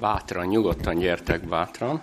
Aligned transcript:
Bátran, 0.00 0.46
nyugodtan 0.46 0.98
gyertek 0.98 1.48
bátran. 1.48 2.02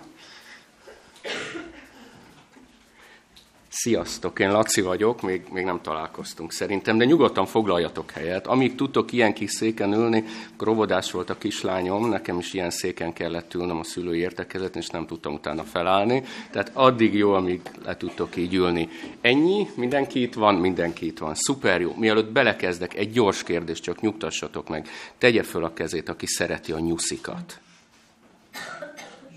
Sziasztok, 3.68 4.38
én 4.38 4.52
Laci 4.52 4.80
vagyok, 4.80 5.22
még, 5.22 5.42
még 5.52 5.64
nem 5.64 5.80
találkoztunk 5.82 6.52
szerintem, 6.52 6.98
de 6.98 7.04
nyugodtan 7.04 7.46
foglaljatok 7.46 8.10
helyet. 8.10 8.46
Amíg 8.46 8.74
tudtok 8.74 9.12
ilyen 9.12 9.34
kis 9.34 9.50
széken 9.50 9.92
ülni, 9.92 10.24
akkor 10.52 10.74
volt 11.10 11.30
a 11.30 11.38
kislányom, 11.38 12.08
nekem 12.08 12.38
is 12.38 12.52
ilyen 12.52 12.70
széken 12.70 13.12
kellett 13.12 13.54
ülnöm 13.54 13.78
a 13.78 13.84
szülői 13.84 14.18
értekezeten, 14.18 14.82
és 14.82 14.88
nem 14.88 15.06
tudtam 15.06 15.32
utána 15.34 15.62
felállni. 15.62 16.22
Tehát 16.50 16.70
addig 16.74 17.14
jó, 17.14 17.32
amíg 17.32 17.60
le 17.84 17.96
tudtok 17.96 18.36
így 18.36 18.54
ülni. 18.54 18.88
Ennyi, 19.20 19.68
mindenki 19.74 20.22
itt 20.22 20.34
van, 20.34 20.54
mindenki 20.54 21.06
itt 21.06 21.18
van. 21.18 21.34
Szuper 21.34 21.80
jó. 21.80 21.94
Mielőtt 21.98 22.32
belekezdek, 22.32 22.94
egy 22.94 23.12
gyors 23.12 23.42
kérdés, 23.42 23.80
csak 23.80 24.00
nyugtassatok 24.00 24.68
meg. 24.68 24.88
Tegye 25.18 25.42
föl 25.42 25.64
a 25.64 25.72
kezét, 25.72 26.08
aki 26.08 26.26
szereti 26.26 26.72
a 26.72 26.78
nyuszikat. 26.78 27.60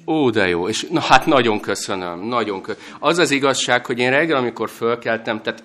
Ó, 0.06 0.30
de 0.30 0.48
jó. 0.48 0.68
És 0.68 0.88
na 0.92 1.00
hát 1.00 1.26
nagyon 1.26 1.60
köszönöm, 1.60 2.20
nagyon 2.20 2.62
köszönöm. 2.62 2.90
Az 3.00 3.18
az 3.18 3.32
igazság, 3.32 3.86
hogy 3.86 4.00
én 4.00 4.10
reggel, 4.10 4.38
amikor 4.38 4.70
fölkeltem, 4.70 5.42
tehát 5.42 5.64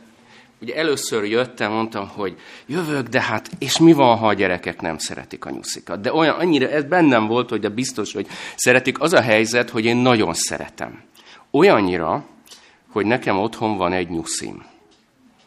ugye 0.60 0.74
először 0.74 1.24
jöttem, 1.24 1.72
mondtam, 1.72 2.08
hogy 2.08 2.36
jövök, 2.66 3.06
de 3.08 3.20
hát, 3.20 3.50
és 3.58 3.78
mi 3.78 3.92
van, 3.92 4.16
ha 4.16 4.26
a 4.26 4.32
gyerekek 4.32 4.80
nem 4.80 4.98
szeretik 4.98 5.44
a 5.44 5.50
nyuszikat? 5.50 6.00
De 6.00 6.12
olyan, 6.12 6.34
annyira, 6.34 6.68
ez 6.68 6.84
bennem 6.84 7.26
volt, 7.26 7.48
hogy 7.48 7.60
de 7.60 7.68
biztos, 7.68 8.12
hogy 8.12 8.26
szeretik. 8.56 9.00
Az 9.00 9.12
a 9.12 9.20
helyzet, 9.20 9.70
hogy 9.70 9.84
én 9.84 9.96
nagyon 9.96 10.34
szeretem. 10.34 11.02
Olyannyira, 11.50 12.24
hogy 12.88 13.06
nekem 13.06 13.38
otthon 13.38 13.76
van 13.76 13.92
egy 13.92 14.08
nyuszim. 14.08 14.64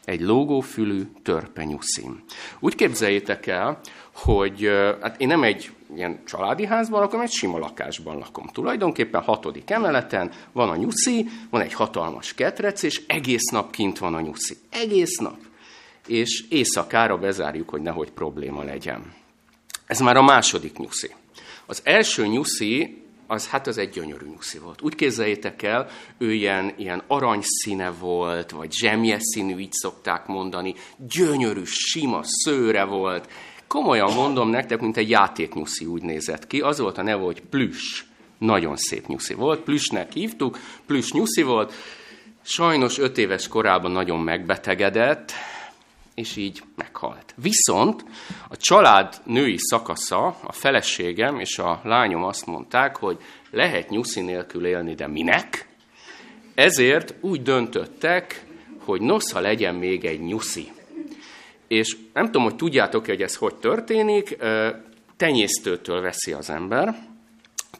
Egy 0.05 0.21
lógófülű 0.21 1.01
törpenyuszim. 1.23 2.23
Úgy 2.59 2.75
képzeljétek 2.75 3.47
el, 3.47 3.79
hogy 4.11 4.69
hát 5.01 5.21
én 5.21 5.27
nem 5.27 5.43
egy 5.43 5.71
ilyen 5.95 6.19
családi 6.25 6.65
házban 6.65 6.99
lakom, 6.99 7.21
egy 7.21 7.31
sima 7.31 7.57
lakásban 7.57 8.17
lakom. 8.17 8.47
Tulajdonképpen 8.47 9.21
hatodik 9.21 9.69
emeleten 9.69 10.31
van 10.51 10.69
a 10.69 10.75
nyuszi, 10.75 11.29
van 11.49 11.61
egy 11.61 11.73
hatalmas 11.73 12.33
ketrec, 12.33 12.83
és 12.83 13.01
egész 13.07 13.49
nap 13.51 13.71
kint 13.71 13.97
van 13.97 14.13
a 14.13 14.21
nyuszi. 14.21 14.57
Egész 14.69 15.17
nap. 15.17 15.37
És 16.07 16.45
éjszakára 16.49 17.17
bezárjuk, 17.17 17.69
hogy 17.69 17.81
nehogy 17.81 18.11
probléma 18.11 18.63
legyen. 18.63 19.13
Ez 19.85 19.99
már 19.99 20.17
a 20.17 20.23
második 20.23 20.77
nyuszi. 20.77 21.11
Az 21.65 21.81
első 21.83 22.27
nyuszi, 22.27 23.01
az 23.27 23.47
hát 23.47 23.67
az 23.67 23.77
egy 23.77 23.89
gyönyörű 23.89 24.25
nyuszi 24.25 24.57
volt. 24.57 24.81
Úgy 24.81 24.95
képzeljétek 24.95 25.63
el, 25.63 25.87
ő 26.17 26.33
ilyen, 26.33 26.73
ilyen 26.77 27.03
aranyszíne 27.07 27.89
volt, 27.89 28.51
vagy 28.51 28.71
zsemje 28.71 29.17
színű, 29.19 29.57
így 29.57 29.71
szokták 29.71 30.25
mondani, 30.25 30.75
gyönyörű, 30.97 31.61
sima 31.63 32.19
szőre 32.23 32.83
volt, 32.83 33.29
Komolyan 33.67 34.13
mondom 34.13 34.49
nektek, 34.49 34.79
mint 34.79 34.97
egy 34.97 35.09
játéknyuszi 35.09 35.85
úgy 35.85 36.01
nézett 36.01 36.47
ki. 36.47 36.59
Az 36.59 36.79
volt 36.79 36.97
a 36.97 37.01
neve, 37.01 37.23
hogy 37.23 37.41
plüss. 37.41 38.03
Nagyon 38.37 38.75
szép 38.75 39.07
nyuszi 39.07 39.33
volt. 39.33 39.59
Plüssnek 39.59 40.13
hívtuk, 40.13 40.59
plüss 40.85 41.11
nyuszi 41.11 41.41
volt. 41.41 41.73
Sajnos 42.41 42.97
öt 42.97 43.17
éves 43.17 43.47
korában 43.47 43.91
nagyon 43.91 44.19
megbetegedett, 44.19 45.31
és 46.15 46.35
így 46.35 46.63
meghalt. 46.75 47.33
Viszont 47.35 48.05
a 48.49 48.57
család 48.57 49.21
női 49.23 49.57
szakasza, 49.57 50.25
a 50.43 50.51
feleségem 50.51 51.39
és 51.39 51.57
a 51.57 51.81
lányom 51.83 52.23
azt 52.23 52.45
mondták, 52.45 52.97
hogy 52.97 53.17
lehet 53.51 53.89
nyuszi 53.89 54.21
nélkül 54.21 54.65
élni, 54.65 54.95
de 54.95 55.07
minek? 55.07 55.67
Ezért 56.55 57.13
úgy 57.21 57.41
döntöttek, 57.41 58.45
hogy 58.85 59.01
nosza 59.01 59.39
legyen 59.39 59.75
még 59.75 60.05
egy 60.05 60.19
nyuszi. 60.19 60.71
És 61.67 61.97
nem 62.13 62.25
tudom, 62.25 62.43
hogy 62.43 62.55
tudjátok 62.55 63.05
hogy 63.05 63.21
ez 63.21 63.35
hogy 63.35 63.55
történik, 63.55 64.37
tenyésztőtől 65.17 66.01
veszi 66.01 66.31
az 66.31 66.49
ember, 66.49 66.95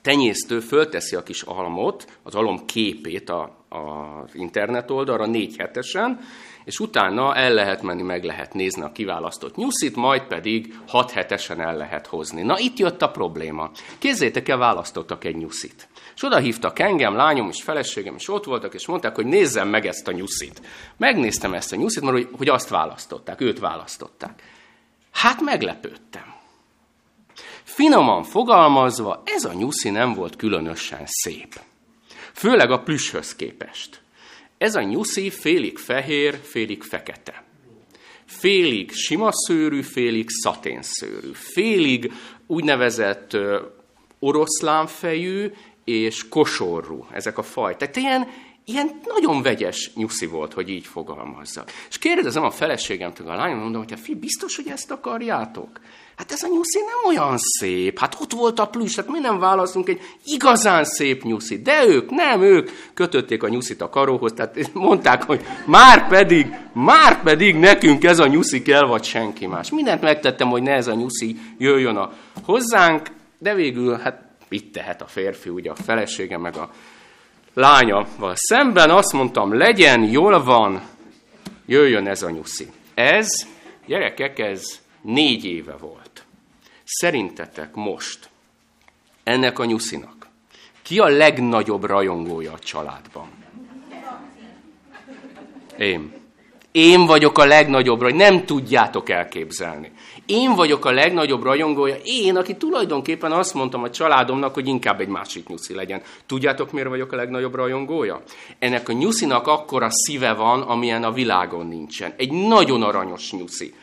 tenyésztő 0.02 0.60
fölteszi 0.60 1.16
a 1.16 1.24
kis 1.24 1.42
almot, 1.42 2.20
az 2.24 2.36
alom 2.36 2.66
képét 2.66 3.30
a, 3.30 3.66
az 3.70 4.36
internet 4.36 4.92
oldalra 4.92 5.26
négy 5.26 5.56
hetesen, 5.58 6.20
és 6.68 6.80
utána 6.80 7.36
el 7.36 7.54
lehet 7.54 7.82
menni, 7.82 8.02
meg 8.02 8.24
lehet 8.24 8.54
nézni 8.54 8.82
a 8.82 8.92
kiválasztott 8.92 9.56
nyuszit, 9.56 9.96
majd 9.96 10.22
pedig 10.22 10.80
hat 10.88 11.12
hetesen 11.12 11.62
el 11.62 11.78
lehet 11.78 12.08
hozni. 12.08 12.42
Na 12.42 12.60
itt 12.60 12.78
jött 12.78 13.02
a 13.02 13.12
probléma. 13.12 13.72
Kézzétek 13.98 14.50
el, 14.50 14.58
választottak 14.58 15.24
egy 15.24 15.36
nyuszit. 15.36 15.88
És 16.18 16.24
oda 16.24 16.38
hívtak 16.38 16.80
engem, 16.80 17.16
lányom 17.16 17.50
és 17.50 17.64
feleségem 17.64 18.16
is 18.16 18.30
ott 18.30 18.44
voltak, 18.44 18.74
és 18.74 18.88
mondták, 18.88 19.16
hogy 19.16 19.26
nézzem 19.26 19.70
meg 19.70 19.86
ezt 19.86 20.08
a 20.08 20.12
nyuszit. 20.12 20.62
Megnéztem 20.98 21.54
ezt 21.54 21.72
a 21.72 21.76
nyuszit, 21.76 22.02
mert 22.04 22.16
hogy, 22.16 22.30
hogy 22.38 22.50
azt 22.50 22.70
választották, 22.70 23.42
őt 23.42 23.60
választották. 23.60 24.44
Hát 25.12 25.42
meglepődtem. 25.42 26.34
Finoman 27.64 28.24
fogalmazva, 28.24 29.22
ez 29.26 29.44
a 29.44 29.54
nyuszi 29.54 29.90
nem 29.90 30.14
volt 30.14 30.36
különösen 30.36 31.04
szép. 31.06 31.60
Főleg 32.34 32.72
a 32.72 32.80
plüshöz 32.80 33.36
képest. 33.36 34.02
Ez 34.58 34.76
a 34.76 34.82
nyuszi 34.82 35.30
félig 35.30 35.78
fehér, 35.78 36.40
félig 36.44 36.84
fekete. 36.84 37.44
Félig 38.26 38.92
sima 38.92 39.30
szőrű, 39.32 39.82
félig 39.82 40.30
szaténszőrű. 40.30 41.32
Félig 41.34 42.12
úgynevezett 42.48 43.38
oroszlánfejű 44.20 45.52
és 45.88 46.30
kosorú, 46.30 47.06
ezek 47.12 47.38
a 47.38 47.44
faj. 47.44 47.76
Tehát 47.76 47.96
ilyen, 47.96 48.28
ilyen 48.66 49.00
nagyon 49.04 49.42
vegyes 49.42 49.92
nyuszi 49.96 50.26
volt, 50.26 50.54
hogy 50.54 50.70
így 50.70 50.86
fogalmazza. 50.86 51.64
És 51.90 51.98
kérdezem 51.98 52.44
a 52.44 52.52
feleségemtől, 52.52 53.30
a 53.30 53.36
lányom, 53.36 53.60
mondom, 53.60 53.86
hogy 53.88 54.00
fi, 54.00 54.16
biztos, 54.16 54.56
hogy 54.56 54.68
ezt 54.68 54.92
akarjátok? 54.92 55.80
Hát 56.16 56.32
ez 56.32 56.44
a 56.44 56.48
nyuszi 56.48 56.80
nem 56.80 57.16
olyan 57.16 57.38
szép. 57.38 58.00
Hát 58.00 58.18
ott 58.22 58.32
volt 58.32 58.60
a 58.60 58.68
plüss, 58.68 58.96
hát 58.96 59.08
mi 59.08 59.20
nem 59.20 59.40
válaszunk 59.40 59.90
egy 59.90 60.02
igazán 60.26 60.84
szép 60.84 61.24
nyuszi. 61.24 61.62
De 61.62 61.86
ők, 61.88 62.10
nem 62.10 62.42
ők 62.42 62.70
kötötték 62.94 63.44
a 63.44 63.50
nyuszit 63.50 63.82
a 63.82 63.90
karóhoz, 63.90 64.34
tehát 64.34 64.74
mondták, 64.74 65.24
hogy 65.24 65.46
már 65.66 66.08
pedig, 66.08 66.48
már 66.74 67.24
pedig 67.24 67.56
nekünk 67.56 68.04
ez 68.04 68.20
a 68.20 68.28
nyuszi 68.28 68.62
kell, 68.62 68.86
vagy 68.86 69.04
senki 69.04 69.46
más. 69.46 69.72
Mindent 69.72 70.02
megtettem, 70.02 70.50
hogy 70.50 70.62
ne 70.62 70.72
ez 70.72 70.88
a 70.88 70.94
nyuszi 70.94 71.38
jöjjön 71.58 71.96
a 71.96 72.14
hozzánk, 72.46 73.08
de 73.40 73.54
végül, 73.54 73.98
hát 73.98 74.27
mit 74.50 74.72
tehet 74.72 75.02
a 75.02 75.08
férfi, 75.08 75.50
ugye 75.50 75.72
a 75.72 75.76
felesége, 75.76 76.38
meg 76.38 76.56
a 76.56 76.72
lányával 77.54 78.34
szemben 78.36 78.90
azt 78.90 79.14
mondtam, 79.14 79.54
legyen, 79.54 80.04
jól 80.04 80.44
van, 80.44 80.82
jöjjön 81.66 82.08
ez 82.08 82.24
a 82.24 82.30
nyuszi. 82.30 82.68
Ez, 82.94 83.28
gyerekek, 83.86 84.40
ez 84.40 84.82
négy 85.02 85.46
éve 85.46 85.76
volt. 85.80 86.26
Szerintetek 86.84 87.76
most 87.76 88.30
ennek 89.24 89.60
a 89.60 89.66
nyuszinak 89.66 90.18
ki 90.88 91.00
a 91.00 91.08
legnagyobb 91.08 91.84
rajongója 91.84 92.52
a 92.54 92.60
családban? 92.60 93.28
Én. 95.78 96.14
Én 96.72 97.06
vagyok 97.06 97.38
a 97.38 97.46
legnagyobb, 97.46 98.02
hogy 98.02 98.16
nem 98.16 98.46
tudjátok 98.46 99.10
elképzelni. 99.10 99.92
Én 100.28 100.56
vagyok 100.56 100.86
a 100.86 100.92
legnagyobb 100.92 101.44
rajongója, 101.44 101.96
én, 102.04 102.36
aki 102.36 102.58
tulajdonképpen 102.58 103.32
azt 103.32 103.54
mondtam 103.54 103.84
a 103.84 103.90
családomnak, 103.90 104.54
hogy 104.54 104.68
inkább 104.68 105.00
egy 105.00 105.08
másik 105.08 105.48
nyuszi 105.48 105.74
legyen. 105.74 106.02
Tudjátok, 106.26 106.72
miért 106.72 106.90
vagyok 106.90 107.12
a 107.12 107.16
legnagyobb 107.16 107.56
rajongója? 107.56 108.22
Ennek 108.60 108.90
a 108.90 108.94
nyuszinak 108.94 109.48
akkora 109.48 109.88
szíve 109.90 110.34
van, 110.34 110.62
amilyen 110.62 111.04
a 111.04 111.12
világon 111.12 111.68
nincsen. 111.68 112.14
Egy 112.18 112.32
nagyon 112.32 112.84
aranyos 112.84 113.32
nyuszi. 113.32 113.74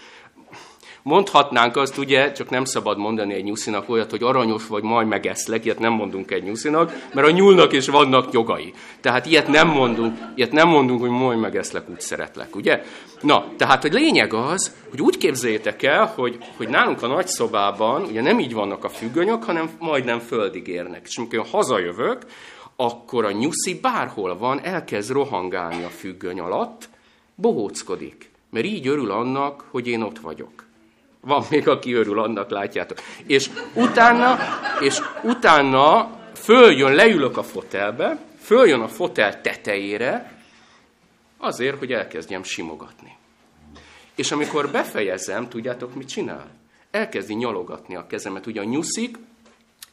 Mondhatnánk 1.06 1.76
azt, 1.76 1.98
ugye, 1.98 2.32
csak 2.32 2.50
nem 2.50 2.64
szabad 2.64 2.98
mondani 2.98 3.34
egy 3.34 3.44
nyuszinak 3.44 3.88
olyat, 3.88 4.10
hogy 4.10 4.22
aranyos 4.22 4.66
vagy, 4.66 4.82
majd 4.82 5.06
megeszlek, 5.06 5.64
ilyet 5.64 5.78
nem 5.78 5.92
mondunk 5.92 6.30
egy 6.30 6.42
nyuszinak, 6.42 6.92
mert 7.14 7.26
a 7.26 7.30
nyúlnak 7.30 7.72
is 7.72 7.86
vannak 7.86 8.32
jogai. 8.32 8.72
Tehát 9.00 9.26
ilyet 9.26 9.48
nem 9.48 9.68
mondunk, 9.68 10.18
ilyet 10.34 10.52
nem 10.52 10.68
mondunk, 10.68 11.00
hogy 11.00 11.10
majd 11.10 11.38
megeszlek, 11.38 11.90
úgy 11.90 12.00
szeretlek, 12.00 12.56
ugye? 12.56 12.82
Na, 13.20 13.46
tehát 13.56 13.84
a 13.84 13.88
lényeg 13.88 14.32
az, 14.34 14.74
hogy 14.90 15.00
úgy 15.00 15.16
képzeljétek 15.16 15.82
el, 15.82 16.12
hogy, 16.14 16.38
hogy 16.56 16.68
nálunk 16.68 17.02
a 17.02 17.06
nagyszobában, 17.06 18.02
ugye 18.02 18.20
nem 18.20 18.38
így 18.38 18.54
vannak 18.54 18.84
a 18.84 18.88
függönyök, 18.88 19.44
hanem 19.44 19.70
majdnem 19.78 20.18
földig 20.18 20.68
érnek. 20.68 21.06
És 21.08 21.16
amikor 21.16 21.46
hazajövök, 21.50 22.26
akkor 22.76 23.24
a 23.24 23.32
nyuszi 23.32 23.78
bárhol 23.80 24.38
van, 24.38 24.60
elkezd 24.62 25.10
rohangálni 25.10 25.82
a 25.82 25.88
függöny 25.88 26.40
alatt, 26.40 26.88
bohóckodik, 27.34 28.30
mert 28.50 28.66
így 28.66 28.86
örül 28.86 29.10
annak, 29.10 29.64
hogy 29.70 29.86
én 29.86 30.02
ott 30.02 30.18
vagyok. 30.18 30.63
Van 31.24 31.44
még, 31.50 31.68
aki 31.68 31.92
örül 31.92 32.18
annak, 32.18 32.50
látjátok. 32.50 32.98
És 33.26 33.50
utána, 33.74 34.38
és 34.80 34.98
utána 35.22 36.10
följön, 36.34 36.94
leülök 36.94 37.36
a 37.36 37.42
fotelbe, 37.42 38.18
följön 38.40 38.80
a 38.80 38.88
fotel 38.88 39.40
tetejére, 39.40 40.38
azért, 41.38 41.78
hogy 41.78 41.92
elkezdjem 41.92 42.42
simogatni. 42.42 43.16
És 44.14 44.32
amikor 44.32 44.70
befejezem, 44.70 45.48
tudjátok, 45.48 45.94
mit 45.94 46.08
csinál? 46.08 46.46
Elkezdi 46.90 47.34
nyalogatni 47.34 47.96
a 47.96 48.06
kezemet. 48.06 48.46
Ugye 48.46 48.60
a 48.60 48.64
nyuszik 48.64 49.16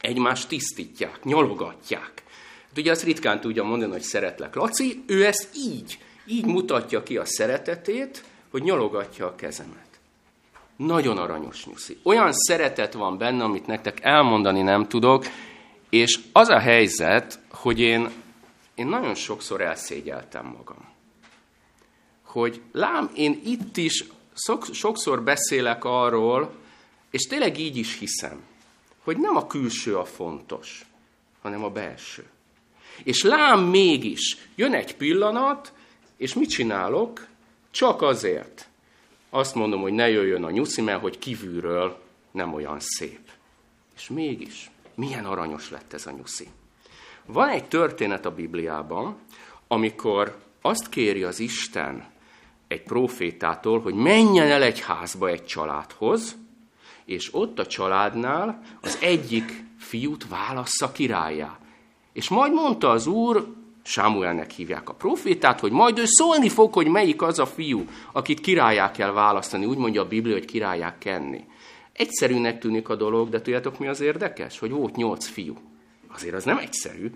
egymást 0.00 0.48
tisztítják, 0.48 1.24
nyalogatják. 1.24 2.22
Hát 2.68 2.78
ugye 2.78 2.90
azt 2.90 3.02
ritkán 3.02 3.40
tudja 3.40 3.64
mondani, 3.64 3.92
hogy 3.92 4.02
szeretlek. 4.02 4.54
Laci, 4.54 5.02
ő 5.06 5.24
ezt 5.24 5.48
így, 5.56 5.98
így 6.26 6.44
mutatja 6.44 7.02
ki 7.02 7.16
a 7.16 7.24
szeretetét, 7.24 8.24
hogy 8.50 8.62
nyalogatja 8.62 9.26
a 9.26 9.34
kezemet. 9.34 9.91
Nagyon 10.76 11.18
aranyos 11.18 11.66
nyuszi. 11.66 11.98
Olyan 12.02 12.32
szeretet 12.32 12.92
van 12.92 13.18
benne, 13.18 13.44
amit 13.44 13.66
nektek 13.66 13.98
elmondani 14.02 14.62
nem 14.62 14.88
tudok. 14.88 15.26
És 15.90 16.20
az 16.32 16.48
a 16.48 16.58
helyzet, 16.58 17.38
hogy 17.50 17.80
én, 17.80 18.10
én 18.74 18.86
nagyon 18.86 19.14
sokszor 19.14 19.60
elszégyeltem 19.60 20.46
magam. 20.46 20.90
Hogy 22.22 22.60
lám, 22.72 23.10
én 23.14 23.40
itt 23.44 23.76
is 23.76 24.04
sokszor 24.72 25.22
beszélek 25.22 25.84
arról, 25.84 26.54
és 27.10 27.22
tényleg 27.22 27.58
így 27.58 27.76
is 27.76 27.98
hiszem, 27.98 28.42
hogy 29.02 29.16
nem 29.16 29.36
a 29.36 29.46
külső 29.46 29.96
a 29.96 30.04
fontos, 30.04 30.86
hanem 31.42 31.64
a 31.64 31.70
belső. 31.70 32.26
És 33.04 33.22
lám 33.22 33.60
mégis, 33.60 34.36
jön 34.54 34.74
egy 34.74 34.96
pillanat, 34.96 35.72
és 36.16 36.34
mit 36.34 36.50
csinálok? 36.50 37.26
Csak 37.70 38.02
azért. 38.02 38.68
Azt 39.34 39.54
mondom, 39.54 39.80
hogy 39.80 39.92
ne 39.92 40.08
jöjjön 40.08 40.44
a 40.44 40.50
nyuszi, 40.50 40.80
mert 40.80 41.00
hogy 41.00 41.18
kívülről 41.18 41.98
nem 42.30 42.54
olyan 42.54 42.76
szép. 42.80 43.20
És 43.96 44.08
mégis, 44.08 44.70
milyen 44.94 45.24
aranyos 45.24 45.70
lett 45.70 45.92
ez 45.92 46.06
a 46.06 46.10
nyuszi. 46.10 46.48
Van 47.26 47.48
egy 47.48 47.64
történet 47.64 48.26
a 48.26 48.34
Bibliában, 48.34 49.16
amikor 49.68 50.36
azt 50.60 50.88
kéri 50.88 51.22
az 51.22 51.40
Isten 51.40 52.10
egy 52.68 52.82
profétától, 52.82 53.80
hogy 53.80 53.94
menjen 53.94 54.46
el 54.46 54.62
egy 54.62 54.80
házba 54.80 55.28
egy 55.28 55.44
családhoz, 55.44 56.36
és 57.04 57.34
ott 57.34 57.58
a 57.58 57.66
családnál 57.66 58.62
az 58.80 58.98
egyik 59.00 59.64
fiút 59.78 60.28
válassza 60.28 60.92
királyá. 60.92 61.58
És 62.12 62.28
majd 62.28 62.52
mondta 62.52 62.90
az 62.90 63.06
úr, 63.06 63.54
Sámuelnek 63.82 64.50
hívják 64.50 64.88
a 64.88 64.94
profétát, 64.94 65.60
hogy 65.60 65.72
majd 65.72 65.98
ő 65.98 66.02
szólni 66.04 66.48
fog, 66.48 66.72
hogy 66.74 66.86
melyik 66.86 67.22
az 67.22 67.38
a 67.38 67.46
fiú, 67.46 67.84
akit 68.12 68.40
királyá 68.40 68.90
kell 68.90 69.10
választani. 69.10 69.64
Úgy 69.64 69.76
mondja 69.76 70.02
a 70.02 70.08
Biblia, 70.08 70.34
hogy 70.34 70.44
királyá 70.44 70.98
kenni. 70.98 71.44
Egyszerűnek 71.92 72.58
tűnik 72.58 72.88
a 72.88 72.96
dolog, 72.96 73.28
de 73.28 73.40
tudjátok 73.40 73.78
mi 73.78 73.86
az 73.86 74.00
érdekes? 74.00 74.58
Hogy 74.58 74.70
volt 74.70 74.96
nyolc 74.96 75.26
fiú. 75.26 75.56
Azért 76.14 76.34
az 76.34 76.44
nem 76.44 76.58
egyszerű. 76.58 77.10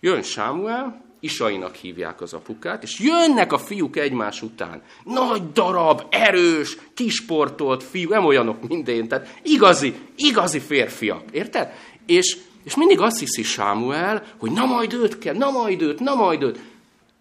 Jön 0.00 0.22
Sámuel, 0.22 1.04
Isainak 1.20 1.74
hívják 1.74 2.20
az 2.20 2.32
apukát, 2.32 2.82
és 2.82 3.00
jönnek 3.00 3.52
a 3.52 3.58
fiúk 3.58 3.96
egymás 3.96 4.42
után. 4.42 4.82
Nagy 5.04 5.52
darab, 5.52 6.02
erős, 6.10 6.76
kisportolt 6.94 7.82
fiú, 7.82 8.08
nem 8.08 8.24
olyanok 8.24 8.68
mindén, 8.68 9.08
tehát 9.08 9.40
igazi, 9.42 9.94
igazi 10.16 10.58
férfiak, 10.58 11.22
érted? 11.30 11.72
És, 12.06 12.38
és 12.62 12.76
mindig 12.76 13.00
azt 13.00 13.18
hiszi 13.18 13.42
Sámuel, 13.42 14.24
hogy 14.36 14.50
na 14.50 14.64
majd 14.64 14.92
őt 14.92 15.18
kell, 15.18 15.34
na 15.34 15.50
majd 15.50 15.82
őt, 15.82 16.00
na 16.00 16.14
majd 16.14 16.42
őt. 16.42 16.58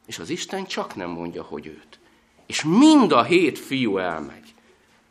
És 0.05 0.19
az 0.19 0.29
Isten 0.29 0.65
csak 0.65 0.95
nem 0.95 1.09
mondja, 1.09 1.43
hogy 1.43 1.67
őt. 1.67 1.99
És 2.45 2.63
mind 2.63 3.11
a 3.11 3.23
hét 3.23 3.59
fiú 3.59 3.97
elmegy. 3.97 4.53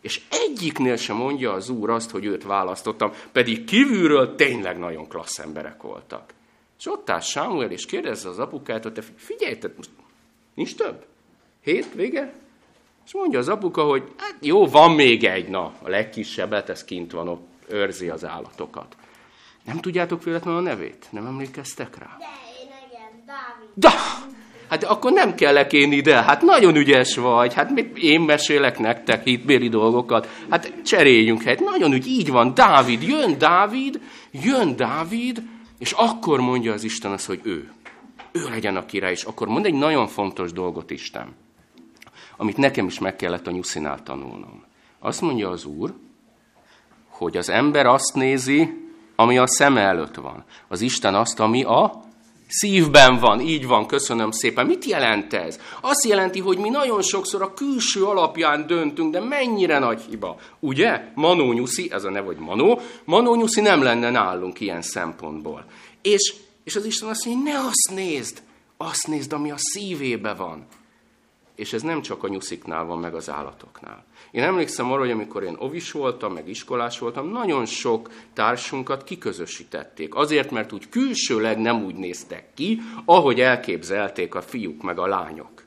És 0.00 0.20
egyiknél 0.30 0.96
sem 0.96 1.16
mondja 1.16 1.52
az 1.52 1.68
úr 1.68 1.90
azt, 1.90 2.10
hogy 2.10 2.24
őt 2.24 2.42
választottam, 2.42 3.12
pedig 3.32 3.64
kívülről 3.64 4.34
tényleg 4.34 4.78
nagyon 4.78 5.08
klassz 5.08 5.38
emberek 5.38 5.82
voltak. 5.82 6.32
És 6.78 6.86
ott 6.86 7.10
áll 7.10 7.20
Sámuel, 7.20 7.70
és 7.70 7.86
kérdezze 7.86 8.28
az 8.28 8.38
apukát, 8.38 8.82
hogy 8.82 8.92
te 8.92 9.02
figyelj, 9.16 9.58
te 9.58 9.72
most 9.76 9.90
nincs 10.54 10.74
több? 10.74 11.04
Hét 11.62 11.94
vége? 11.94 12.34
És 13.06 13.12
mondja 13.12 13.38
az 13.38 13.48
apuka, 13.48 13.82
hogy 13.82 14.12
hát 14.16 14.36
jó, 14.40 14.66
van 14.66 14.94
még 14.94 15.24
egy, 15.24 15.48
na, 15.48 15.72
a 15.82 15.88
legkisebbet, 15.88 16.68
ez 16.68 16.84
kint 16.84 17.12
van, 17.12 17.28
ott 17.28 17.48
őrzi 17.68 18.08
az 18.08 18.24
állatokat. 18.24 18.96
Nem 19.64 19.78
tudjátok 19.78 20.24
véletlenül 20.24 20.60
a 20.60 20.62
nevét? 20.62 21.06
Nem 21.10 21.26
emlékeztek 21.26 21.98
rá? 21.98 22.16
De 22.18 22.24
én 22.60 22.68
igen, 22.88 23.24
Dávid. 23.26 23.68
Da! 23.74 23.90
Hát 24.70 24.84
akkor 24.84 25.12
nem 25.12 25.34
kellek 25.34 25.72
én 25.72 25.92
ide, 25.92 26.22
hát 26.22 26.42
nagyon 26.42 26.76
ügyes 26.76 27.16
vagy, 27.16 27.54
hát 27.54 27.78
én 27.94 28.20
mesélek 28.20 28.78
nektek 28.78 29.24
hitbéli 29.24 29.68
dolgokat, 29.68 30.28
hát 30.50 30.72
cseréljünk 30.84 31.42
hát 31.42 31.60
nagyon 31.60 31.92
ügy, 31.92 32.06
így 32.06 32.30
van, 32.30 32.54
Dávid, 32.54 33.02
jön 33.02 33.38
Dávid, 33.38 34.00
jön 34.30 34.76
Dávid, 34.76 35.42
és 35.78 35.92
akkor 35.92 36.40
mondja 36.40 36.72
az 36.72 36.84
Isten 36.84 37.12
azt, 37.12 37.26
hogy 37.26 37.40
ő. 37.42 37.72
Ő 38.32 38.48
legyen 38.48 38.76
a 38.76 38.86
király, 38.86 39.12
és 39.12 39.22
akkor 39.22 39.48
mond 39.48 39.66
egy 39.66 39.74
nagyon 39.74 40.06
fontos 40.06 40.52
dolgot 40.52 40.90
Isten, 40.90 41.34
amit 42.36 42.56
nekem 42.56 42.86
is 42.86 42.98
meg 42.98 43.16
kellett 43.16 43.46
a 43.46 43.50
nyuszinál 43.50 44.02
tanulnom. 44.02 44.64
Azt 44.98 45.20
mondja 45.20 45.50
az 45.50 45.64
Úr, 45.64 45.94
hogy 47.08 47.36
az 47.36 47.48
ember 47.48 47.86
azt 47.86 48.14
nézi, 48.14 48.89
ami 49.20 49.38
a 49.38 49.46
szem 49.46 49.76
előtt 49.76 50.14
van. 50.14 50.44
Az 50.68 50.80
Isten 50.80 51.14
azt, 51.14 51.40
ami 51.40 51.64
a 51.64 52.08
Szívben 52.52 53.18
van, 53.18 53.40
így 53.40 53.66
van, 53.66 53.86
köszönöm 53.86 54.30
szépen. 54.30 54.66
Mit 54.66 54.84
jelent 54.84 55.32
ez? 55.32 55.60
Azt 55.80 56.04
jelenti, 56.04 56.40
hogy 56.40 56.58
mi 56.58 56.68
nagyon 56.68 57.02
sokszor 57.02 57.42
a 57.42 57.54
külső 57.54 58.04
alapján 58.04 58.66
döntünk, 58.66 59.12
de 59.12 59.20
mennyire 59.20 59.78
nagy 59.78 60.00
hiba. 60.08 60.36
Ugye? 60.60 61.04
Manó 61.14 61.52
Nyuszi, 61.52 61.88
ez 61.92 62.04
a 62.04 62.10
neve, 62.10 62.26
vagy 62.26 62.36
Manó, 62.36 62.80
Manó 63.04 63.34
Nyuszi 63.34 63.60
nem 63.60 63.82
lenne 63.82 64.10
nálunk 64.10 64.60
ilyen 64.60 64.82
szempontból. 64.82 65.64
És, 66.02 66.34
és 66.64 66.76
az 66.76 66.84
Isten 66.84 67.08
azt 67.08 67.24
mondja, 67.24 67.52
ne 67.52 67.58
azt 67.58 67.90
nézd, 67.94 68.42
azt 68.76 69.06
nézd, 69.06 69.32
ami 69.32 69.50
a 69.50 69.58
szívébe 69.58 70.34
van. 70.34 70.66
És 71.54 71.72
ez 71.72 71.82
nem 71.82 72.02
csak 72.02 72.22
a 72.24 72.28
nyusziknál 72.28 72.84
van, 72.84 72.98
meg 72.98 73.14
az 73.14 73.30
állatoknál. 73.30 74.04
Én 74.30 74.42
emlékszem 74.42 74.92
arra, 74.92 75.00
hogy 75.00 75.10
amikor 75.10 75.42
én 75.42 75.56
ovis 75.58 75.92
voltam, 75.92 76.32
meg 76.32 76.48
iskolás 76.48 76.98
voltam, 76.98 77.28
nagyon 77.28 77.66
sok 77.66 78.10
társunkat 78.32 79.04
kiközösítették. 79.04 80.14
Azért, 80.14 80.50
mert 80.50 80.72
úgy 80.72 80.88
külsőleg 80.88 81.58
nem 81.58 81.84
úgy 81.84 81.94
néztek 81.94 82.54
ki, 82.54 82.80
ahogy 83.04 83.40
elképzelték 83.40 84.34
a 84.34 84.42
fiúk 84.42 84.82
meg 84.82 84.98
a 84.98 85.06
lányok. 85.06 85.64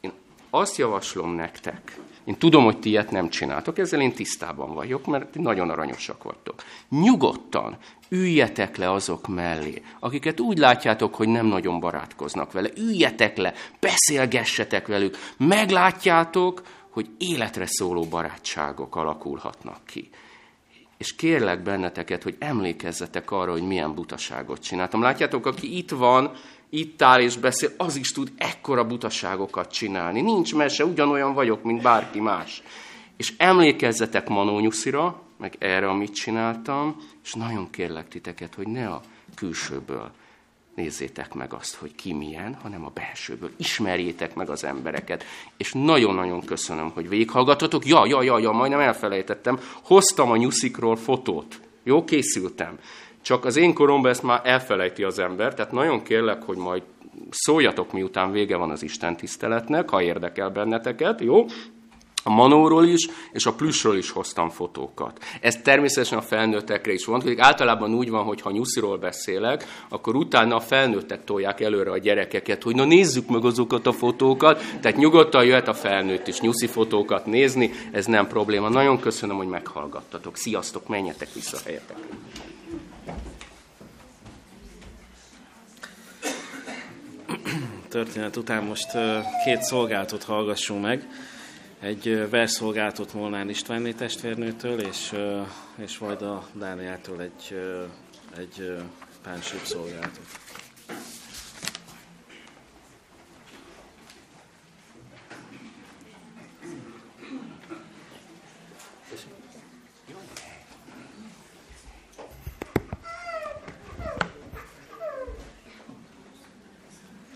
Én 0.00 0.12
azt 0.50 0.76
javaslom 0.76 1.34
nektek, 1.34 1.98
én 2.28 2.36
tudom, 2.38 2.64
hogy 2.64 2.78
ti 2.78 2.88
ilyet 2.88 3.10
nem 3.10 3.28
csináltok, 3.28 3.78
ezzel 3.78 4.00
én 4.00 4.12
tisztában 4.12 4.74
vagyok, 4.74 5.06
mert 5.06 5.34
nagyon 5.34 5.70
aranyosak 5.70 6.22
vagytok. 6.22 6.62
Nyugodtan 6.88 7.76
üljetek 8.08 8.76
le 8.76 8.92
azok 8.92 9.26
mellé, 9.26 9.82
akiket 10.00 10.40
úgy 10.40 10.58
látjátok, 10.58 11.14
hogy 11.14 11.28
nem 11.28 11.46
nagyon 11.46 11.80
barátkoznak 11.80 12.52
vele. 12.52 12.68
Üljetek 12.76 13.36
le, 13.36 13.54
beszélgessetek 13.80 14.86
velük, 14.86 15.16
meglátjátok, 15.36 16.62
hogy 16.90 17.08
életre 17.18 17.66
szóló 17.66 18.04
barátságok 18.04 18.96
alakulhatnak 18.96 19.78
ki. 19.86 20.10
És 20.96 21.14
kérlek 21.14 21.62
benneteket, 21.62 22.22
hogy 22.22 22.36
emlékezzetek 22.38 23.30
arra, 23.30 23.52
hogy 23.52 23.66
milyen 23.66 23.94
butaságot 23.94 24.62
csináltam. 24.62 25.02
Látjátok, 25.02 25.46
aki 25.46 25.76
itt 25.76 25.90
van, 25.90 26.32
itt 26.70 27.02
áll 27.02 27.20
és 27.20 27.36
beszél, 27.36 27.70
az 27.76 27.96
is 27.96 28.12
tud 28.12 28.32
ekkora 28.36 28.86
butaságokat 28.86 29.72
csinálni. 29.72 30.20
Nincs 30.20 30.54
mese, 30.54 30.84
ugyanolyan 30.84 31.34
vagyok, 31.34 31.62
mint 31.62 31.82
bárki 31.82 32.20
más. 32.20 32.62
És 33.16 33.34
emlékezzetek 33.36 34.28
Manónyuszira, 34.28 35.22
meg 35.38 35.56
erre, 35.58 35.88
amit 35.88 36.14
csináltam, 36.14 36.96
és 37.24 37.34
nagyon 37.34 37.70
kérlek 37.70 38.08
titeket, 38.08 38.54
hogy 38.54 38.68
ne 38.68 38.88
a 38.88 39.00
külsőből 39.34 40.10
nézzétek 40.78 41.34
meg 41.34 41.52
azt, 41.52 41.74
hogy 41.74 41.94
ki 41.94 42.12
milyen, 42.12 42.54
hanem 42.62 42.84
a 42.84 42.90
belsőből. 42.94 43.50
Ismerjétek 43.56 44.34
meg 44.34 44.48
az 44.50 44.64
embereket. 44.64 45.24
És 45.56 45.72
nagyon-nagyon 45.72 46.44
köszönöm, 46.44 46.90
hogy 46.90 47.08
végighallgatotok. 47.08 47.86
Ja, 47.86 48.06
ja, 48.06 48.22
ja, 48.22 48.38
ja, 48.38 48.50
majdnem 48.50 48.80
elfelejtettem. 48.80 49.60
Hoztam 49.82 50.30
a 50.30 50.36
nyuszikról 50.36 50.96
fotót. 50.96 51.60
Jó, 51.82 52.04
készültem. 52.04 52.78
Csak 53.22 53.44
az 53.44 53.56
én 53.56 53.74
koromban 53.74 54.10
ezt 54.10 54.22
már 54.22 54.40
elfelejti 54.44 55.02
az 55.02 55.18
ember, 55.18 55.54
tehát 55.54 55.72
nagyon 55.72 56.02
kérlek, 56.02 56.42
hogy 56.42 56.56
majd 56.56 56.82
szóljatok, 57.30 57.92
miután 57.92 58.32
vége 58.32 58.56
van 58.56 58.70
az 58.70 58.82
Isten 58.82 59.16
tiszteletnek, 59.16 59.90
ha 59.90 60.02
érdekel 60.02 60.50
benneteket, 60.50 61.20
jó? 61.20 61.46
A 62.28 62.30
manóról 62.30 62.86
is, 62.86 63.08
és 63.32 63.46
a 63.46 63.52
plüssről 63.52 63.96
is 63.96 64.10
hoztam 64.10 64.50
fotókat. 64.50 65.24
Ez 65.40 65.56
természetesen 65.56 66.18
a 66.18 66.22
felnőttekre 66.22 66.92
is 66.92 67.04
vonatkozik. 67.04 67.38
Általában 67.38 67.94
úgy 67.94 68.10
van, 68.10 68.24
hogy 68.24 68.40
ha 68.40 68.50
nyusziról 68.50 68.98
beszélek, 68.98 69.64
akkor 69.88 70.16
utána 70.16 70.56
a 70.56 70.60
felnőttek 70.60 71.24
tolják 71.24 71.60
előre 71.60 71.90
a 71.90 71.98
gyerekeket, 71.98 72.62
hogy 72.62 72.74
na 72.74 72.84
nézzük 72.84 73.28
meg 73.28 73.44
azokat 73.44 73.86
a 73.86 73.92
fotókat. 73.92 74.62
Tehát 74.80 74.96
nyugodtan 74.96 75.44
jöhet 75.44 75.68
a 75.68 75.74
felnőtt 75.74 76.26
is 76.28 76.40
nyuszi 76.40 76.66
fotókat 76.66 77.26
nézni, 77.26 77.70
ez 77.92 78.06
nem 78.06 78.26
probléma. 78.26 78.68
Nagyon 78.68 79.00
köszönöm, 79.00 79.36
hogy 79.36 79.48
meghallgattatok. 79.48 80.36
Sziasztok, 80.36 80.88
menjetek 80.88 81.32
vissza 81.32 81.56
a 81.56 81.60
helyetek. 81.64 81.96
Történet 87.88 88.36
után 88.36 88.64
most 88.64 88.88
két 89.44 89.62
szolgáltot 89.62 90.22
hallgassunk 90.22 90.82
meg 90.82 91.06
egy 91.80 92.28
verszolgálatot 92.30 93.12
Molnár 93.12 93.48
Istvánné 93.48 93.92
testvérnőtől, 93.92 94.80
és, 94.80 95.14
és 95.76 95.98
Vajda 95.98 96.48
Dániától 96.52 97.22
egy, 97.22 97.60
egy 98.36 98.76
pánsíp 99.22 99.62
szolgálatot. 99.64 100.26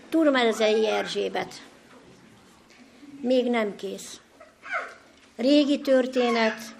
Turmerezei 0.09 0.87
Erzsébet. 0.87 1.61
Még 3.21 3.49
nem 3.49 3.75
kész 3.75 4.22
régi 5.35 5.79
történet, 5.79 6.75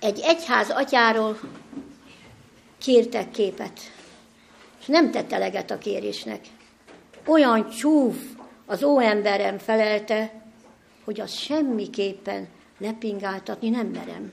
egy 0.00 0.20
egyház 0.22 0.70
atyáról 0.70 1.38
kértek 2.78 3.30
képet. 3.30 3.80
és 4.80 4.86
nem 4.86 5.10
tett 5.10 5.32
eleget 5.32 5.70
a 5.70 5.78
kérésnek. 5.78 6.40
Olyan 7.26 7.70
csúf 7.70 8.16
az 8.66 8.82
óemberem 8.82 9.58
felelte, 9.58 10.42
hogy 11.04 11.20
azt 11.20 11.38
semmiképpen 11.38 12.48
lepingáltatni 12.78 13.68
nem 13.68 13.86
merem. 13.86 14.32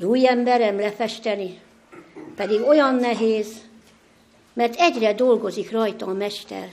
Új 0.00 0.28
emberem 0.28 0.78
lefesteni, 0.78 1.60
pedig 2.36 2.60
olyan 2.60 2.94
nehéz, 2.94 3.62
mert 4.52 4.74
egyre 4.74 5.12
dolgozik 5.12 5.70
rajta 5.70 6.06
a 6.06 6.12
mester. 6.12 6.68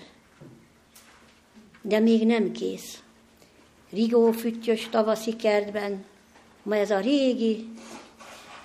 De 1.81 2.00
még 2.00 2.25
nem 2.25 2.51
kész. 2.51 3.01
Rigó 3.91 4.31
füttyös 4.31 4.89
tavaszi 4.89 5.36
kertben, 5.36 6.05
ma 6.63 6.75
ez 6.75 6.91
a 6.91 7.00
régi 7.00 7.69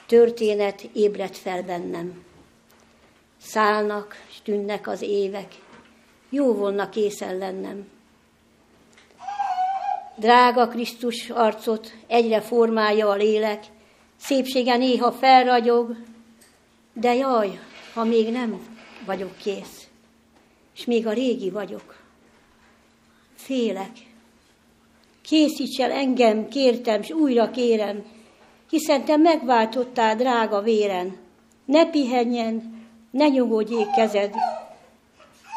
történet 0.07 0.89
ébredt 0.93 1.37
fel 1.37 1.63
bennem. 1.63 2.25
Szállnak, 3.41 4.17
tűnnek 4.43 4.89
az 4.89 5.03
évek, 5.03 5.55
jó 6.29 6.55
volna 6.55 6.89
készen 6.89 7.39
lennem. 7.39 7.89
Drága 10.17 10.69
Krisztus 10.69 11.31
arcot 11.31 11.95
egyre 12.07 12.41
formálja 12.41 13.09
a 13.09 13.15
lélek, 13.15 13.65
szépsége 14.17 14.77
néha 14.77 15.13
felragyog, 15.13 15.97
de 16.93 17.15
jaj, 17.15 17.61
ha 17.95 18.05
még 18.05 18.31
nem 18.31 18.79
vagyok 19.05 19.37
kész, 19.37 19.89
és 20.75 20.85
még 20.85 21.07
a 21.07 21.13
régi 21.13 21.51
vagyok. 21.51 21.97
Félek. 23.35 24.15
Készíts 25.27 25.81
el 25.81 25.91
engem, 25.91 26.49
kértem, 26.49 27.01
és 27.01 27.11
újra 27.11 27.51
kérem, 27.51 28.05
hiszen 28.71 29.05
te 29.05 29.17
megváltottál 29.17 30.17
drága 30.17 30.61
véren. 30.61 31.17
Ne 31.65 31.91
pihenjen, 31.91 32.85
ne 33.11 33.29
nyugodjék 33.29 33.91
kezed, 33.91 34.35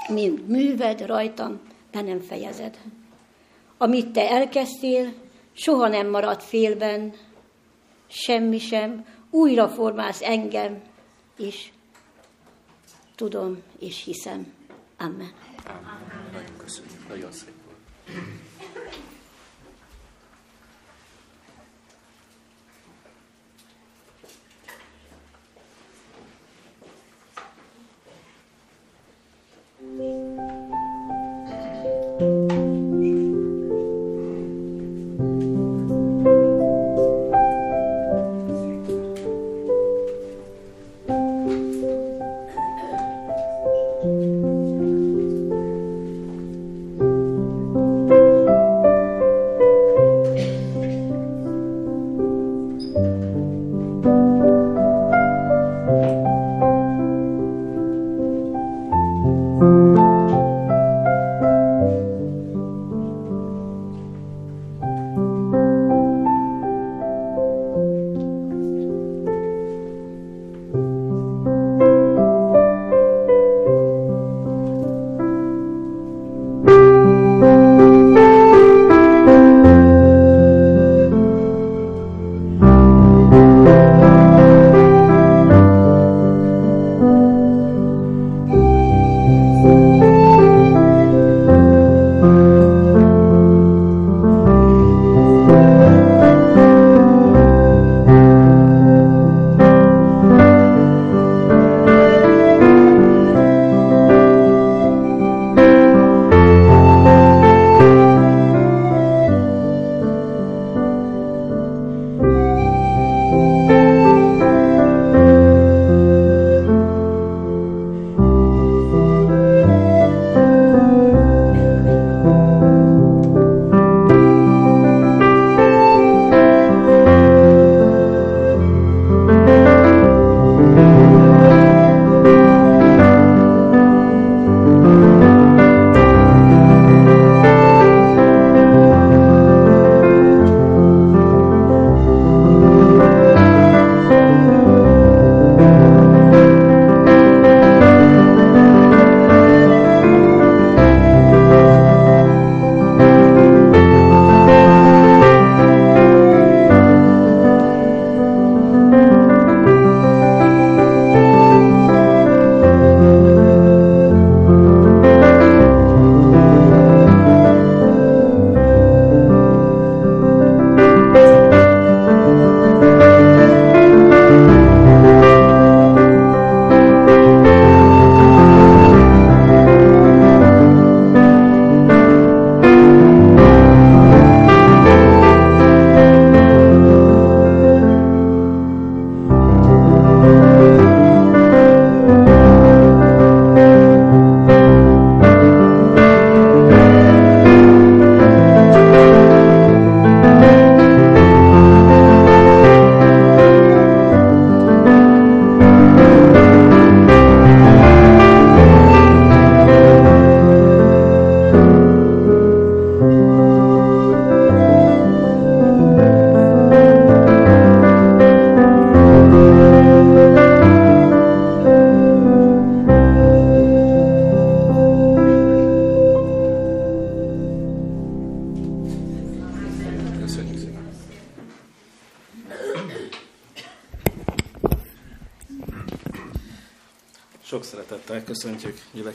mint 0.08 0.48
műved 0.48 1.06
rajtam, 1.06 1.60
be 1.92 2.02
nem 2.02 2.20
fejezed. 2.20 2.78
Amit 3.78 4.12
te 4.12 4.30
elkezdtél, 4.30 5.14
soha 5.54 5.88
nem 5.88 6.10
marad 6.10 6.42
félben, 6.42 7.14
semmi 8.08 8.60
sem, 8.60 9.06
újra 9.30 9.70
formálsz 9.70 10.22
engem 10.22 10.82
is. 11.38 11.74
Tudom 13.16 13.62
és 13.80 14.04
hiszem. 14.04 14.54
Amen. 14.98 15.32
Amen. 15.66 16.44
Köszönjük, 16.58 17.08
nagyon 17.08 17.32
szép 17.32 17.54
volt. 17.66 17.78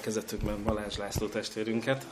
Gyülekezetükben 0.04 0.62
Balázs 0.64 0.96
László 0.96 1.26
testvérünket. 1.26 2.06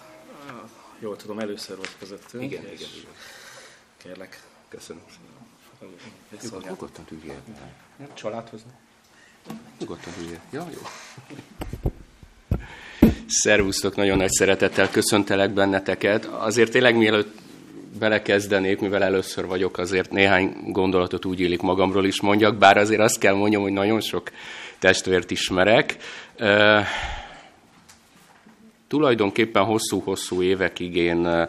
Jól 0.99 1.17
tudom, 1.17 1.39
először 1.39 1.77
vagy 1.77 1.89
közöttünk. 1.99 2.45
Igen, 2.45 2.63
igen, 2.63 2.75
igen. 2.75 3.13
Kérlek. 3.97 4.43
Köszönöm. 4.69 5.03
Nyugodtan 6.69 7.05
tűrjél. 7.05 7.43
Családhoz. 8.15 8.61
Nyugodtan 9.79 10.13
tűrjél. 10.13 10.41
Ja, 10.51 10.67
jó. 10.75 10.81
Szervusztok, 13.27 13.97
nagyon 13.97 14.17
nagy 14.17 14.31
szeretettel 14.31 14.91
köszöntelek 14.91 15.51
benneteket. 15.51 16.25
Azért 16.25 16.71
tényleg 16.71 16.97
mielőtt 16.97 17.39
belekezdenék, 17.99 18.81
mivel 18.81 19.03
először 19.03 19.47
vagyok, 19.47 19.79
azért 19.79 20.11
néhány 20.11 20.57
gondolatot 20.67 21.25
úgy 21.25 21.41
illik 21.41 21.61
magamról 21.61 22.05
is 22.05 22.21
mondjak, 22.21 22.57
bár 22.57 22.77
azért 22.77 23.01
azt 23.01 23.19
kell 23.19 23.35
mondjam, 23.35 23.63
hogy 23.63 23.73
nagyon 23.73 24.01
sok 24.01 24.31
testvért 24.79 25.31
ismerek. 25.31 25.97
Tulajdonképpen 28.93 29.65
hosszú-hosszú 29.65 30.43
évekig 30.43 30.97
én 30.97 31.49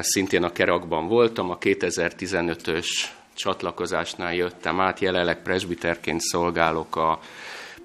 szintén 0.00 0.42
a 0.42 0.52
kerakban 0.52 1.08
voltam, 1.08 1.50
a 1.50 1.58
2015-ös 1.58 2.86
csatlakozásnál 3.34 4.34
jöttem 4.34 4.80
át, 4.80 5.00
jelenleg 5.00 5.42
presbiterként 5.42 6.20
szolgálok 6.20 6.96
a 6.96 7.20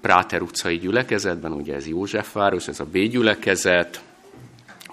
Práter 0.00 0.42
utcai 0.42 0.78
gyülekezetben, 0.78 1.52
ugye 1.52 1.74
ez 1.74 1.86
Józsefváros, 1.86 2.68
ez 2.68 2.80
a 2.80 2.84
B 2.84 2.98
gyülekezet, 2.98 4.00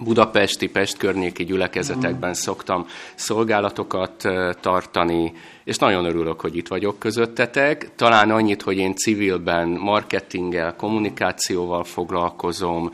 budapesti, 0.00 0.68
Pest 0.68 0.96
környéki 0.96 1.44
gyülekezetekben 1.44 2.34
szoktam 2.34 2.86
szolgálatokat 3.14 4.28
tartani, 4.60 5.32
és 5.64 5.76
nagyon 5.76 6.04
örülök, 6.04 6.40
hogy 6.40 6.56
itt 6.56 6.68
vagyok 6.68 6.98
közöttetek. 6.98 7.90
Talán 7.96 8.30
annyit, 8.30 8.62
hogy 8.62 8.76
én 8.76 8.94
civilben 8.94 9.68
marketinggel, 9.68 10.76
kommunikációval 10.76 11.84
foglalkozom. 11.84 12.92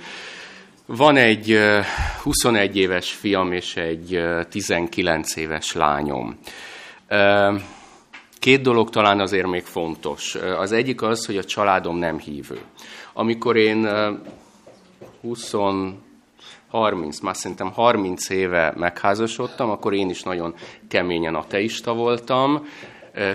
Van 0.97 1.17
egy 1.17 1.59
21 2.23 2.77
éves 2.77 3.11
fiam 3.13 3.53
és 3.53 3.77
egy 3.77 4.21
19 4.49 5.37
éves 5.37 5.73
lányom. 5.73 6.39
Két 8.39 8.61
dolog 8.63 8.91
talán 8.91 9.21
azért 9.21 9.47
még 9.47 9.63
fontos. 9.63 10.35
Az 10.35 10.73
egyik 10.73 11.03
az, 11.03 11.27
hogy 11.27 11.37
a 11.37 11.45
családom 11.45 11.97
nem 11.97 12.19
hívő. 12.19 12.61
Amikor 13.13 13.57
én 13.57 13.89
20 15.21 15.55
30, 16.69 17.21
már 17.21 17.37
szerintem 17.37 17.73
30 17.73 18.29
éve 18.29 18.73
megházasodtam, 18.77 19.71
akkor 19.71 19.95
én 19.95 20.11
is 20.11 20.23
nagyon 20.23 20.55
keményen 20.89 21.35
ateista 21.35 21.95
voltam. 21.95 22.67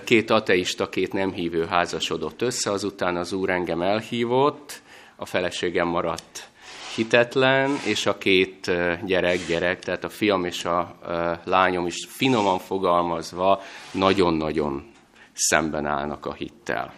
Két 0.03 0.29
ateista, 0.29 0.89
két 0.89 1.13
nem 1.13 1.31
hívő 1.31 1.65
házasodott 1.65 2.41
össze, 2.41 2.71
azután 2.71 3.15
az 3.15 3.33
úr 3.33 3.49
engem 3.49 3.81
elhívott, 3.81 4.81
a 5.15 5.25
feleségem 5.25 5.87
maradt 5.87 6.49
hitetlen, 6.95 7.77
és 7.85 8.05
a 8.05 8.17
két 8.17 8.71
gyerek, 9.05 9.45
gyerek, 9.47 9.79
tehát 9.79 10.03
a 10.03 10.09
fiam 10.09 10.45
és 10.45 10.65
a 10.65 10.95
lányom 11.43 11.85
is 11.85 12.07
finoman 12.09 12.59
fogalmazva 12.59 13.61
nagyon-nagyon 13.91 14.91
szemben 15.33 15.85
állnak 15.85 16.25
a 16.25 16.33
hittel. 16.33 16.93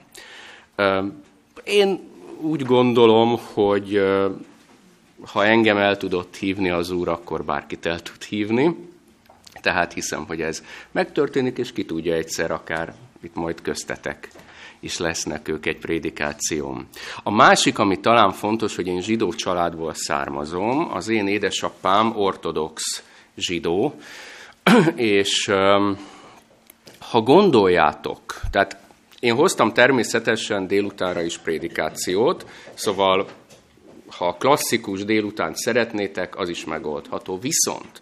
Én 1.63 2.09
úgy 2.39 2.65
gondolom, 2.65 3.39
hogy 3.53 4.01
ha 5.25 5.45
engem 5.45 5.77
el 5.77 5.97
tudott 5.97 6.35
hívni 6.35 6.69
az 6.69 6.89
Úr, 6.89 7.07
akkor 7.07 7.43
bárkit 7.43 7.85
el 7.85 7.99
tud 7.99 8.23
hívni. 8.23 8.75
Tehát 9.61 9.93
hiszem, 9.93 10.25
hogy 10.25 10.41
ez 10.41 10.63
megtörténik, 10.91 11.57
és 11.57 11.73
ki 11.73 11.85
tudja 11.85 12.13
egyszer 12.13 12.51
akár 12.51 12.93
itt 13.21 13.35
majd 13.35 13.61
köztetek 13.61 14.29
is 14.79 14.97
lesznek 14.97 15.47
ők 15.47 15.65
egy 15.65 15.77
prédikációm. 15.77 16.87
A 17.23 17.31
másik, 17.31 17.79
ami 17.79 17.99
talán 17.99 18.31
fontos, 18.31 18.75
hogy 18.75 18.87
én 18.87 19.01
zsidó 19.01 19.33
családból 19.33 19.93
származom, 19.93 20.89
az 20.93 21.07
én 21.07 21.27
édesapám 21.27 22.17
ortodox 22.17 22.83
zsidó, 23.35 23.95
és 24.95 25.51
ha 26.99 27.21
gondoljátok, 27.21 28.41
tehát 28.51 28.77
én 29.19 29.35
hoztam 29.35 29.73
természetesen 29.73 30.67
délutánra 30.67 31.21
is 31.21 31.37
prédikációt, 31.37 32.45
szóval 32.73 33.27
ha 34.17 34.33
klasszikus 34.33 35.05
délután 35.05 35.53
szeretnétek, 35.53 36.37
az 36.37 36.49
is 36.49 36.65
megoldható. 36.65 37.39
Viszont, 37.39 38.01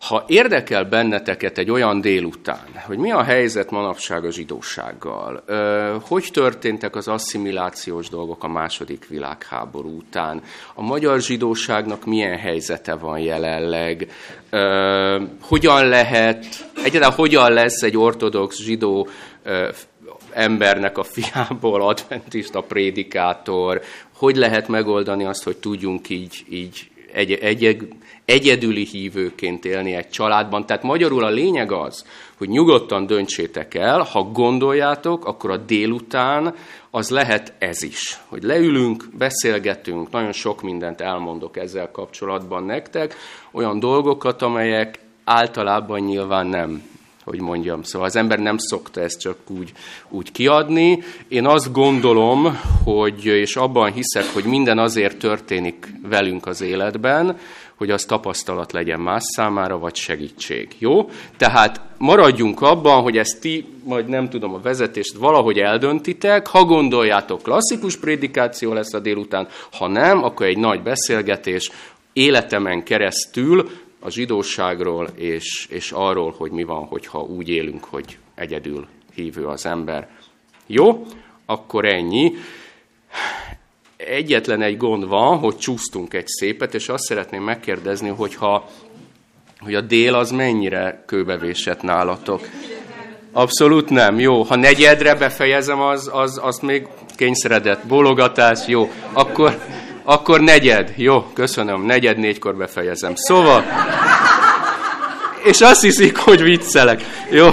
ha 0.00 0.24
érdekel 0.26 0.84
benneteket 0.84 1.58
egy 1.58 1.70
olyan 1.70 2.00
délután, 2.00 2.66
hogy 2.86 2.98
mi 2.98 3.10
a 3.10 3.22
helyzet 3.22 3.70
manapság 3.70 4.24
a 4.24 4.30
zsidósággal, 4.30 5.44
hogy 6.00 6.28
történtek 6.32 6.96
az 6.96 7.08
asszimilációs 7.08 8.08
dolgok 8.08 8.44
a 8.44 8.48
második 8.48 9.06
világháború 9.08 9.96
után, 9.96 10.42
a 10.74 10.82
magyar 10.82 11.20
zsidóságnak 11.20 12.04
milyen 12.04 12.38
helyzete 12.38 12.94
van 12.94 13.18
jelenleg, 13.18 14.10
hogyan 15.40 15.88
lehet, 15.88 16.46
egyáltalán 16.84 17.16
hogyan 17.16 17.52
lesz 17.52 17.82
egy 17.82 17.96
ortodox 17.96 18.62
zsidó 18.62 19.08
embernek 20.32 20.98
a 20.98 21.02
fiából 21.02 21.82
adventista 21.82 22.60
prédikátor, 22.60 23.80
hogy 24.14 24.36
lehet 24.36 24.68
megoldani 24.68 25.24
azt, 25.24 25.44
hogy 25.44 25.56
tudjunk 25.56 26.08
így, 26.08 26.44
így 26.48 26.90
egy, 27.12 27.32
egy, 27.32 27.64
egyedüli 28.26 28.84
hívőként 28.84 29.64
élni 29.64 29.94
egy 29.94 30.08
családban. 30.08 30.66
Tehát 30.66 30.82
magyarul 30.82 31.24
a 31.24 31.30
lényeg 31.30 31.72
az, 31.72 32.04
hogy 32.36 32.48
nyugodtan 32.48 33.06
döntsétek 33.06 33.74
el, 33.74 34.00
ha 34.00 34.22
gondoljátok, 34.22 35.24
akkor 35.24 35.50
a 35.50 35.56
délután 35.56 36.54
az 36.90 37.10
lehet 37.10 37.52
ez 37.58 37.82
is. 37.82 38.20
Hogy 38.28 38.42
leülünk, 38.42 39.04
beszélgetünk, 39.18 40.10
nagyon 40.10 40.32
sok 40.32 40.62
mindent 40.62 41.00
elmondok 41.00 41.56
ezzel 41.56 41.90
kapcsolatban 41.90 42.64
nektek, 42.64 43.16
olyan 43.50 43.78
dolgokat, 43.78 44.42
amelyek 44.42 44.98
általában 45.24 46.00
nyilván 46.00 46.46
nem 46.46 46.94
hogy 47.24 47.40
mondjam. 47.40 47.82
Szóval 47.82 48.06
az 48.06 48.16
ember 48.16 48.38
nem 48.38 48.58
szokta 48.58 49.00
ezt 49.00 49.20
csak 49.20 49.36
úgy, 49.46 49.72
úgy 50.08 50.32
kiadni. 50.32 51.02
Én 51.28 51.46
azt 51.46 51.72
gondolom, 51.72 52.60
hogy, 52.84 53.24
és 53.24 53.56
abban 53.56 53.92
hiszek, 53.92 54.24
hogy 54.32 54.44
minden 54.44 54.78
azért 54.78 55.18
történik 55.18 55.86
velünk 56.08 56.46
az 56.46 56.60
életben, 56.60 57.38
hogy 57.76 57.90
az 57.90 58.04
tapasztalat 58.04 58.72
legyen 58.72 59.00
más 59.00 59.22
számára, 59.24 59.78
vagy 59.78 59.94
segítség. 59.94 60.68
Jó? 60.78 61.10
Tehát 61.36 61.80
maradjunk 61.98 62.60
abban, 62.60 63.02
hogy 63.02 63.16
ezt 63.16 63.40
ti, 63.40 63.66
majd 63.84 64.08
nem 64.08 64.28
tudom 64.28 64.54
a 64.54 64.60
vezetést, 64.60 65.16
valahogy 65.16 65.58
eldöntitek, 65.58 66.46
ha 66.46 66.64
gondoljátok, 66.64 67.42
klasszikus 67.42 67.96
prédikáció 67.96 68.72
lesz 68.72 68.94
a 68.94 69.00
délután, 69.00 69.48
ha 69.72 69.88
nem, 69.88 70.24
akkor 70.24 70.46
egy 70.46 70.58
nagy 70.58 70.82
beszélgetés, 70.82 71.70
életemen 72.12 72.82
keresztül 72.82 73.70
a 74.00 74.10
zsidóságról, 74.10 75.08
és, 75.14 75.66
és 75.70 75.92
arról, 75.92 76.34
hogy 76.38 76.50
mi 76.50 76.64
van, 76.64 76.84
hogyha 76.84 77.20
úgy 77.20 77.48
élünk, 77.48 77.84
hogy 77.84 78.18
egyedül 78.34 78.86
hívő 79.14 79.44
az 79.44 79.66
ember. 79.66 80.08
Jó? 80.66 81.06
Akkor 81.46 81.84
ennyi. 81.84 82.32
Egyetlen 84.06 84.62
egy 84.62 84.76
gond 84.76 85.08
van, 85.08 85.38
hogy 85.38 85.56
csúsztunk 85.56 86.14
egy 86.14 86.26
szépet, 86.26 86.74
és 86.74 86.88
azt 86.88 87.04
szeretném 87.04 87.42
megkérdezni, 87.42 88.08
hogyha, 88.08 88.68
hogy 89.60 89.74
a 89.74 89.80
dél 89.80 90.14
az 90.14 90.30
mennyire 90.30 91.02
kőbevésett 91.06 91.82
nálatok. 91.82 92.48
Abszolút 93.32 93.90
nem. 93.90 94.18
Jó, 94.18 94.42
ha 94.42 94.56
negyedre 94.56 95.14
befejezem, 95.14 95.80
az, 95.80 96.10
az, 96.12 96.40
azt 96.42 96.62
még 96.62 96.86
kényszeredett 97.16 97.86
bólogatás. 97.86 98.66
Jó, 98.66 98.90
akkor 99.12 99.60
akkor 100.08 100.40
negyed. 100.40 100.92
Jó, 100.96 101.22
köszönöm. 101.22 101.82
Negyed 101.82 102.18
négykor 102.18 102.56
befejezem. 102.56 103.12
Szóval... 103.14 103.64
És 105.44 105.60
azt 105.60 105.82
hiszik, 105.82 106.16
hogy 106.16 106.42
viccelek. 106.42 107.02
Jó. 107.30 107.48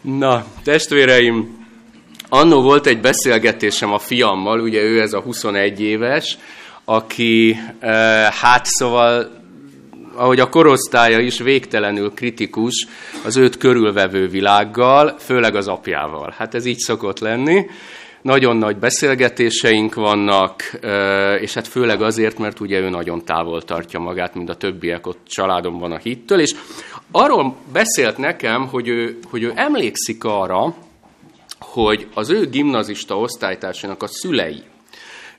Na, 0.00 0.44
testvéreim, 0.64 1.59
annó 2.30 2.62
volt 2.62 2.86
egy 2.86 3.00
beszélgetésem 3.00 3.92
a 3.92 3.98
fiammal, 3.98 4.60
ugye 4.60 4.82
ő 4.82 5.00
ez 5.00 5.12
a 5.12 5.20
21 5.20 5.80
éves, 5.80 6.38
aki 6.84 7.56
eh, 7.78 8.32
hát 8.32 8.66
szóval 8.66 9.38
ahogy 10.14 10.40
a 10.40 10.48
korosztálya 10.48 11.18
is 11.18 11.38
végtelenül 11.38 12.12
kritikus 12.14 12.86
az 13.24 13.36
őt 13.36 13.56
körülvevő 13.56 14.28
világgal, 14.28 15.16
főleg 15.18 15.54
az 15.54 15.68
apjával. 15.68 16.34
Hát 16.36 16.54
ez 16.54 16.64
így 16.64 16.78
szokott 16.78 17.18
lenni. 17.18 17.66
Nagyon 18.22 18.56
nagy 18.56 18.76
beszélgetéseink 18.76 19.94
vannak, 19.94 20.80
és 21.40 21.54
hát 21.54 21.68
főleg 21.68 22.02
azért, 22.02 22.38
mert 22.38 22.60
ugye 22.60 22.78
ő 22.78 22.88
nagyon 22.88 23.24
távol 23.24 23.62
tartja 23.62 24.00
magát, 24.00 24.34
mint 24.34 24.48
a 24.48 24.54
többiek 24.54 25.06
ott 25.06 25.20
családomban 25.26 25.92
a 25.92 25.98
hittől, 25.98 26.40
és 26.40 26.54
arról 27.10 27.56
beszélt 27.72 28.18
nekem, 28.18 28.66
hogy 28.68 28.88
ő, 28.88 29.18
hogy 29.30 29.42
ő 29.42 29.52
emlékszik 29.54 30.24
arra, 30.24 30.74
hogy 31.60 32.06
az 32.14 32.30
ő 32.30 32.48
gimnazista 32.48 33.18
osztálytársának 33.18 34.02
a 34.02 34.06
szülei, 34.06 34.62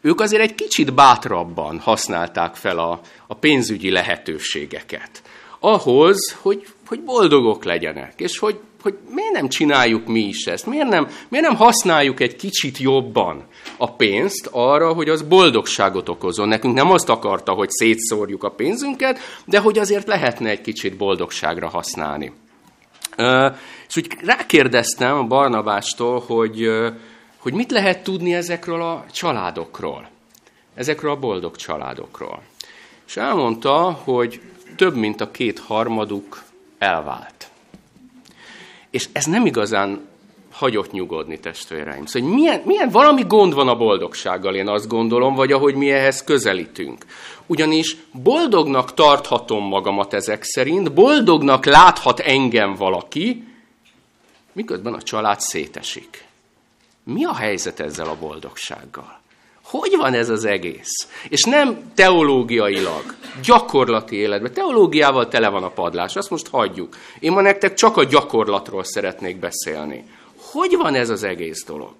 ők 0.01 0.21
azért 0.21 0.41
egy 0.41 0.55
kicsit 0.55 0.93
bátrabban 0.93 1.79
használták 1.79 2.55
fel 2.55 2.77
a, 2.77 2.99
a 3.27 3.33
pénzügyi 3.33 3.91
lehetőségeket. 3.91 5.21
Ahhoz, 5.59 6.37
hogy, 6.41 6.67
hogy 6.87 7.01
boldogok 7.01 7.63
legyenek, 7.63 8.13
és 8.17 8.37
hogy 8.37 8.59
hogy 8.81 8.97
miért 9.09 9.31
nem 9.31 9.49
csináljuk 9.49 10.07
mi 10.07 10.19
is 10.19 10.45
ezt? 10.45 10.65
Miért 10.65 10.89
nem, 10.89 11.07
miért 11.29 11.45
nem 11.45 11.55
használjuk 11.55 12.19
egy 12.19 12.35
kicsit 12.35 12.77
jobban 12.77 13.45
a 13.77 13.95
pénzt 13.95 14.49
arra, 14.51 14.93
hogy 14.93 15.09
az 15.09 15.21
boldogságot 15.21 16.09
okozon? 16.09 16.47
Nekünk 16.47 16.75
nem 16.75 16.91
azt 16.91 17.09
akarta, 17.09 17.51
hogy 17.51 17.69
szétszórjuk 17.69 18.43
a 18.43 18.51
pénzünket, 18.51 19.19
de 19.45 19.59
hogy 19.59 19.79
azért 19.79 20.07
lehetne 20.07 20.49
egy 20.49 20.61
kicsit 20.61 20.97
boldogságra 20.97 21.69
használni. 21.69 22.31
És 23.91 23.97
úgy 23.97 24.17
rákérdeztem 24.25 25.17
a 25.17 25.23
Barnabástól, 25.23 26.23
hogy, 26.27 26.69
hogy 27.37 27.53
mit 27.53 27.71
lehet 27.71 28.03
tudni 28.03 28.33
ezekről 28.33 28.81
a 28.81 29.05
családokról, 29.11 30.09
ezekről 30.75 31.11
a 31.11 31.19
boldog 31.19 31.55
családokról. 31.55 32.41
És 33.07 33.17
elmondta, 33.17 33.99
hogy 34.03 34.41
több 34.75 34.95
mint 34.95 35.21
a 35.21 35.31
két 35.31 35.59
harmaduk 35.59 36.43
elvált. 36.77 37.49
És 38.89 39.09
ez 39.11 39.25
nem 39.25 39.45
igazán 39.45 40.07
hagyott 40.51 40.91
nyugodni, 40.91 41.39
testvéreim. 41.39 42.05
Szóval, 42.05 42.29
hogy 42.29 42.37
milyen, 42.39 42.61
milyen 42.65 42.89
valami 42.89 43.23
gond 43.27 43.53
van 43.53 43.67
a 43.67 43.75
boldogsággal, 43.75 44.55
én 44.55 44.67
azt 44.67 44.87
gondolom, 44.87 45.35
vagy 45.35 45.51
ahogy 45.51 45.75
mi 45.75 45.91
ehhez 45.91 46.23
közelítünk. 46.23 47.05
Ugyanis 47.45 47.97
boldognak 48.11 48.93
tarthatom 48.93 49.63
magamat 49.63 50.13
ezek 50.13 50.43
szerint, 50.43 50.93
boldognak 50.93 51.65
láthat 51.65 52.19
engem 52.19 52.75
valaki, 52.75 53.49
miközben 54.53 54.93
a 54.93 55.01
család 55.01 55.39
szétesik. 55.39 56.25
Mi 57.03 57.25
a 57.25 57.35
helyzet 57.35 57.79
ezzel 57.79 58.07
a 58.07 58.17
boldogsággal? 58.19 59.19
Hogy 59.63 59.95
van 59.97 60.13
ez 60.13 60.29
az 60.29 60.45
egész? 60.45 61.07
És 61.29 61.43
nem 61.43 61.91
teológiailag, 61.93 63.15
gyakorlati 63.43 64.15
életben. 64.15 64.53
Teológiával 64.53 65.27
tele 65.27 65.49
van 65.49 65.63
a 65.63 65.69
padlás, 65.69 66.15
azt 66.15 66.29
most 66.29 66.47
hagyjuk. 66.47 66.95
Én 67.19 67.31
ma 67.31 67.41
nektek 67.41 67.73
csak 67.73 67.97
a 67.97 68.03
gyakorlatról 68.03 68.83
szeretnék 68.83 69.39
beszélni. 69.39 70.05
Hogy 70.51 70.75
van 70.77 70.95
ez 70.95 71.09
az 71.09 71.23
egész 71.23 71.65
dolog? 71.65 71.93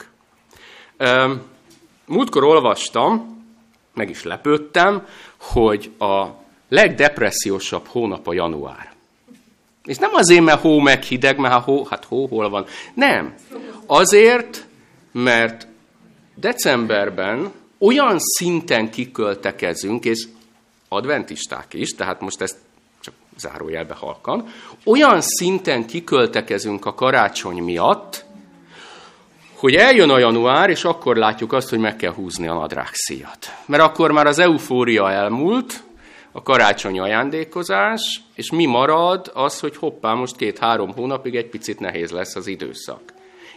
Múltkor 2.05 2.43
olvastam, 2.43 3.43
meg 3.93 4.09
is 4.09 4.23
lepődtem, 4.23 5.07
hogy 5.37 5.91
a 5.99 6.25
legdepressziósabb 6.69 7.87
hónap 7.87 8.27
a 8.27 8.33
január. 8.33 8.90
És 9.85 9.97
nem 9.97 10.13
azért, 10.13 10.43
mert 10.43 10.61
hó 10.61 10.79
meg 10.79 11.03
hideg, 11.03 11.37
mert 11.37 11.53
hát 11.53 11.63
hó, 11.63 11.83
hát 11.89 12.05
hó 12.05 12.27
hol 12.27 12.49
van. 12.49 12.65
Nem. 12.93 13.33
Azért, 13.85 14.65
mert 15.11 15.67
decemberben 16.35 17.51
olyan 17.79 18.19
szinten 18.19 18.89
kiköltekezünk, 18.89 20.05
és 20.05 20.27
adventisták 20.87 21.73
is, 21.73 21.95
tehát 21.95 22.21
most 22.21 22.41
ezt 22.41 22.57
csak 22.99 23.13
zárójelbe 23.37 23.93
halkan, 23.93 24.47
olyan 24.85 25.21
szinten 25.21 25.85
kiköltekezünk 25.85 26.85
a 26.85 26.93
karácsony 26.93 27.63
miatt, 27.63 28.25
hogy 29.55 29.75
eljön 29.75 30.09
a 30.09 30.19
január, 30.19 30.69
és 30.69 30.83
akkor 30.83 31.15
látjuk 31.15 31.53
azt, 31.53 31.69
hogy 31.69 31.79
meg 31.79 31.95
kell 31.95 32.13
húzni 32.13 32.47
a 32.47 32.53
nadrágszíjat. 32.53 33.55
Mert 33.65 33.83
akkor 33.83 34.11
már 34.11 34.27
az 34.27 34.39
eufória 34.39 35.11
elmúlt, 35.11 35.83
a 36.31 36.41
karácsonyi 36.41 36.99
ajándékozás, 36.99 38.21
és 38.35 38.51
mi 38.51 38.65
marad 38.65 39.31
az, 39.33 39.59
hogy 39.59 39.75
hoppá, 39.75 40.13
most 40.13 40.35
két-három 40.35 40.93
hónapig 40.93 41.35
egy 41.35 41.49
picit 41.49 41.79
nehéz 41.79 42.11
lesz 42.11 42.35
az 42.35 42.47
időszak. 42.47 43.01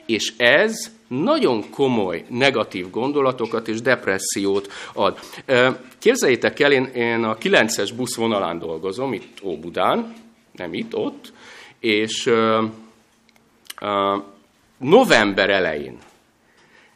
És 0.07 0.33
ez 0.37 0.91
nagyon 1.09 1.71
komoly 1.71 2.25
negatív 2.29 2.91
gondolatokat 2.91 3.69
és 3.69 3.81
depressziót 3.81 4.73
ad. 4.93 5.19
Képzeljétek 5.99 6.61
el, 6.61 6.73
én, 6.73 6.85
én 6.85 7.25
a 7.25 7.37
9-es 7.37 7.91
busz 7.97 8.17
vonalán 8.17 8.59
dolgozom, 8.59 9.13
itt 9.13 9.43
Óbudán, 9.43 10.15
nem 10.53 10.75
itt, 10.75 10.97
ott, 10.97 11.33
és 11.79 12.27
uh, 12.27 12.65
uh, 13.81 14.23
november 14.79 15.51
elején 15.51 15.99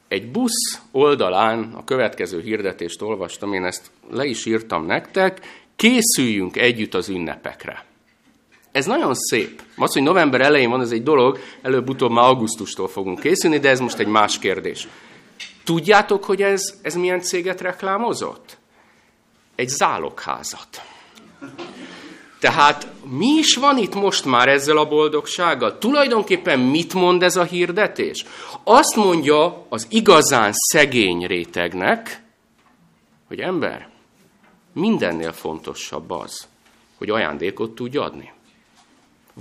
egy 0.08 0.30
busz 0.30 0.80
oldalán 0.90 1.72
a 1.74 1.84
következő 1.84 2.40
hirdetést 2.40 3.02
olvastam, 3.02 3.52
én 3.52 3.64
ezt 3.64 3.90
le 4.10 4.24
is 4.24 4.46
írtam 4.46 4.86
nektek, 4.86 5.40
készüljünk 5.78 6.56
együtt 6.56 6.94
az 6.94 7.08
ünnepekre. 7.08 7.84
Ez 8.72 8.86
nagyon 8.86 9.14
szép. 9.14 9.62
Az, 9.76 9.92
hogy 9.92 10.02
november 10.02 10.40
elején 10.40 10.70
van, 10.70 10.80
ez 10.80 10.90
egy 10.90 11.02
dolog, 11.02 11.38
előbb-utóbb 11.62 12.10
már 12.10 12.24
augusztustól 12.24 12.88
fogunk 12.88 13.20
készülni, 13.20 13.58
de 13.58 13.68
ez 13.68 13.80
most 13.80 13.98
egy 13.98 14.06
más 14.06 14.38
kérdés. 14.38 14.88
Tudjátok, 15.64 16.24
hogy 16.24 16.42
ez, 16.42 16.78
ez 16.82 16.94
milyen 16.94 17.20
céget 17.20 17.60
reklámozott? 17.60 18.58
Egy 19.54 19.68
zálogházat. 19.68 20.82
Tehát 22.40 22.86
mi 23.04 23.26
is 23.26 23.56
van 23.56 23.78
itt 23.78 23.94
most 23.94 24.24
már 24.24 24.48
ezzel 24.48 24.76
a 24.76 24.88
boldogsággal? 24.88 25.78
Tulajdonképpen 25.78 26.58
mit 26.58 26.94
mond 26.94 27.22
ez 27.22 27.36
a 27.36 27.44
hirdetés? 27.44 28.24
Azt 28.64 28.96
mondja 28.96 29.66
az 29.68 29.86
igazán 29.90 30.52
szegény 30.52 31.26
rétegnek, 31.26 32.22
hogy 33.28 33.38
ember, 33.40 33.88
mindennél 34.72 35.32
fontosabb 35.32 36.10
az, 36.10 36.46
hogy 36.98 37.10
ajándékot 37.10 37.74
tudj 37.74 37.96
adni. 37.96 38.32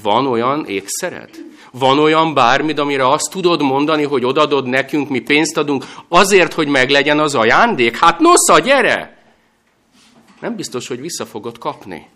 Van 0.01 0.27
olyan 0.27 0.65
ékszered? 0.65 1.29
Van 1.71 1.99
olyan 1.99 2.33
bármid, 2.33 2.79
amire 2.79 3.09
azt 3.09 3.31
tudod 3.31 3.61
mondani, 3.61 4.03
hogy 4.03 4.25
odadod 4.25 4.67
nekünk, 4.67 5.09
mi 5.09 5.19
pénzt 5.19 5.57
adunk, 5.57 5.85
azért, 6.07 6.53
hogy 6.53 6.67
meglegyen 6.67 7.19
az 7.19 7.35
ajándék? 7.35 7.97
Hát 7.97 8.19
nosza, 8.19 8.59
gyere! 8.59 9.17
Nem 10.39 10.55
biztos, 10.55 10.87
hogy 10.87 11.01
vissza 11.01 11.25
fogod 11.25 11.57
kapni. 11.57 12.07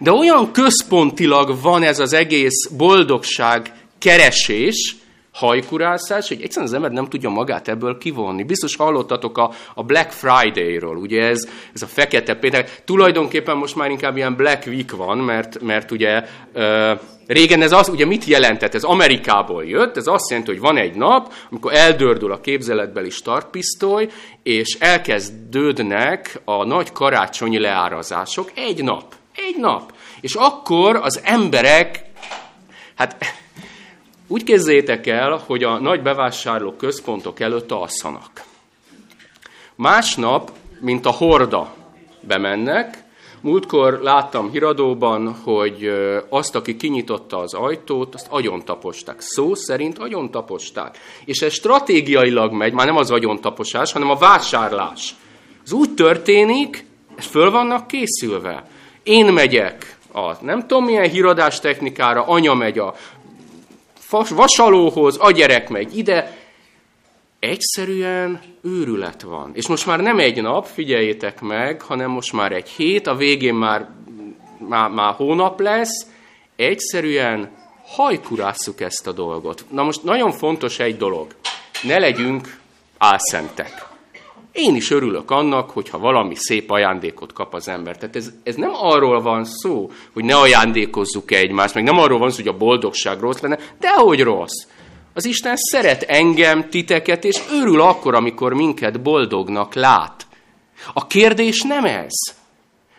De 0.00 0.12
olyan 0.12 0.52
központilag 0.52 1.60
van 1.62 1.82
ez 1.82 1.98
az 1.98 2.12
egész 2.12 2.66
boldogság 2.76 3.72
keresés, 3.98 4.96
hajkurászás, 5.38 6.28
hogy 6.28 6.42
egyszerűen 6.42 6.66
az 6.66 6.76
ember 6.76 6.90
nem 6.90 7.08
tudja 7.08 7.28
magát 7.28 7.68
ebből 7.68 7.98
kivonni. 7.98 8.42
Biztos 8.42 8.76
hallottatok 8.76 9.38
a, 9.38 9.50
a 9.74 9.82
Black 9.82 10.10
Friday-ról, 10.10 10.96
ugye 10.96 11.22
ez, 11.22 11.48
ez 11.74 11.82
a 11.82 11.86
fekete 11.86 12.34
péntek. 12.34 12.84
Tulajdonképpen 12.84 13.56
most 13.56 13.76
már 13.76 13.90
inkább 13.90 14.16
ilyen 14.16 14.34
Black 14.36 14.66
Week 14.66 14.96
van, 14.96 15.18
mert, 15.18 15.60
mert 15.60 15.90
ugye 15.90 16.24
ö, 16.52 16.92
régen 17.26 17.62
ez 17.62 17.72
az, 17.72 17.88
ugye 17.88 18.06
mit 18.06 18.24
jelentett? 18.24 18.74
Ez 18.74 18.82
Amerikából 18.82 19.64
jött, 19.64 19.96
ez 19.96 20.06
azt 20.06 20.30
jelenti, 20.30 20.50
hogy 20.50 20.60
van 20.60 20.76
egy 20.76 20.94
nap, 20.94 21.32
amikor 21.50 21.74
eldördül 21.74 22.32
a 22.32 22.40
képzeletbeli 22.40 23.10
startpisztoly, 23.10 24.08
és 24.42 24.76
elkezdődnek 24.80 26.40
a 26.44 26.64
nagy 26.64 26.92
karácsonyi 26.92 27.58
leárazások. 27.58 28.52
Egy 28.54 28.82
nap. 28.82 29.14
Egy 29.34 29.56
nap. 29.58 29.92
És 30.20 30.34
akkor 30.34 30.96
az 30.96 31.20
emberek, 31.24 32.04
hát 32.94 33.16
úgy 34.28 34.42
képzeljétek 34.42 35.06
el, 35.06 35.42
hogy 35.46 35.62
a 35.62 35.78
nagy 35.78 36.02
bevásárló 36.02 36.72
központok 36.72 37.40
előtt 37.40 37.70
alszanak. 37.70 38.44
Másnap, 39.74 40.50
mint 40.80 41.06
a 41.06 41.10
horda 41.10 41.74
bemennek, 42.20 43.04
múltkor 43.40 44.00
láttam 44.02 44.50
híradóban, 44.50 45.34
hogy 45.44 45.90
azt, 46.28 46.54
aki 46.54 46.76
kinyitotta 46.76 47.38
az 47.38 47.54
ajtót, 47.54 48.14
azt 48.14 48.26
agyontaposták. 48.30 49.20
Szó 49.20 49.54
szerint 49.54 49.98
agyontaposták. 49.98 50.98
És 51.24 51.40
ez 51.40 51.52
stratégiailag 51.52 52.52
megy, 52.52 52.72
már 52.72 52.86
nem 52.86 52.96
az 52.96 53.10
agyontaposás, 53.10 53.92
hanem 53.92 54.10
a 54.10 54.16
vásárlás. 54.16 55.14
Ez 55.64 55.72
úgy 55.72 55.94
történik, 55.94 56.84
föl 57.18 57.50
vannak 57.50 57.86
készülve. 57.86 58.68
Én 59.02 59.32
megyek 59.32 59.98
a 60.12 60.44
nem 60.44 60.66
tudom 60.66 60.84
milyen 60.84 61.08
híradás 61.08 61.60
technikára, 61.60 62.26
anya 62.26 62.54
megy 62.54 62.78
a 62.78 62.94
vasalóhoz, 64.10 65.16
a 65.20 65.30
gyerek 65.30 65.68
megy 65.68 65.96
ide, 65.96 66.36
egyszerűen 67.38 68.40
őrület 68.62 69.22
van. 69.22 69.50
És 69.54 69.68
most 69.68 69.86
már 69.86 70.00
nem 70.00 70.18
egy 70.18 70.42
nap, 70.42 70.66
figyeljétek 70.66 71.40
meg, 71.40 71.82
hanem 71.82 72.10
most 72.10 72.32
már 72.32 72.52
egy 72.52 72.68
hét, 72.68 73.06
a 73.06 73.14
végén 73.14 73.54
már, 73.54 73.88
már, 74.68 74.90
már 74.90 75.14
hónap 75.14 75.60
lesz, 75.60 76.06
egyszerűen 76.56 77.50
hajkurásszuk 77.86 78.80
ezt 78.80 79.06
a 79.06 79.12
dolgot. 79.12 79.64
Na 79.70 79.82
most 79.82 80.02
nagyon 80.02 80.32
fontos 80.32 80.78
egy 80.78 80.96
dolog, 80.96 81.34
ne 81.82 81.98
legyünk 81.98 82.60
álszentek. 82.98 83.87
Én 84.60 84.74
is 84.74 84.90
örülök 84.90 85.30
annak, 85.30 85.70
hogyha 85.70 85.98
valami 85.98 86.34
szép 86.34 86.70
ajándékot 86.70 87.32
kap 87.32 87.54
az 87.54 87.68
ember. 87.68 87.96
Tehát 87.96 88.16
ez, 88.16 88.32
ez 88.42 88.54
nem 88.54 88.70
arról 88.74 89.20
van 89.20 89.44
szó, 89.44 89.90
hogy 90.12 90.24
ne 90.24 90.36
ajándékozzuk 90.36 91.30
egymást, 91.30 91.74
meg 91.74 91.84
nem 91.84 91.98
arról 91.98 92.18
van 92.18 92.30
szó, 92.30 92.36
hogy 92.36 92.48
a 92.48 92.56
boldogság 92.56 93.20
rossz 93.20 93.40
lenne, 93.40 93.58
de 93.80 93.94
hogy 93.94 94.20
rossz. 94.20 94.66
Az 95.12 95.24
Isten 95.24 95.56
szeret 95.56 96.02
engem, 96.02 96.68
titeket, 96.68 97.24
és 97.24 97.40
örül 97.50 97.80
akkor, 97.80 98.14
amikor 98.14 98.54
minket 98.54 99.02
boldognak 99.02 99.74
lát. 99.74 100.26
A 100.92 101.06
kérdés 101.06 101.62
nem 101.62 101.84
ez. 101.84 102.14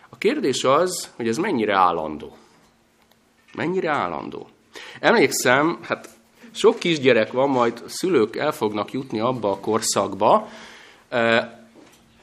A 0.08 0.18
kérdés 0.18 0.64
az, 0.64 1.10
hogy 1.16 1.28
ez 1.28 1.36
mennyire 1.36 1.76
állandó. 1.76 2.36
Mennyire 3.54 3.90
állandó. 3.90 4.48
Emlékszem, 5.00 5.78
hát 5.82 6.08
sok 6.50 6.78
kisgyerek 6.78 7.32
van, 7.32 7.48
majd 7.48 7.82
szülők 7.86 8.36
el 8.36 8.52
fognak 8.52 8.92
jutni 8.92 9.20
abba 9.20 9.50
a 9.50 9.60
korszakba, 9.60 10.48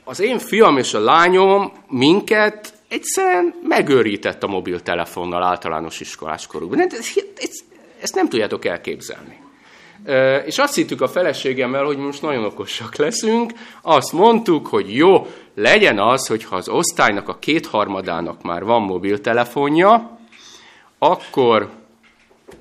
az 0.03 0.19
én 0.19 0.39
fiam 0.39 0.77
és 0.77 0.93
a 0.93 0.99
lányom 0.99 1.71
minket 1.87 2.73
egyszerűen 2.87 3.53
megőrített 3.63 4.43
a 4.43 4.47
mobiltelefonnal 4.47 5.43
általános 5.43 5.99
iskolás 5.99 6.47
korukban. 6.47 6.79
Ez, 6.79 7.09
ez, 7.37 7.49
ezt 8.01 8.15
nem 8.15 8.29
tudjátok 8.29 8.65
elképzelni. 8.65 9.45
És 10.45 10.57
azt 10.57 10.75
hittük 10.75 11.01
a 11.01 11.07
feleségemmel, 11.07 11.83
hogy 11.83 11.97
most 11.97 12.21
nagyon 12.21 12.43
okosak 12.43 12.95
leszünk, 12.95 13.53
azt 13.81 14.11
mondtuk, 14.11 14.67
hogy 14.67 14.95
jó, 14.95 15.27
legyen 15.55 15.99
az, 15.99 16.27
hogyha 16.27 16.55
az 16.55 16.69
osztálynak 16.69 17.29
a 17.29 17.37
kétharmadának 17.39 18.41
már 18.41 18.63
van 18.63 18.81
mobiltelefonja, 18.81 20.19
akkor 20.99 21.69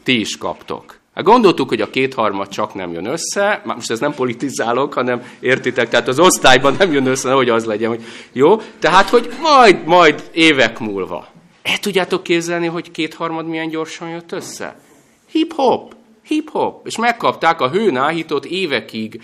ti 0.03 0.21
is 0.21 0.37
kaptok. 0.39 0.99
Hát 1.17 1.25
gondoltuk, 1.25 1.69
hogy 1.69 1.81
a 1.81 1.91
kétharmad 1.91 2.49
csak 2.49 2.75
nem 2.75 2.93
jön 2.93 3.07
össze, 3.07 3.63
már 3.65 3.77
most 3.77 3.91
ez 3.91 4.01
nem 4.01 4.15
politizálok, 4.15 4.95
hanem 4.95 5.23
értitek, 5.41 5.89
tehát 5.89 6.09
az 6.09 6.19
osztályban 6.19 6.75
nem 6.79 6.93
jön 6.93 7.07
össze, 7.07 7.33
hogy 7.33 7.49
az 7.49 7.65
legyen, 7.65 7.89
hogy 7.89 8.03
jó, 8.33 8.57
tehát, 8.79 9.09
hogy 9.09 9.29
majd, 9.41 9.85
majd 9.85 10.31
évek 10.33 10.79
múlva. 10.79 11.27
El 11.63 11.79
tudjátok 11.79 12.23
képzelni, 12.23 12.67
hogy 12.67 12.91
kétharmad 12.91 13.47
milyen 13.47 13.69
gyorsan 13.69 14.09
jött 14.09 14.33
össze? 14.33 14.81
Hip-hop, 15.31 15.95
hip-hop. 16.23 16.87
És 16.87 16.97
megkapták 16.97 17.61
a 17.61 17.71
hőn 17.71 17.97
áhított 17.97 18.45
évekig 18.45 19.23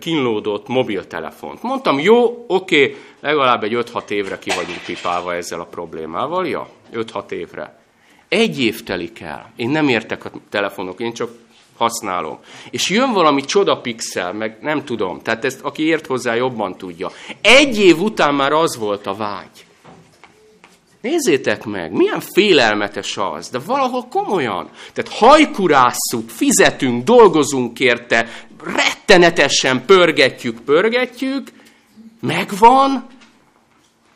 kínlódott 0.00 0.68
mobiltelefont. 0.68 1.62
Mondtam, 1.62 1.98
jó, 1.98 2.44
oké, 2.46 2.96
legalább 3.20 3.62
egy 3.62 3.78
5-6 3.92 4.10
évre 4.10 4.38
ki 4.38 4.50
vagyunk 4.50 4.82
pipálva 4.86 5.34
ezzel 5.34 5.60
a 5.60 5.64
problémával. 5.64 6.46
Ja, 6.46 6.68
5-6 6.94 7.30
évre. 7.30 7.84
Egy 8.28 8.60
év 8.60 8.82
telik 8.82 9.20
el. 9.20 9.52
Én 9.56 9.68
nem 9.68 9.88
értek 9.88 10.24
a 10.24 10.30
telefonok, 10.50 11.00
én 11.00 11.12
csak 11.12 11.30
használom. 11.76 12.38
És 12.70 12.90
jön 12.90 13.12
valami 13.12 13.44
csoda 13.44 13.80
pixel, 13.80 14.32
meg 14.32 14.58
nem 14.60 14.84
tudom, 14.84 15.20
tehát 15.20 15.44
ezt 15.44 15.60
aki 15.60 15.82
ért 15.82 16.06
hozzá 16.06 16.34
jobban 16.34 16.76
tudja. 16.76 17.10
Egy 17.40 17.78
év 17.78 18.00
után 18.00 18.34
már 18.34 18.52
az 18.52 18.76
volt 18.76 19.06
a 19.06 19.14
vágy. 19.14 19.66
Nézzétek 21.00 21.64
meg, 21.64 21.92
milyen 21.92 22.20
félelmetes 22.20 23.16
az, 23.16 23.48
de 23.48 23.58
valahol 23.58 24.06
komolyan. 24.10 24.68
Tehát 24.92 25.12
hajkurásszuk, 25.12 26.30
fizetünk, 26.30 27.04
dolgozunk 27.04 27.80
érte, 27.80 28.28
rettenetesen 28.74 29.84
pörgetjük, 29.84 30.60
pörgetjük, 30.60 31.48
megvan, 32.20 33.06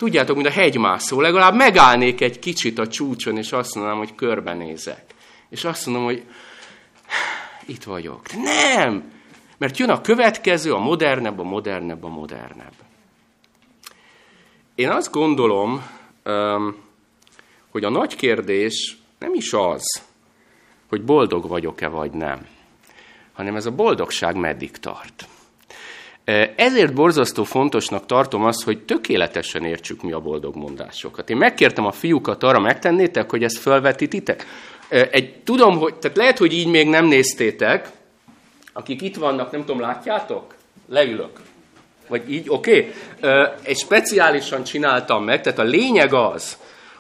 tudjátok, 0.00 0.36
mint 0.36 0.48
a 0.48 0.50
hegymászó, 0.50 1.20
legalább 1.20 1.54
megállnék 1.54 2.20
egy 2.20 2.38
kicsit 2.38 2.78
a 2.78 2.88
csúcson, 2.88 3.36
és 3.36 3.52
azt 3.52 3.74
mondanám, 3.74 3.98
hogy 3.98 4.14
körbenézek. 4.14 5.04
És 5.48 5.64
azt 5.64 5.86
mondom, 5.86 6.04
hogy 6.04 6.24
itt 7.66 7.82
vagyok. 7.82 8.26
De 8.26 8.36
nem! 8.36 9.12
Mert 9.58 9.78
jön 9.78 9.90
a 9.90 10.00
következő, 10.00 10.72
a 10.72 10.78
modernebb, 10.78 11.38
a 11.38 11.42
modernebb, 11.42 12.04
a 12.04 12.08
modernebb. 12.08 12.72
Én 14.74 14.90
azt 14.90 15.12
gondolom, 15.12 15.86
hogy 17.70 17.84
a 17.84 17.90
nagy 17.90 18.16
kérdés 18.16 18.98
nem 19.18 19.34
is 19.34 19.52
az, 19.52 20.02
hogy 20.88 21.04
boldog 21.04 21.48
vagyok-e 21.48 21.88
vagy 21.88 22.12
nem, 22.12 22.46
hanem 23.32 23.56
ez 23.56 23.66
a 23.66 23.74
boldogság 23.74 24.36
meddig 24.36 24.70
tart. 24.70 25.28
Ezért 26.56 26.94
borzasztó 26.94 27.44
fontosnak 27.44 28.06
tartom 28.06 28.44
azt, 28.44 28.64
hogy 28.64 28.78
tökéletesen 28.78 29.64
értsük 29.64 30.02
mi 30.02 30.12
a 30.12 30.20
boldog 30.20 30.56
mondásokat. 30.56 31.30
Én 31.30 31.36
megkértem 31.36 31.86
a 31.86 31.92
fiúkat 31.92 32.42
arra, 32.42 32.60
megtennétek, 32.60 33.30
hogy 33.30 33.44
ezt 33.44 33.58
felvetítitek. 33.58 34.46
Egy, 34.88 35.34
tudom, 35.44 35.78
hogy, 35.78 35.94
tehát 35.94 36.16
lehet, 36.16 36.38
hogy 36.38 36.52
így 36.52 36.66
még 36.66 36.88
nem 36.88 37.06
néztétek, 37.06 37.90
akik 38.72 39.02
itt 39.02 39.16
vannak, 39.16 39.50
nem 39.50 39.60
tudom, 39.60 39.80
látjátok? 39.80 40.54
Leülök. 40.88 41.40
Vagy 42.08 42.32
így, 42.32 42.44
oké? 42.48 42.92
Okay? 43.20 43.44
Egy 43.62 43.78
speciálisan 43.78 44.64
csináltam 44.64 45.24
meg, 45.24 45.40
tehát 45.40 45.58
a 45.58 45.62
lényeg 45.62 46.14
az, 46.14 46.56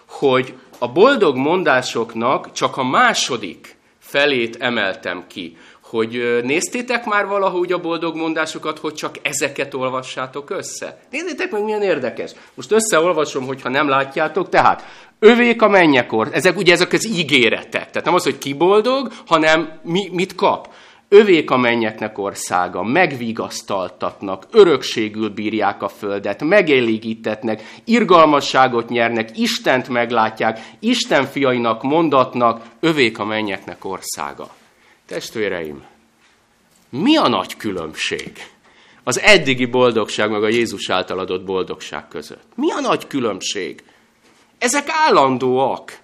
hogy 0.06 0.54
a 0.78 0.88
boldog 0.88 1.36
mondásoknak 1.36 2.52
csak 2.52 2.76
a 2.76 2.84
második 2.84 3.76
felét 3.98 4.56
emeltem 4.56 5.24
ki. 5.26 5.56
Hogy 5.90 6.40
néztétek 6.42 7.04
már 7.04 7.26
valahogy 7.26 7.72
a 7.72 7.80
boldog 7.80 8.16
mondásokat, 8.16 8.78
hogy 8.78 8.94
csak 8.94 9.14
ezeket 9.22 9.74
olvassátok 9.74 10.50
össze? 10.50 11.00
Nézzétek 11.10 11.50
meg, 11.50 11.64
milyen 11.64 11.82
érdekes. 11.82 12.30
Most 12.54 12.72
összeolvasom, 12.72 13.46
hogyha 13.46 13.68
nem 13.68 13.88
látjátok. 13.88 14.48
Tehát, 14.48 14.84
övék 15.18 15.62
a 15.62 15.68
mennyekor. 15.68 16.28
Ezek 16.32 16.56
ugye 16.56 16.72
ezek 16.72 16.92
az 16.92 17.06
ígéretek. 17.06 17.90
Tehát 17.90 18.04
nem 18.04 18.14
az, 18.14 18.22
hogy 18.22 18.38
ki 18.38 18.52
boldog, 18.52 19.12
hanem 19.26 19.80
mi, 19.82 20.08
mit 20.12 20.34
kap. 20.34 20.68
Övék 21.08 21.50
a 21.50 21.56
mennyeknek 21.56 22.18
országa, 22.18 22.82
megvigasztaltatnak, 22.82 24.46
örökségül 24.52 25.28
bírják 25.28 25.82
a 25.82 25.88
földet, 25.88 26.44
megélégítetnek, 26.44 27.62
irgalmasságot 27.84 28.88
nyernek, 28.88 29.38
Istent 29.38 29.88
meglátják, 29.88 30.60
Isten 30.78 31.24
fiainak 31.24 31.82
mondatnak, 31.82 32.62
övék 32.80 33.18
a 33.18 33.24
mennyeknek 33.24 33.84
országa. 33.84 34.58
Testvéreim, 35.10 35.84
mi 36.90 37.16
a 37.16 37.28
nagy 37.28 37.56
különbség 37.56 38.32
az 39.04 39.20
eddigi 39.20 39.64
boldogság 39.64 40.30
meg 40.30 40.42
a 40.42 40.48
Jézus 40.48 40.90
által 40.90 41.18
adott 41.18 41.44
boldogság 41.44 42.08
között? 42.08 42.46
Mi 42.54 42.70
a 42.70 42.80
nagy 42.80 43.06
különbség? 43.06 43.82
Ezek 44.58 44.88
állandóak. 44.88 45.98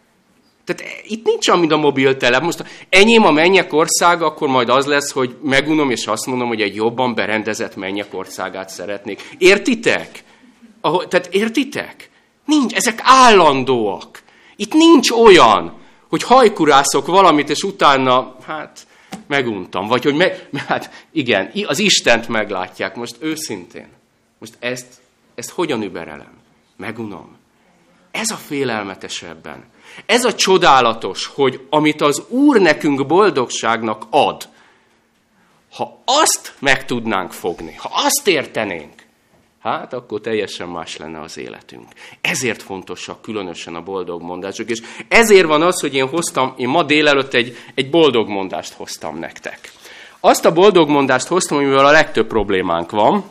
Tehát 0.64 0.92
itt 1.07 1.25
nincs 1.25 1.49
amit 1.49 1.73
a 1.73 1.77
mobiltelep. 1.77 2.42
Most 2.42 2.64
enyém 2.88 3.25
a 3.25 3.31
mennyek 3.31 3.73
országa, 3.73 4.27
akkor 4.27 4.49
majd 4.49 4.69
az 4.69 4.87
lesz, 4.87 5.12
hogy 5.12 5.37
megunom, 5.42 5.90
és 5.90 6.07
azt 6.07 6.27
mondom, 6.27 6.49
hogy 6.49 6.61
egy 6.61 6.75
jobban 6.75 7.14
berendezett 7.14 7.77
mennyek 7.77 8.14
országát 8.14 8.69
szeretnék. 8.69 9.35
Értitek? 9.38 10.25
Ahol, 10.81 11.09
tehát 11.09 11.35
értitek? 11.35 12.11
Nincs, 12.45 12.75
ezek 12.75 13.01
állandóak. 13.03 14.23
Itt 14.57 14.73
nincs 14.73 15.11
olyan, 15.11 15.85
hogy 16.09 16.23
hajkurászok 16.23 17.07
valamit, 17.07 17.51
és 17.51 17.62
utána, 17.62 18.37
hát, 18.47 18.87
meguntam. 19.27 19.87
Vagy 19.87 20.05
hogy, 20.05 20.15
meg, 20.15 20.49
hát 20.69 21.07
igen, 21.12 21.51
az 21.67 21.79
Istent 21.79 22.29
meglátják. 22.29 22.95
Most 22.95 23.17
őszintén. 23.21 23.89
Most 24.39 24.55
ezt, 24.59 25.01
ezt 25.35 25.51
hogyan 25.51 25.83
überelem? 25.83 26.33
Megunom. 26.77 27.37
Ez 28.11 28.31
a 28.31 28.37
félelmetes 28.37 29.23
ebben. 29.23 29.65
Ez 30.07 30.25
a 30.25 30.35
csodálatos, 30.35 31.27
hogy 31.27 31.67
amit 31.71 32.01
az 32.01 32.23
Úr 32.29 32.61
nekünk 32.61 33.07
boldogságnak 33.07 34.07
ad, 34.11 34.49
ha 35.73 36.03
azt 36.05 36.55
meg 36.59 36.85
tudnánk 36.85 37.33
fogni, 37.33 37.75
ha 37.75 37.91
azt 37.93 38.27
értenénk, 38.27 39.06
hát 39.67 39.93
akkor 39.93 40.21
teljesen 40.21 40.69
más 40.69 40.97
lenne 40.97 41.21
az 41.21 41.39
életünk. 41.39 41.89
Ezért 42.21 42.63
fontosak 42.63 43.23
különösen 43.23 43.75
a 43.75 43.83
boldog 43.83 44.23
mondások, 44.23 44.71
és 44.71 44.83
ezért 45.09 45.47
van 45.47 45.63
az, 45.63 45.81
hogy 45.81 45.95
én 45.95 46.09
hoztam, 46.09 46.55
én 46.57 46.69
ma 46.69 46.83
délelőtt 46.83 47.35
egy, 47.35 47.57
egy 47.75 47.91
boldog 47.91 48.29
mondást 48.29 48.73
hoztam 48.73 49.19
nektek. 49.19 49.73
Azt 50.21 50.45
a 50.45 50.53
boldog 50.53 50.89
mondást 50.89 51.27
hoztam, 51.27 51.59
amivel 51.59 51.87
a 51.87 51.91
legtöbb 51.91 52.27
problémánk 52.27 52.91
van, 52.91 53.25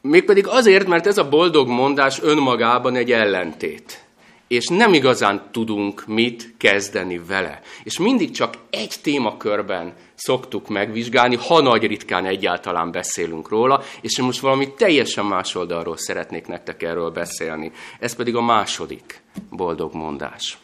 mégpedig 0.00 0.46
azért, 0.46 0.86
mert 0.86 1.06
ez 1.06 1.18
a 1.18 1.28
boldog 1.28 1.68
mondás 1.68 2.22
önmagában 2.22 2.96
egy 2.96 3.12
ellentét 3.12 4.03
és 4.48 4.66
nem 4.66 4.92
igazán 4.92 5.48
tudunk 5.52 6.06
mit 6.06 6.54
kezdeni 6.56 7.18
vele. 7.18 7.60
És 7.82 7.98
mindig 7.98 8.30
csak 8.30 8.54
egy 8.70 8.94
témakörben 9.02 9.94
szoktuk 10.14 10.68
megvizsgálni, 10.68 11.36
ha 11.36 11.60
nagy 11.60 11.86
ritkán 11.86 12.26
egyáltalán 12.26 12.90
beszélünk 12.90 13.48
róla, 13.48 13.82
és 14.00 14.18
én 14.18 14.24
most 14.24 14.40
valami 14.40 14.74
teljesen 14.74 15.24
más 15.24 15.54
oldalról 15.54 15.96
szeretnék 15.96 16.46
nektek 16.46 16.82
erről 16.82 17.10
beszélni. 17.10 17.72
Ez 17.98 18.14
pedig 18.14 18.36
a 18.36 18.42
második 18.42 19.22
boldog 19.50 19.94
mondás. 19.94 20.58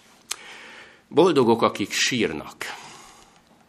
Boldogok, 1.09 1.63
akik 1.63 1.93
sírnak, 1.93 2.57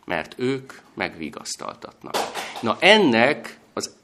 mert 0.05 0.33
ők 0.37 0.73
megvigasztaltatnak. 0.93 2.15
Na 2.61 2.77
ennek 2.79 3.59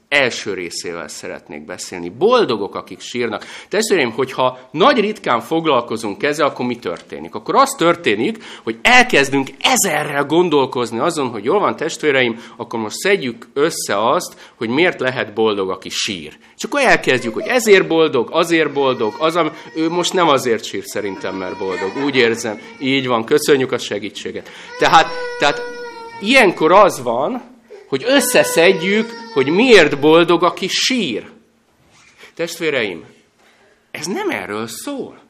első 0.08 0.54
részével 0.54 1.08
szeretnék 1.08 1.64
beszélni. 1.64 2.08
Boldogok, 2.08 2.74
akik 2.74 3.00
sírnak. 3.00 3.44
Testvéreim, 3.68 4.10
hogyha 4.10 4.58
nagy 4.70 5.00
ritkán 5.00 5.40
foglalkozunk 5.40 6.22
ezzel, 6.22 6.46
akkor 6.46 6.66
mi 6.66 6.76
történik? 6.76 7.34
Akkor 7.34 7.54
az 7.54 7.74
történik, 7.78 8.44
hogy 8.62 8.78
elkezdünk 8.82 9.48
ezerrel 9.60 10.24
gondolkozni 10.24 10.98
azon, 10.98 11.28
hogy 11.28 11.44
jól 11.44 11.60
van 11.60 11.76
testvéreim, 11.76 12.42
akkor 12.56 12.80
most 12.80 12.96
szedjük 12.96 13.48
össze 13.54 14.08
azt, 14.10 14.52
hogy 14.54 14.68
miért 14.68 15.00
lehet 15.00 15.34
boldog, 15.34 15.70
aki 15.70 15.88
sír. 15.88 16.38
És 16.56 16.64
akkor 16.64 16.80
elkezdjük, 16.80 17.34
hogy 17.34 17.46
ezért 17.46 17.86
boldog, 17.86 18.28
azért 18.32 18.72
boldog, 18.72 19.14
az, 19.18 19.36
ami, 19.36 19.50
ő 19.74 19.88
most 19.88 20.12
nem 20.12 20.28
azért 20.28 20.64
sír 20.64 20.84
szerintem, 20.84 21.34
mert 21.34 21.58
boldog. 21.58 21.92
Úgy 22.04 22.16
érzem, 22.16 22.60
így 22.78 23.06
van, 23.06 23.24
köszönjük 23.24 23.72
a 23.72 23.78
segítséget. 23.78 24.50
Tehát, 24.78 25.06
tehát 25.38 25.62
ilyenkor 26.20 26.72
az 26.72 27.02
van, 27.02 27.56
hogy 27.88 28.04
összeszedjük, 28.06 29.10
hogy 29.34 29.48
miért 29.48 30.00
boldog, 30.00 30.42
aki 30.42 30.68
sír. 30.68 31.30
Testvéreim, 32.34 33.04
ez 33.90 34.06
nem 34.06 34.30
erről 34.30 34.66
szól. 34.66 35.20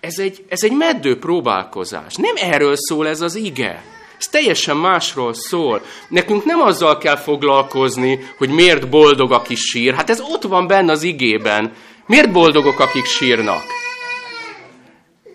Ez 0.00 0.18
egy, 0.18 0.44
ez 0.48 0.64
egy 0.64 0.72
meddő 0.72 1.18
próbálkozás. 1.18 2.14
Nem 2.14 2.34
erről 2.36 2.76
szól 2.76 3.08
ez 3.08 3.20
az 3.20 3.34
ige. 3.34 3.84
Ez 4.18 4.26
teljesen 4.26 4.76
másról 4.76 5.34
szól. 5.34 5.82
Nekünk 6.08 6.44
nem 6.44 6.60
azzal 6.60 6.98
kell 6.98 7.16
foglalkozni, 7.16 8.18
hogy 8.38 8.48
miért 8.48 8.88
boldog, 8.88 9.32
aki 9.32 9.54
sír. 9.54 9.94
Hát 9.94 10.10
ez 10.10 10.20
ott 10.20 10.42
van 10.42 10.66
benne 10.66 10.92
az 10.92 11.02
igében. 11.02 11.72
Miért 12.06 12.32
boldogok, 12.32 12.80
akik 12.80 13.04
sírnak? 13.04 13.62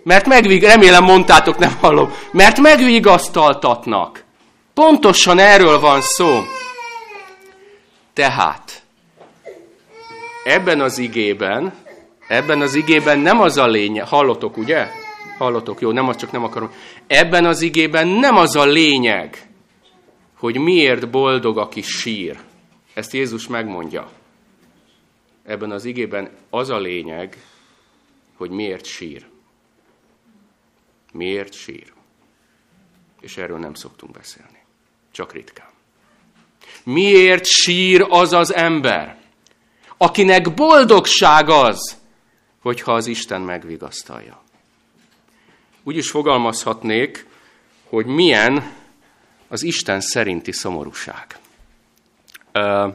Mert 0.03 0.25
megvig, 0.25 0.63
remélem 0.63 1.03
mondtátok, 1.03 1.57
nem 1.57 1.77
hallom. 1.79 2.13
Mert 2.31 2.59
megvigasztaltatnak. 2.59 4.25
Pontosan 4.77 5.39
erről 5.39 5.79
van 5.79 6.01
szó. 6.01 6.41
Tehát, 8.13 8.83
ebben 10.43 10.81
az 10.81 10.97
igében, 10.97 11.73
ebben 12.27 12.61
az 12.61 12.75
igében 12.75 13.19
nem 13.19 13.39
az 13.39 13.57
a 13.57 13.67
lényeg, 13.67 14.07
hallotok, 14.07 14.57
ugye? 14.57 14.87
Hallotok, 15.37 15.81
jó, 15.81 15.91
nem 15.91 16.07
az 16.07 16.15
csak 16.15 16.31
nem 16.31 16.43
akarom. 16.43 16.71
Ebben 17.07 17.45
az 17.45 17.61
igében 17.61 18.07
nem 18.07 18.37
az 18.37 18.55
a 18.55 18.65
lényeg, 18.65 19.47
hogy 20.37 20.57
miért 20.57 21.09
boldog, 21.09 21.57
aki 21.57 21.81
sír. 21.81 22.39
Ezt 22.93 23.13
Jézus 23.13 23.47
megmondja. 23.47 24.11
Ebben 25.43 25.71
az 25.71 25.85
igében 25.85 26.29
az 26.49 26.69
a 26.69 26.79
lényeg, 26.79 27.37
hogy 28.35 28.49
miért 28.49 28.85
sír. 28.85 29.25
Miért 31.13 31.53
sír. 31.53 31.93
És 33.21 33.37
erről 33.37 33.57
nem 33.57 33.73
szoktunk 33.73 34.11
beszélni. 34.11 34.65
Csak 35.17 35.33
ritkán. 35.33 35.67
Miért 36.83 37.45
sír 37.45 38.05
az 38.09 38.33
az 38.33 38.53
ember, 38.53 39.17
akinek 39.97 40.53
boldogság 40.53 41.49
az, 41.49 41.97
hogyha 42.61 42.93
az 42.93 43.07
Isten 43.07 43.41
megvigasztalja. 43.41 44.41
Úgy 45.83 45.97
is 45.97 46.09
fogalmazhatnék, 46.09 47.25
hogy 47.83 48.05
milyen 48.05 48.73
az 49.47 49.63
Isten 49.63 49.99
szerinti 49.99 50.51
szomorúság. 50.51 51.39
Uh, 52.53 52.93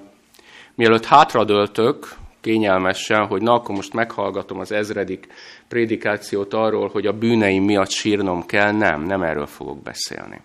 mielőtt 0.74 1.04
hátradöltök, 1.04 2.14
kényelmesen, 2.40 3.26
hogy 3.26 3.42
na, 3.42 3.52
akkor 3.52 3.74
most 3.74 3.92
meghallgatom 3.92 4.58
az 4.58 4.72
ezredik 4.72 5.26
prédikációt 5.68 6.54
arról, 6.54 6.88
hogy 6.88 7.06
a 7.06 7.12
bűneim 7.12 7.64
miatt 7.64 7.90
sírnom 7.90 8.46
kell, 8.46 8.72
nem, 8.72 9.02
nem 9.02 9.22
erről 9.22 9.46
fogok 9.46 9.82
beszélni. 9.82 10.40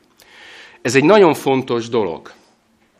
Ez 0.87 0.95
egy 0.95 1.03
nagyon 1.03 1.33
fontos 1.33 1.89
dolog. 1.89 2.31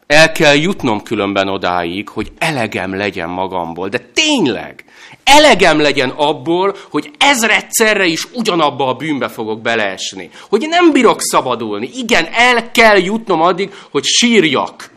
El 0.07 0.31
kell 0.31 0.55
jutnom 0.55 1.03
különben 1.03 1.47
odáig, 1.47 2.09
hogy 2.09 2.31
elegem 2.37 2.95
legyen 2.95 3.29
magamból. 3.29 3.89
De 3.89 4.09
tényleg, 4.13 4.85
elegem 5.23 5.79
legyen 5.79 6.09
abból, 6.09 6.75
hogy 6.89 7.11
ezredszerre 7.17 8.05
is 8.05 8.27
ugyanabba 8.33 8.87
a 8.87 8.93
bűnbe 8.93 9.27
fogok 9.27 9.61
beleesni. 9.61 10.29
Hogy 10.49 10.65
nem 10.69 10.91
bírok 10.91 11.21
szabadulni. 11.21 11.89
Igen, 11.93 12.27
el 12.31 12.71
kell 12.71 12.97
jutnom 12.97 13.41
addig, 13.41 13.73
hogy 13.91 14.03
sírjak. 14.03 14.89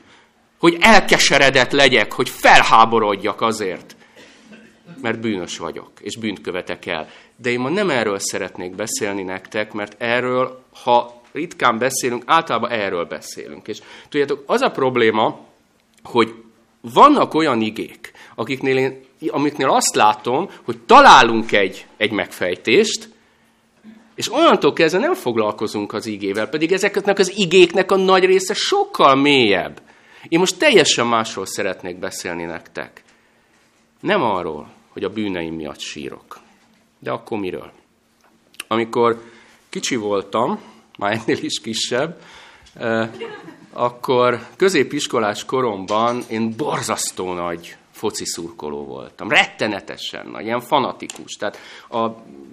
Hogy 0.59 0.77
elkeseredett 0.81 1.73
legyek, 1.73 2.13
hogy 2.13 2.29
felháborodjak 2.29 3.41
azért. 3.41 3.97
Mert 5.03 5.21
bűnös 5.21 5.59
vagyok, 5.59 5.91
és 6.01 6.17
bűnt 6.17 6.41
követek 6.41 6.87
el. 6.87 7.09
De 7.37 7.51
én 7.51 7.61
ma 7.61 7.69
nem 7.69 7.91
erről 7.91 8.19
szeretnék 8.19 8.75
beszélni 8.75 9.23
nektek, 9.23 9.73
mert 9.73 10.03
erről, 10.03 10.65
ha 10.83 11.20
ritkán 11.33 11.79
beszélünk, 11.79 12.23
általában 12.27 12.71
erről 12.71 13.05
beszélünk. 13.05 13.69
És 13.69 13.79
tudjátok, 14.09 14.43
az 14.47 14.61
a 14.61 14.71
probléma, 14.71 15.41
hogy 16.03 16.35
vannak 16.81 17.35
olyan 17.35 17.61
igék, 17.61 18.13
akiknél 18.35 18.77
én, 18.77 19.05
amiknél 19.29 19.69
azt 19.69 19.95
látom, 19.95 20.51
hogy 20.63 20.79
találunk 20.79 21.53
egy, 21.53 21.87
egy 21.97 22.11
megfejtést, 22.11 23.09
és 24.15 24.33
onnantól 24.33 24.73
kezdve 24.73 25.01
nem 25.01 25.15
foglalkozunk 25.15 25.93
az 25.93 26.07
igével, 26.07 26.49
pedig 26.49 26.73
ezeknek 26.73 27.19
az 27.19 27.39
igéknek 27.39 27.91
a 27.91 27.97
nagy 27.97 28.25
része 28.25 28.55
sokkal 28.55 29.15
mélyebb. 29.15 29.83
Én 30.29 30.39
most 30.39 30.59
teljesen 30.59 31.07
másról 31.07 31.47
szeretnék 31.47 31.99
beszélni 31.99 32.45
nektek. 32.45 33.03
Nem 34.01 34.23
arról, 34.23 34.69
hogy 34.89 35.05
a 35.05 35.11
bűneim 35.11 35.55
miatt 35.55 35.81
sírok. 35.81 36.39
De 36.99 37.11
akkor 37.11 37.39
miről? 37.39 37.73
Amikor 38.69 39.23
kicsi 39.69 39.97
voltam, 39.97 40.61
már 41.01 41.13
ennél 41.13 41.45
is 41.45 41.61
kisebb, 41.61 42.21
akkor 43.73 44.41
középiskolás 44.57 45.45
koromban 45.45 46.23
én 46.29 46.55
borzasztó 46.57 47.33
nagy 47.33 47.77
foci 47.93 48.25
szurkoló 48.25 48.85
voltam. 48.85 49.29
Rettenetesen 49.29 50.29
nagy, 50.33 50.45
ilyen 50.45 50.61
fanatikus. 50.61 51.33
Tehát 51.33 51.59
a, 51.91 52.07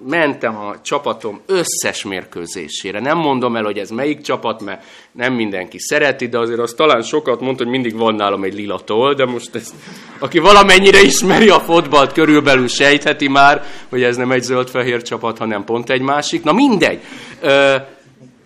mentem 0.07 0.57
a 0.57 0.81
csapatom 0.81 1.41
összes 1.45 2.03
mérkőzésére. 2.03 2.99
Nem 2.99 3.17
mondom 3.17 3.55
el, 3.55 3.63
hogy 3.63 3.77
ez 3.77 3.89
melyik 3.89 4.21
csapat, 4.21 4.61
mert 4.61 4.83
nem 5.11 5.33
mindenki 5.33 5.79
szereti, 5.79 6.27
de 6.27 6.39
azért 6.39 6.59
az 6.59 6.73
talán 6.73 7.01
sokat 7.01 7.39
mond, 7.39 7.57
hogy 7.57 7.67
mindig 7.67 7.95
van 7.95 8.15
nálam 8.15 8.43
egy 8.43 8.53
lila 8.53 8.79
toll, 8.79 9.13
de 9.13 9.25
most 9.25 9.55
ez, 9.55 9.73
aki 10.19 10.39
valamennyire 10.39 11.01
ismeri 11.01 11.49
a 11.49 11.59
fotbalt, 11.59 12.11
körülbelül 12.11 12.67
sejtheti 12.67 13.27
már, 13.27 13.63
hogy 13.89 14.03
ez 14.03 14.17
nem 14.17 14.31
egy 14.31 14.43
zöld-fehér 14.43 15.01
csapat, 15.01 15.37
hanem 15.37 15.63
pont 15.63 15.89
egy 15.89 16.01
másik. 16.01 16.43
Na 16.43 16.51
mindegy. 16.51 17.01
Ö, 17.41 17.75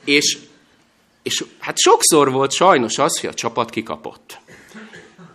és, 0.06 0.38
és 1.24 1.46
hát 1.60 1.78
sokszor 1.78 2.32
volt 2.32 2.52
sajnos 2.52 2.98
az, 2.98 3.20
hogy 3.20 3.30
a 3.30 3.34
csapat 3.34 3.70
kikapott. 3.70 4.40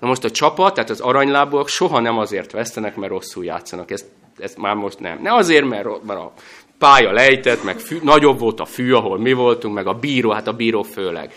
Na 0.00 0.06
most 0.06 0.24
a 0.24 0.30
csapat, 0.30 0.74
tehát 0.74 0.90
az 0.90 1.00
aranylábúak 1.00 1.68
soha 1.68 2.00
nem 2.00 2.18
azért 2.18 2.52
vesztenek, 2.52 2.96
mert 2.96 3.12
rosszul 3.12 3.44
játszanak. 3.44 3.90
Ez, 3.90 4.04
ez 4.38 4.54
már 4.54 4.74
most 4.74 4.98
nem. 4.98 5.22
Ne 5.22 5.34
azért, 5.34 5.64
mert, 5.64 6.04
mert 6.04 6.20
a 6.20 6.32
pálya 6.78 7.12
lejtett, 7.12 7.64
meg 7.64 7.78
fű, 7.78 7.98
nagyobb 8.02 8.38
volt 8.38 8.60
a 8.60 8.64
fű, 8.64 8.92
ahol 8.92 9.18
mi 9.18 9.32
voltunk, 9.32 9.74
meg 9.74 9.86
a 9.86 9.94
bíró, 9.94 10.30
hát 10.30 10.46
a 10.46 10.52
bíró 10.52 10.82
főleg. 10.82 11.32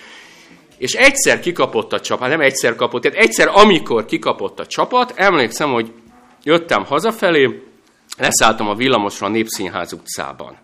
És 0.78 0.94
egyszer 0.94 1.40
kikapott 1.40 1.94
a 1.94 2.00
csapat, 2.00 2.30
nem 2.30 2.42
egyszer 2.42 2.76
kapott, 2.76 3.02
tehát 3.02 3.18
egyszer, 3.18 3.48
amikor 3.54 4.06
kikapott 4.06 4.60
a 4.60 4.66
csapat, 4.66 5.14
emlékszem, 5.16 5.72
hogy 5.72 5.92
jöttem 6.44 6.86
hazafelé, 6.86 7.64
leszálltam 8.18 8.68
a 8.68 8.76
villamosra 8.76 9.28
a 9.28 9.30
Népszínház 9.30 9.94
utcában 9.94 10.58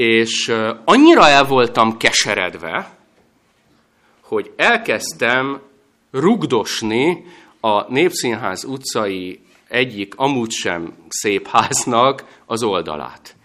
és 0.00 0.52
annyira 0.84 1.28
el 1.28 1.44
voltam 1.44 1.96
keseredve, 1.96 2.96
hogy 4.20 4.52
elkezdtem 4.56 5.60
rugdosni 6.10 7.24
a 7.60 7.92
Népszínház 7.92 8.64
utcai 8.64 9.40
egyik 9.68 10.14
amúgy 10.16 10.50
sem 10.50 10.94
szép 11.08 11.48
háznak 11.48 12.42
az 12.46 12.62
oldalát. 12.62 13.36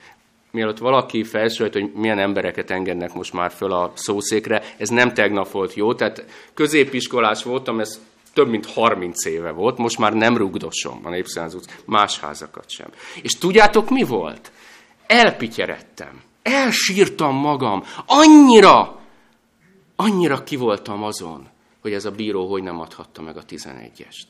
Mielőtt 0.51 0.77
valaki 0.77 1.23
felsőt, 1.23 1.73
hogy 1.73 1.91
milyen 1.93 2.19
embereket 2.19 2.71
engednek 2.71 3.13
most 3.13 3.33
már 3.33 3.51
föl 3.51 3.71
a 3.71 3.91
szószékre, 3.95 4.63
ez 4.77 4.89
nem 4.89 5.13
tegnap 5.13 5.51
volt 5.51 5.73
jó, 5.73 5.93
tehát 5.93 6.25
középiskolás 6.53 7.43
voltam, 7.43 7.79
ez 7.79 8.01
több 8.33 8.47
mint 8.47 8.65
30 8.65 9.25
éve 9.25 9.51
volt, 9.51 9.77
most 9.77 9.97
már 9.97 10.13
nem 10.13 10.37
rugdosom 10.37 10.99
a 11.03 11.09
Népszínház 11.09 11.53
utca, 11.53 11.73
más 11.85 12.19
házakat 12.19 12.69
sem. 12.69 12.87
És 13.21 13.37
tudjátok 13.37 13.89
mi 13.89 14.03
volt? 14.03 14.51
Elpityeredtem 15.07 16.21
elsírtam 16.45 17.35
magam. 17.35 17.83
Annyira, 18.05 18.99
annyira 19.95 20.43
kivoltam 20.43 21.03
azon, 21.03 21.47
hogy 21.81 21.93
ez 21.93 22.05
a 22.05 22.11
bíró 22.11 22.49
hogy 22.49 22.63
nem 22.63 22.79
adhatta 22.79 23.21
meg 23.21 23.37
a 23.37 23.45
11-est. 23.45 24.25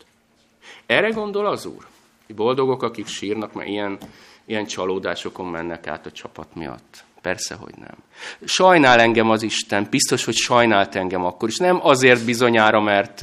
Erre 0.86 1.10
gondol 1.10 1.46
az 1.46 1.66
úr? 1.66 1.88
Boldogok, 2.36 2.84
akik 2.84 3.08
sírnak, 3.08 3.54
mert 3.54 3.70
ilyen, 3.70 3.98
ilyen 4.46 4.66
csalódásokon 4.66 5.46
mennek 5.46 5.88
át 5.88 6.06
a 6.06 6.12
csapat 6.12 6.56
miatt. 6.56 7.04
Persze, 7.22 7.56
hogy 7.56 7.74
nem. 7.78 7.96
Sajnál 8.44 9.00
engem 9.00 9.30
az 9.30 9.42
Isten, 9.44 9.88
biztos, 9.90 10.26
hogy 10.26 10.36
sajnált 10.36 10.96
engem 10.96 11.26
akkor 11.26 11.50
is. 11.50 11.58
Nem 11.58 11.80
azért 11.82 12.26
bizonyára, 12.26 12.82
mert, 12.82 13.22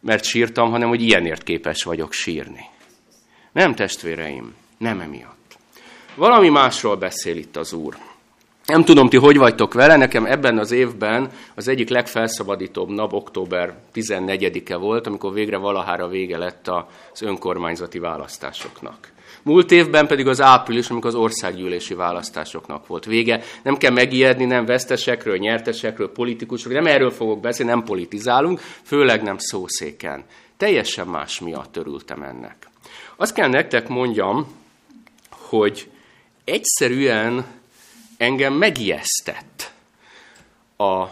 mert 0.00 0.24
sírtam, 0.24 0.70
hanem 0.70 0.88
hogy 0.88 1.02
ilyenért 1.02 1.42
képes 1.42 1.82
vagyok 1.82 2.12
sírni. 2.12 2.64
Nem, 3.52 3.74
testvéreim, 3.74 4.54
nem 4.78 5.00
emiatt. 5.00 5.56
Valami 6.14 6.48
másról 6.48 6.96
beszél 6.96 7.36
itt 7.36 7.56
az 7.56 7.72
Úr. 7.72 8.07
Nem 8.72 8.84
tudom, 8.84 9.08
ti 9.08 9.16
hogy 9.16 9.36
vagytok 9.36 9.74
vele, 9.74 9.96
nekem 9.96 10.26
ebben 10.26 10.58
az 10.58 10.70
évben 10.70 11.30
az 11.54 11.68
egyik 11.68 11.88
legfelszabadítóbb 11.88 12.88
nap 12.88 13.12
október 13.12 13.74
14-e 13.94 14.76
volt, 14.76 15.06
amikor 15.06 15.32
végre 15.32 15.56
valahára 15.56 16.08
vége 16.08 16.38
lett 16.38 16.68
az 17.12 17.22
önkormányzati 17.22 17.98
választásoknak. 17.98 19.12
Múlt 19.42 19.70
évben 19.70 20.06
pedig 20.06 20.26
az 20.26 20.40
április, 20.40 20.90
amikor 20.90 21.10
az 21.10 21.16
országgyűlési 21.16 21.94
választásoknak 21.94 22.86
volt 22.86 23.04
vége. 23.04 23.42
Nem 23.62 23.76
kell 23.76 23.92
megijedni, 23.92 24.44
nem 24.44 24.64
vesztesekről, 24.64 25.36
nyertesekről, 25.36 26.12
politikusokról, 26.12 26.82
nem 26.82 26.92
erről 26.92 27.10
fogok 27.10 27.40
beszélni, 27.40 27.72
nem 27.72 27.82
politizálunk, 27.82 28.60
főleg 28.82 29.22
nem 29.22 29.38
szószéken. 29.38 30.24
Teljesen 30.56 31.06
más 31.06 31.40
miatt 31.40 31.76
örültem 31.76 32.22
ennek. 32.22 32.56
Azt 33.16 33.34
kell 33.34 33.48
nektek 33.48 33.88
mondjam, 33.88 34.46
hogy 35.30 35.90
egyszerűen 36.44 37.44
engem 38.18 38.52
megijesztett 38.52 39.72
a, 40.76 41.02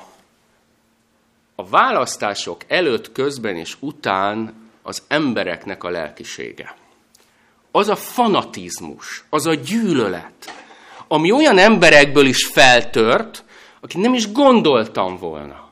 a 1.54 1.66
választások 1.70 2.60
előtt, 2.68 3.12
közben 3.12 3.56
és 3.56 3.76
után 3.80 4.54
az 4.82 5.02
embereknek 5.08 5.84
a 5.84 5.90
lelkisége. 5.90 6.74
Az 7.70 7.88
a 7.88 7.96
fanatizmus, 7.96 9.24
az 9.30 9.46
a 9.46 9.54
gyűlölet, 9.54 10.64
ami 11.08 11.32
olyan 11.32 11.58
emberekből 11.58 12.26
is 12.26 12.46
feltört, 12.46 13.44
akit 13.80 14.00
nem 14.00 14.14
is 14.14 14.32
gondoltam 14.32 15.16
volna. 15.16 15.70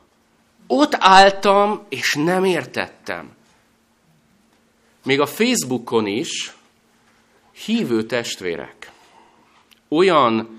Ott 0.67 0.95
álltam, 0.99 1.85
és 1.89 2.13
nem 2.13 2.43
értettem. 2.43 3.33
Még 5.03 5.19
a 5.19 5.25
Facebookon 5.25 6.07
is 6.07 6.55
hívő 7.51 8.03
testvérek 8.03 8.91
olyan 9.87 10.54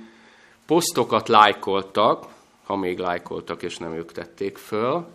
posztokat 0.66 1.28
lájkoltak, 1.28 2.24
ha 2.64 2.76
még 2.76 2.98
lájkoltak, 2.98 3.62
és 3.62 3.76
nem 3.76 3.94
ők 3.94 4.12
tették 4.12 4.56
föl, 4.56 5.06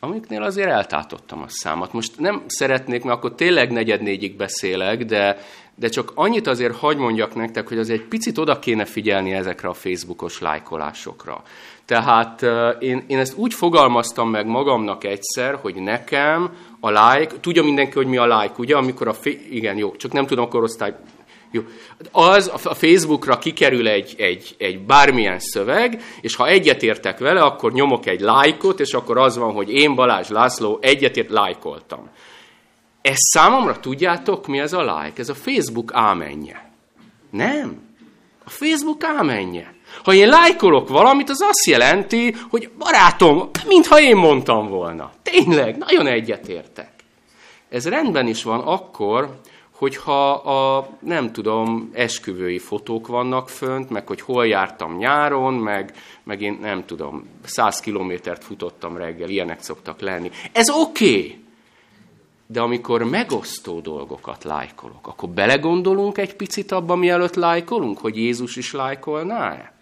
amiknél 0.00 0.42
azért 0.42 0.68
eltátottam 0.68 1.42
a 1.42 1.48
számat. 1.48 1.92
Most 1.92 2.18
nem 2.18 2.42
szeretnék, 2.46 3.04
mert 3.04 3.16
akkor 3.16 3.34
tényleg 3.34 3.70
negyed-négyig 3.70 4.36
beszélek, 4.36 5.04
de, 5.04 5.38
de 5.74 5.88
csak 5.88 6.12
annyit 6.14 6.46
azért 6.46 6.76
hagy 6.76 6.96
mondjak 6.96 7.34
nektek, 7.34 7.68
hogy 7.68 7.78
azért 7.78 8.00
egy 8.00 8.06
picit 8.06 8.38
oda 8.38 8.58
kéne 8.58 8.84
figyelni 8.84 9.32
ezekre 9.32 9.68
a 9.68 9.74
Facebookos 9.74 10.40
lájkolásokra. 10.40 11.42
Tehát 11.84 12.42
én, 12.78 13.04
én 13.06 13.18
ezt 13.18 13.36
úgy 13.36 13.54
fogalmaztam 13.54 14.30
meg 14.30 14.46
magamnak 14.46 15.04
egyszer, 15.04 15.54
hogy 15.54 15.74
nekem 15.74 16.56
a 16.80 16.90
like, 16.90 17.40
tudja 17.40 17.62
mindenki, 17.62 17.94
hogy 17.94 18.06
mi 18.06 18.16
a 18.16 18.40
like, 18.40 18.54
ugye, 18.56 18.76
amikor 18.76 19.08
a, 19.08 19.14
igen, 19.50 19.76
jó, 19.76 19.96
csak 19.96 20.12
nem 20.12 20.26
tudom 20.26 20.44
a 20.44 20.48
korosztály 20.48 20.94
jó. 21.50 21.62
Az 22.12 22.50
a 22.64 22.74
Facebookra 22.74 23.38
kikerül 23.38 23.88
egy, 23.88 24.14
egy, 24.18 24.54
egy 24.58 24.78
bármilyen 24.80 25.38
szöveg, 25.38 26.02
és 26.20 26.34
ha 26.34 26.48
egyetértek 26.48 27.18
vele, 27.18 27.40
akkor 27.40 27.72
nyomok 27.72 28.06
egy 28.06 28.20
lájkot, 28.20 28.80
és 28.80 28.92
akkor 28.92 29.18
az 29.18 29.36
van, 29.36 29.52
hogy 29.52 29.70
én 29.70 29.94
Balázs 29.94 30.28
László 30.28 30.78
egyetért 30.80 31.30
lájkoltam. 31.30 32.10
Ez 33.02 33.16
számomra 33.18 33.80
tudjátok, 33.80 34.46
mi 34.46 34.58
ez 34.58 34.72
a 34.72 34.80
like? 34.80 35.20
Ez 35.20 35.28
a 35.28 35.34
Facebook 35.34 35.90
ámenje. 35.94 36.70
Nem. 37.30 37.86
A 38.44 38.50
Facebook 38.50 39.04
ámenje. 39.04 39.74
Ha 40.04 40.14
én 40.14 40.28
lájkolok 40.28 40.88
valamit, 40.88 41.30
az 41.30 41.40
azt 41.40 41.64
jelenti, 41.66 42.34
hogy 42.50 42.70
barátom, 42.78 43.50
mintha 43.66 44.00
én 44.00 44.16
mondtam 44.16 44.68
volna. 44.68 45.12
Tényleg, 45.22 45.76
nagyon 45.76 46.06
egyetértek. 46.06 46.90
Ez 47.68 47.88
rendben 47.88 48.26
is 48.26 48.42
van 48.42 48.60
akkor, 48.60 49.40
hogyha 49.78 50.30
a, 50.30 50.88
nem 51.00 51.32
tudom, 51.32 51.90
esküvői 51.92 52.58
fotók 52.58 53.06
vannak 53.06 53.48
fönt, 53.48 53.90
meg 53.90 54.06
hogy 54.06 54.20
hol 54.20 54.46
jártam 54.46 54.96
nyáron, 54.96 55.54
meg, 55.54 55.92
meg 56.22 56.42
én 56.42 56.58
nem 56.60 56.84
tudom, 56.86 57.26
száz 57.44 57.80
kilométert 57.80 58.44
futottam 58.44 58.96
reggel, 58.96 59.28
ilyenek 59.28 59.62
szoktak 59.62 60.00
lenni. 60.00 60.30
Ez 60.52 60.70
oké! 60.70 61.16
Okay. 61.16 61.44
De 62.46 62.60
amikor 62.60 63.04
megosztó 63.04 63.80
dolgokat 63.80 64.44
lájkolok, 64.44 65.06
akkor 65.06 65.28
belegondolunk 65.28 66.18
egy 66.18 66.34
picit 66.34 66.72
abba, 66.72 66.96
mielőtt 66.96 67.34
lájkolunk, 67.34 67.98
hogy 67.98 68.16
Jézus 68.16 68.56
is 68.56 68.72
lájkolná-e? 68.72 69.77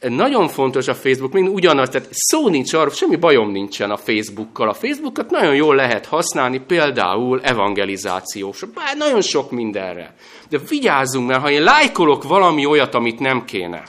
Nagyon 0.00 0.48
fontos 0.48 0.88
a 0.88 0.94
Facebook, 0.94 1.32
mind 1.32 1.48
ugyanaz, 1.48 1.88
tehát 1.88 2.08
szó 2.10 2.48
nincs 2.48 2.72
arról, 2.72 2.90
semmi 2.90 3.16
bajom 3.16 3.50
nincsen 3.50 3.90
a 3.90 3.96
Facebookkal. 3.96 4.68
A 4.68 4.74
Facebookot 4.74 5.30
nagyon 5.30 5.54
jól 5.54 5.74
lehet 5.74 6.06
használni, 6.06 6.58
például 6.58 7.40
evangelizációs, 7.42 8.64
bár 8.74 8.96
nagyon 8.96 9.20
sok 9.20 9.50
mindenre. 9.50 10.14
De 10.48 10.58
vigyázzunk, 10.68 11.28
mert 11.28 11.40
ha 11.40 11.50
én 11.50 11.62
lájkolok 11.62 12.22
valami 12.22 12.66
olyat, 12.66 12.94
amit 12.94 13.18
nem 13.18 13.44
kéne, 13.44 13.82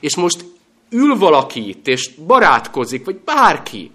és 0.00 0.16
most 0.16 0.44
ül 0.90 1.16
valaki 1.16 1.68
itt, 1.68 1.86
és 1.86 2.10
barátkozik, 2.26 3.04
vagy 3.04 3.16
bárki, 3.24 3.90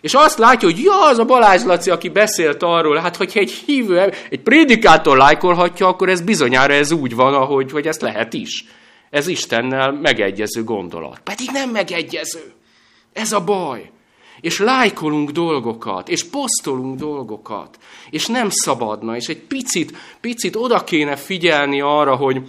és 0.00 0.14
azt 0.14 0.38
látja, 0.38 0.68
hogy 0.68 0.82
ja, 0.82 1.08
az 1.08 1.18
a 1.18 1.24
Balázs 1.24 1.62
Laci, 1.62 1.90
aki 1.90 2.08
beszélt 2.08 2.62
arról, 2.62 2.96
hát 2.96 3.16
hogyha 3.16 3.40
egy 3.40 3.50
hívő, 3.50 4.12
egy 4.30 4.40
prédikátor 4.40 5.16
lájkolhatja, 5.16 5.86
akkor 5.86 6.08
ez 6.08 6.20
bizonyára 6.20 6.72
ez 6.72 6.92
úgy 6.92 7.14
van, 7.14 7.34
ahogy 7.34 7.70
hogy 7.70 7.86
ezt 7.86 8.00
lehet 8.00 8.32
is. 8.32 8.64
Ez 9.10 9.26
Istennel 9.26 9.92
megegyező 9.92 10.64
gondolat. 10.64 11.20
Pedig 11.24 11.48
nem 11.52 11.70
megegyező. 11.70 12.52
Ez 13.12 13.32
a 13.32 13.44
baj. 13.44 13.90
És 14.40 14.58
lájkolunk 14.58 15.30
dolgokat, 15.30 16.08
és 16.08 16.24
posztolunk 16.24 16.98
dolgokat, 16.98 17.78
és 18.10 18.26
nem 18.26 18.48
szabadna, 18.50 19.16
és 19.16 19.26
egy 19.26 19.40
picit, 19.40 19.96
picit 20.20 20.56
oda 20.56 20.84
kéne 20.84 21.16
figyelni 21.16 21.80
arra, 21.80 22.16
hogy, 22.16 22.42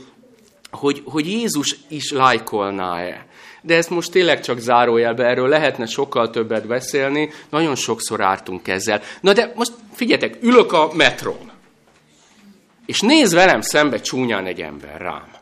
hogy, 0.72 1.02
hogy 1.06 1.28
Jézus 1.28 1.76
is 1.88 2.12
lájkolná-e. 2.12 3.26
De 3.62 3.76
ezt 3.76 3.90
most 3.90 4.12
tényleg 4.12 4.42
csak 4.42 4.60
zárójelbe, 4.60 5.26
erről 5.26 5.48
lehetne 5.48 5.86
sokkal 5.86 6.30
többet 6.30 6.68
beszélni, 6.68 7.30
nagyon 7.50 7.76
sokszor 7.76 8.22
ártunk 8.22 8.68
ezzel. 8.68 9.02
Na 9.22 9.34
de 9.34 9.52
most 9.56 9.74
figyeljetek, 9.94 10.44
ülök 10.44 10.74
a 10.74 10.92
metrón, 10.94 11.52
és 12.86 13.00
néz 13.00 13.34
velem 13.34 13.62
szembe 13.62 14.00
csúnyán 14.00 14.46
egy 14.46 14.62
ember 14.62 15.02
rám. 15.02 15.41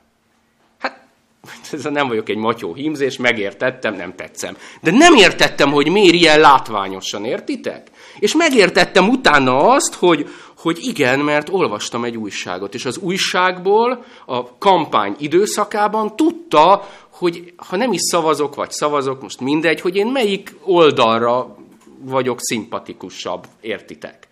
Ez 1.72 1.84
nem 1.84 2.08
vagyok 2.08 2.30
egy 2.30 2.38
matyó 2.38 2.74
hímzés, 2.74 3.18
megértettem, 3.18 3.96
nem 3.96 4.16
tetszem. 4.16 4.58
De 4.82 4.92
nem 4.92 5.16
értettem, 5.16 5.72
hogy 5.72 5.90
miért 5.90 6.14
ilyen 6.14 6.40
látványosan, 6.40 7.26
értitek? 7.26 7.88
És 8.20 8.36
megértettem 8.36 9.10
utána 9.10 9.58
azt, 9.58 9.94
hogy, 9.94 10.30
hogy 10.58 10.78
igen, 10.82 11.20
mert 11.20 11.50
olvastam 11.50 12.04
egy 12.04 12.18
újságot, 12.18 12.74
és 12.74 12.86
az 12.86 12.98
újságból 12.98 14.06
a 14.26 14.58
kampány 14.58 15.16
időszakában 15.20 16.16
tudta, 16.16 16.88
hogy 17.10 17.54
ha 17.56 17.76
nem 17.76 17.92
is 17.92 18.02
szavazok, 18.02 18.56
vagy 18.56 18.72
szavazok, 18.72 19.22
most 19.22 19.40
mindegy, 19.40 19.82
hogy 19.82 19.96
én 19.96 20.08
melyik 20.08 20.56
oldalra 20.64 21.58
vagyok 22.02 22.38
szimpatikusabb, 22.42 23.48
értitek? 23.62 24.29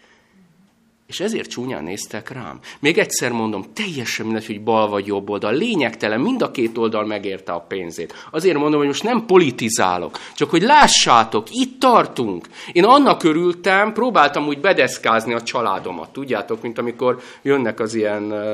És 1.07 1.19
ezért 1.19 1.49
csúnyán 1.49 1.83
néztek 1.83 2.29
rám. 2.29 2.59
Még 2.79 2.97
egyszer 2.97 3.31
mondom, 3.31 3.65
teljesen 3.73 4.25
mindegy, 4.25 4.45
hogy 4.45 4.61
bal 4.61 4.89
vagy 4.89 5.05
jobb 5.07 5.29
oldal. 5.29 5.53
Lényegtelen, 5.53 6.19
mind 6.19 6.41
a 6.41 6.51
két 6.51 6.77
oldal 6.77 7.05
megérte 7.05 7.51
a 7.51 7.59
pénzét. 7.59 8.13
Azért 8.31 8.57
mondom, 8.57 8.79
hogy 8.79 8.87
most 8.87 9.03
nem 9.03 9.25
politizálok, 9.25 10.19
csak 10.35 10.49
hogy 10.49 10.61
lássátok, 10.61 11.47
itt 11.51 11.79
tartunk. 11.79 12.47
Én 12.71 12.83
annak 12.83 13.23
örültem, 13.23 13.93
próbáltam 13.93 14.47
úgy 14.47 14.59
bedeszkázni 14.59 15.33
a 15.33 15.43
családomat, 15.43 16.09
tudjátok, 16.09 16.61
mint 16.61 16.77
amikor 16.77 17.21
jönnek 17.41 17.79
az 17.79 17.93
ilyen 17.93 18.53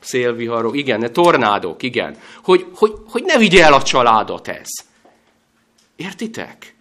szélviharok, 0.00 0.76
igen, 0.76 1.12
tornádok, 1.12 1.82
igen. 1.82 2.16
Hogy, 2.42 2.66
hogy, 2.74 2.92
hogy 3.08 3.22
ne 3.24 3.38
vigye 3.38 3.64
el 3.64 3.72
a 3.72 3.82
családot 3.82 4.48
ez. 4.48 4.68
Értitek? 5.96 6.73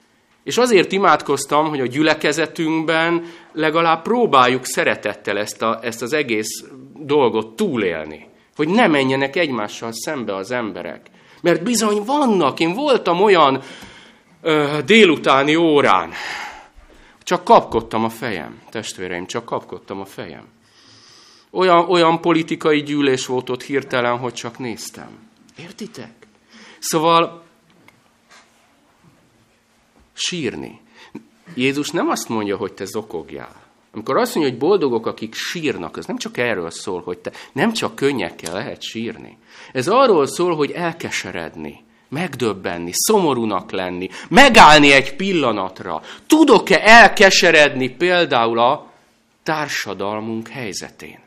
És 0.43 0.57
azért 0.57 0.91
imádkoztam, 0.91 1.69
hogy 1.69 1.79
a 1.79 1.87
gyülekezetünkben 1.87 3.25
legalább 3.51 4.01
próbáljuk 4.01 4.65
szeretettel 4.65 5.37
ezt, 5.37 5.61
a, 5.61 5.79
ezt 5.81 6.01
az 6.01 6.13
egész 6.13 6.63
dolgot 6.93 7.55
túlélni. 7.55 8.27
Hogy 8.55 8.67
ne 8.67 8.87
menjenek 8.87 9.35
egymással 9.35 9.91
szembe 9.91 10.35
az 10.35 10.51
emberek. 10.51 11.07
Mert 11.41 11.63
bizony 11.63 12.03
vannak, 12.05 12.59
én 12.59 12.73
voltam 12.73 13.21
olyan 13.21 13.61
ö, 14.41 14.77
délutáni 14.85 15.55
órán, 15.55 16.11
csak 17.23 17.43
kapkodtam 17.43 18.03
a 18.03 18.09
fejem, 18.09 18.61
testvéreim, 18.69 19.25
csak 19.25 19.45
kapkodtam 19.45 19.99
a 19.99 20.05
fejem. 20.05 20.45
Olyan, 21.51 21.89
olyan 21.89 22.21
politikai 22.21 22.83
gyűlés 22.83 23.25
volt 23.25 23.49
ott 23.49 23.63
hirtelen, 23.63 24.17
hogy 24.17 24.33
csak 24.33 24.59
néztem. 24.59 25.09
Értitek? 25.57 26.11
Szóval 26.79 27.42
sírni. 30.13 30.79
Jézus 31.55 31.89
nem 31.89 32.09
azt 32.09 32.29
mondja, 32.29 32.57
hogy 32.57 32.73
te 32.73 32.85
zokogjál. 32.85 33.61
Amikor 33.93 34.17
azt 34.17 34.35
mondja, 34.35 34.51
hogy 34.51 34.61
boldogok, 34.61 35.05
akik 35.05 35.33
sírnak, 35.33 35.97
az 35.97 36.05
nem 36.05 36.17
csak 36.17 36.37
erről 36.37 36.69
szól, 36.69 37.01
hogy 37.01 37.17
te 37.17 37.31
nem 37.51 37.73
csak 37.73 37.95
könnyekkel 37.95 38.53
lehet 38.53 38.81
sírni. 38.81 39.37
Ez 39.71 39.87
arról 39.87 40.27
szól, 40.27 40.55
hogy 40.55 40.71
elkeseredni, 40.71 41.83
megdöbbenni, 42.09 42.91
szomorúnak 42.93 43.71
lenni, 43.71 44.09
megállni 44.29 44.91
egy 44.91 45.15
pillanatra. 45.15 46.01
Tudok-e 46.27 46.79
elkeseredni 46.83 47.89
például 47.89 48.59
a 48.59 48.91
társadalmunk 49.43 50.47
helyzetén? 50.47 51.19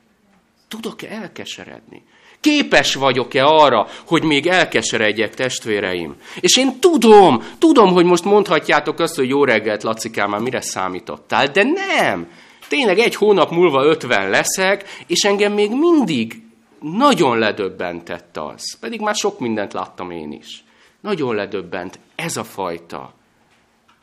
Tudok-e 0.68 1.08
elkeseredni? 1.10 2.02
Képes 2.46 2.94
vagyok-e 2.94 3.44
arra, 3.44 3.86
hogy 4.06 4.22
még 4.22 4.46
elkeseredjek, 4.46 5.34
testvéreim? 5.34 6.14
És 6.40 6.56
én 6.56 6.80
tudom, 6.80 7.42
tudom, 7.58 7.92
hogy 7.92 8.04
most 8.04 8.24
mondhatjátok 8.24 8.98
azt, 8.98 9.16
hogy 9.16 9.28
jó 9.28 9.44
reggelt, 9.44 9.82
Lacikám, 9.82 10.30
már 10.30 10.40
mire 10.40 10.60
számítottál, 10.60 11.46
de 11.46 11.62
nem. 11.62 12.30
Tényleg 12.68 12.98
egy 12.98 13.14
hónap 13.14 13.50
múlva 13.50 13.84
ötven 13.84 14.30
leszek, 14.30 14.84
és 15.06 15.24
engem 15.24 15.52
még 15.52 15.70
mindig 15.70 16.42
nagyon 16.80 17.38
ledöbbentett 17.38 18.36
az. 18.36 18.78
Pedig 18.80 19.00
már 19.00 19.14
sok 19.14 19.38
mindent 19.38 19.72
láttam 19.72 20.10
én 20.10 20.32
is. 20.32 20.64
Nagyon 21.00 21.34
ledöbbent 21.34 21.98
ez 22.14 22.36
a 22.36 22.44
fajta 22.44 23.14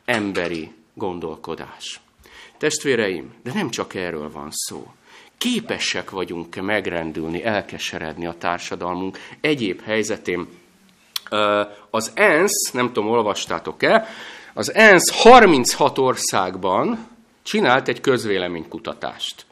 emberi 0.04 0.72
gondolkodás. 0.94 2.00
Testvéreim, 2.58 3.34
de 3.42 3.52
nem 3.54 3.70
csak 3.70 3.94
erről 3.94 4.30
van 4.30 4.48
szó 4.50 4.86
képesek 5.38 6.10
vagyunk 6.10 6.54
megrendülni, 6.54 7.44
elkeseredni 7.44 8.26
a 8.26 8.34
társadalmunk 8.38 9.18
egyéb 9.40 9.82
helyzetén. 9.82 10.48
Az 11.90 12.12
ENSZ, 12.14 12.70
nem 12.72 12.86
tudom, 12.92 13.10
olvastátok-e, 13.10 14.08
az 14.54 14.74
ENSZ 14.74 15.22
36 15.22 15.98
országban 15.98 17.08
csinált 17.42 17.88
egy 17.88 18.00
közvéleménykutatást. 18.00 19.46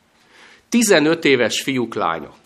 15 0.69 1.25
éves 1.25 1.63
fiúk, 1.63 1.95
lányok. 1.95 2.42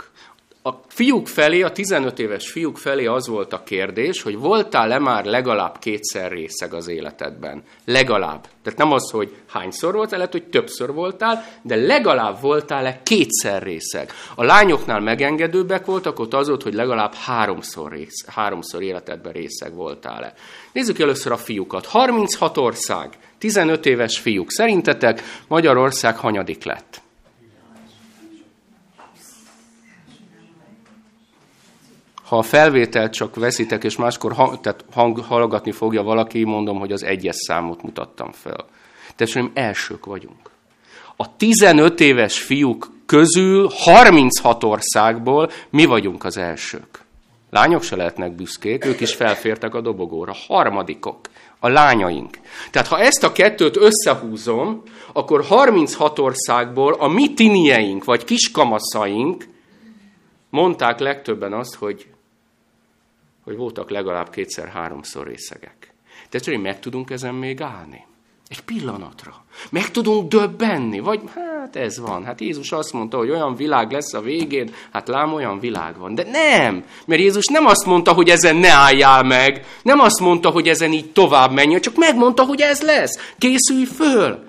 A 0.66 0.80
fiúk 0.88 1.26
felé, 1.26 1.62
a 1.62 1.72
15 1.72 2.18
éves 2.18 2.50
fiúk 2.50 2.78
felé 2.78 3.06
az 3.06 3.26
volt 3.26 3.52
a 3.52 3.62
kérdés, 3.62 4.22
hogy 4.22 4.38
voltál-e 4.38 4.98
már 4.98 5.24
legalább 5.24 5.78
kétszer 5.78 6.30
részeg 6.30 6.74
az 6.74 6.88
életedben? 6.88 7.62
Legalább. 7.84 8.46
Tehát 8.62 8.78
nem 8.78 8.92
az, 8.92 9.10
hogy 9.10 9.34
hányszor 9.48 9.94
voltál, 9.94 10.18
lehet, 10.18 10.32
hogy 10.32 10.44
többször 10.44 10.92
voltál, 10.92 11.44
de 11.62 11.76
legalább 11.76 12.40
voltál-e 12.40 13.00
kétszer 13.02 13.62
részeg. 13.62 14.12
A 14.34 14.44
lányoknál 14.44 15.00
megengedőbbek 15.00 15.84
voltak, 15.84 16.18
ott 16.18 16.34
az 16.34 16.48
volt, 16.48 16.62
hogy 16.62 16.74
legalább 16.74 17.14
háromszor, 17.14 17.92
rész, 17.92 18.26
háromszor 18.26 18.82
életedben 18.82 19.32
részeg 19.32 19.74
voltál-e. 19.74 20.34
Nézzük 20.72 20.98
először 20.98 21.32
a 21.32 21.36
fiúkat. 21.36 21.86
36 21.86 22.56
ország, 22.56 23.18
15 23.38 23.86
éves 23.86 24.18
fiúk. 24.18 24.50
Szerintetek 24.50 25.22
Magyarország 25.48 26.16
hanyadik 26.16 26.64
lett? 26.64 27.04
Ha 32.26 32.38
a 32.38 32.42
felvételt 32.42 33.12
csak 33.12 33.34
veszitek, 33.34 33.84
és 33.84 33.96
máskor 33.96 34.32
hang, 34.32 34.60
tehát 34.60 34.84
hang, 34.92 35.18
hallgatni 35.18 35.72
fogja 35.72 36.02
valaki, 36.02 36.44
mondom, 36.44 36.78
hogy 36.78 36.92
az 36.92 37.04
egyes 37.04 37.36
számot 37.36 37.82
mutattam 37.82 38.32
fel. 38.32 38.64
Tehát 39.16 39.50
elsők 39.54 40.06
vagyunk. 40.06 40.50
A 41.16 41.36
15 41.36 42.00
éves 42.00 42.38
fiúk 42.38 42.90
közül 43.06 43.70
36 43.72 44.64
országból 44.64 45.50
mi 45.70 45.84
vagyunk 45.84 46.24
az 46.24 46.36
elsők. 46.36 47.04
Lányok 47.50 47.82
se 47.82 47.96
lehetnek 47.96 48.32
büszkék, 48.32 48.84
ők 48.84 49.00
is 49.00 49.14
felfértek 49.14 49.74
a 49.74 49.80
dobogóra. 49.80 50.34
Harmadikok, 50.46 51.20
a 51.60 51.68
lányaink. 51.68 52.38
Tehát 52.70 52.88
ha 52.88 52.98
ezt 52.98 53.24
a 53.24 53.32
kettőt 53.32 53.76
összehúzom, 53.76 54.82
akkor 55.12 55.44
36 55.44 56.18
országból 56.18 56.92
a 56.92 57.08
mi 57.08 57.34
tinieink, 57.34 58.04
vagy 58.04 58.24
kiskamaszaink 58.24 59.46
mondták 60.50 60.98
legtöbben 60.98 61.52
azt, 61.52 61.74
hogy 61.74 62.06
hogy 63.46 63.56
voltak 63.56 63.90
legalább 63.90 64.30
kétszer-háromszor 64.30 65.26
részegek. 65.26 65.94
Tehát 66.28 66.62
meg 66.62 66.80
tudunk 66.80 67.10
ezen 67.10 67.34
még 67.34 67.60
állni. 67.60 68.04
Egy 68.48 68.60
pillanatra. 68.60 69.44
Meg 69.70 69.90
tudunk 69.90 70.28
döbbenni, 70.28 70.98
vagy 70.98 71.20
hát 71.34 71.76
ez 71.76 71.98
van. 71.98 72.24
Hát 72.24 72.40
Jézus 72.40 72.72
azt 72.72 72.92
mondta, 72.92 73.16
hogy 73.16 73.30
olyan 73.30 73.54
világ 73.54 73.92
lesz 73.92 74.12
a 74.12 74.20
végén, 74.20 74.70
hát 74.92 75.08
lám 75.08 75.32
olyan 75.32 75.58
világ 75.58 75.98
van. 75.98 76.14
De 76.14 76.24
nem, 76.30 76.84
mert 77.06 77.20
Jézus 77.20 77.46
nem 77.46 77.66
azt 77.66 77.86
mondta, 77.86 78.12
hogy 78.12 78.28
ezen 78.28 78.56
ne 78.56 78.70
álljál 78.70 79.22
meg, 79.22 79.66
nem 79.82 79.98
azt 79.98 80.20
mondta, 80.20 80.50
hogy 80.50 80.68
ezen 80.68 80.92
így 80.92 81.12
tovább 81.12 81.52
menjen, 81.52 81.80
csak 81.80 81.96
megmondta, 81.96 82.44
hogy 82.44 82.60
ez 82.60 82.82
lesz. 82.82 83.34
Készülj 83.38 83.84
föl. 83.84 84.44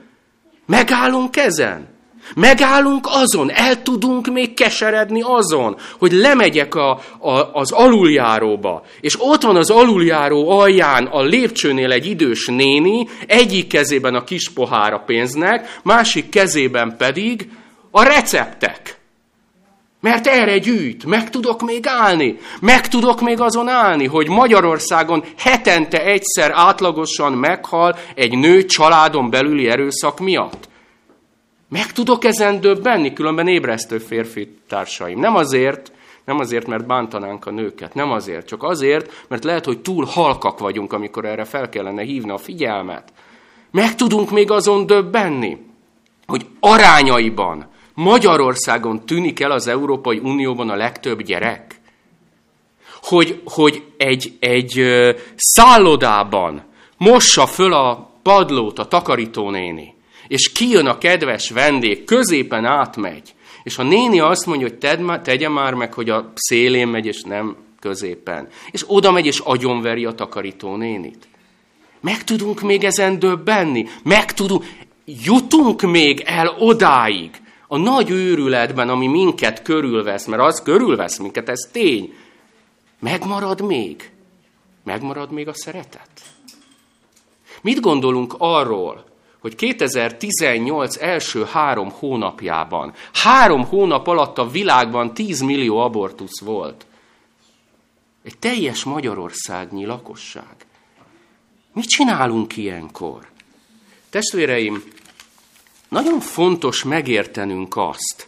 Megállunk 0.65 1.37
ezen. 1.37 1.96
Megállunk 2.35 3.07
azon, 3.09 3.51
el 3.51 3.83
tudunk 3.83 4.27
még 4.27 4.53
keseredni 4.53 5.21
azon, 5.23 5.77
hogy 5.99 6.11
lemegyek 6.11 6.75
a, 6.75 6.99
a, 7.19 7.51
az 7.53 7.71
aluljáróba, 7.71 8.83
és 9.01 9.15
ott 9.19 9.41
van 9.41 9.55
az 9.55 9.69
aluljáró 9.69 10.49
alján 10.49 11.05
a 11.05 11.21
lépcsőnél 11.21 11.91
egy 11.91 12.05
idős 12.05 12.47
néni, 12.47 13.07
egyik 13.27 13.67
kezében 13.67 14.15
a 14.15 14.23
kis 14.23 14.49
pohára 14.49 14.99
pénznek, 14.99 15.79
másik 15.83 16.29
kezében 16.29 16.95
pedig 16.97 17.49
a 17.91 18.03
receptek. 18.03 18.99
Mert 20.01 20.27
erre 20.27 20.57
gyűjt, 20.57 21.05
meg 21.05 21.29
tudok 21.29 21.61
még 21.61 21.83
állni, 21.87 22.37
meg 22.61 22.87
tudok 22.87 23.21
még 23.21 23.39
azon 23.39 23.67
állni, 23.67 24.05
hogy 24.05 24.27
Magyarországon 24.27 25.23
hetente 25.37 26.03
egyszer 26.03 26.51
átlagosan 26.53 27.33
meghal 27.33 27.97
egy 28.15 28.37
nő 28.37 28.65
családon 28.65 29.29
belüli 29.29 29.69
erőszak 29.69 30.19
miatt. 30.19 30.69
Meg 31.69 31.91
tudok 31.91 32.23
ezen 32.23 32.61
döbbenni, 32.61 33.13
különben 33.13 33.47
ébresztő 33.47 33.97
férfi 33.97 34.57
társaim. 34.67 35.19
Nem 35.19 35.35
azért, 35.35 35.91
nem 36.25 36.39
azért, 36.39 36.67
mert 36.67 36.85
bántanánk 36.85 37.45
a 37.45 37.51
nőket, 37.51 37.93
nem 37.93 38.11
azért, 38.11 38.47
csak 38.47 38.63
azért, 38.63 39.25
mert 39.27 39.43
lehet, 39.43 39.65
hogy 39.65 39.79
túl 39.79 40.05
halkak 40.05 40.59
vagyunk, 40.59 40.93
amikor 40.93 41.25
erre 41.25 41.43
fel 41.43 41.69
kellene 41.69 42.01
hívni 42.01 42.31
a 42.31 42.37
figyelmet. 42.37 43.13
Meg 43.71 43.95
tudunk 43.95 44.31
még 44.31 44.51
azon 44.51 44.85
döbbenni, 44.85 45.65
hogy 46.25 46.45
arányaiban 46.59 47.67
Magyarországon 47.93 49.05
tűnik 49.05 49.39
el 49.39 49.51
az 49.51 49.67
Európai 49.67 50.17
Unióban 50.17 50.69
a 50.69 50.75
legtöbb 50.75 51.21
gyerek. 51.21 51.79
Hogy, 53.01 53.41
hogy 53.45 53.83
egy, 53.97 54.37
egy 54.39 54.81
szállodában 55.35 56.63
mossa 56.97 57.45
föl 57.45 57.73
a 57.73 58.09
padlót 58.21 58.79
a 58.79 58.87
takarítónéni, 58.87 59.96
és 60.27 60.51
kijön 60.51 60.85
a 60.85 60.97
kedves 60.97 61.49
vendég, 61.49 62.03
középen 62.03 62.65
átmegy, 62.65 63.35
és 63.63 63.77
a 63.77 63.83
néni 63.83 64.19
azt 64.19 64.45
mondja, 64.45 64.67
hogy 64.67 64.77
tedd, 64.77 65.21
tegye 65.21 65.49
már 65.49 65.73
meg, 65.73 65.93
hogy 65.93 66.09
a 66.09 66.31
szélén 66.35 66.87
megy, 66.87 67.05
és 67.05 67.21
nem 67.21 67.55
középen. 67.79 68.47
És 68.71 68.83
oda 68.87 69.11
megy, 69.11 69.25
és 69.25 69.39
agyonveri 69.39 70.05
a 70.05 70.11
takarító 70.11 70.75
nénit. 70.75 71.27
Meg 72.01 72.23
tudunk 72.23 72.61
még 72.61 72.83
ezen 72.83 73.19
döbbenni? 73.19 73.85
Meg 74.03 74.33
tudunk, 74.33 74.65
jutunk 75.05 75.81
még 75.81 76.23
el 76.25 76.55
odáig, 76.59 77.29
a 77.67 77.77
nagy 77.77 78.09
őrületben, 78.09 78.89
ami 78.89 79.07
minket 79.07 79.61
körülvesz, 79.61 80.25
mert 80.25 80.41
az 80.41 80.61
körülvesz 80.61 81.17
minket, 81.17 81.49
ez 81.49 81.69
tény. 81.71 82.13
Megmarad 82.99 83.61
még? 83.61 84.11
Megmarad 84.83 85.31
még 85.31 85.47
a 85.47 85.53
szeretet? 85.53 86.09
Mit 87.61 87.79
gondolunk 87.79 88.35
arról, 88.37 89.05
hogy 89.39 89.55
2018 89.55 90.97
első 91.01 91.43
három 91.43 91.89
hónapjában, 91.91 92.93
három 93.13 93.65
hónap 93.65 94.07
alatt 94.07 94.37
a 94.37 94.49
világban 94.49 95.13
10 95.13 95.41
millió 95.41 95.77
abortusz 95.77 96.41
volt. 96.41 96.85
Egy 98.23 98.37
teljes 98.37 98.83
Magyarországnyi 98.83 99.85
lakosság. 99.85 100.55
Mit 101.73 101.87
csinálunk 101.87 102.57
ilyenkor? 102.57 103.27
Testvéreim, 104.09 104.83
nagyon 105.89 106.19
fontos 106.19 106.83
megértenünk 106.83 107.77
azt, 107.77 108.27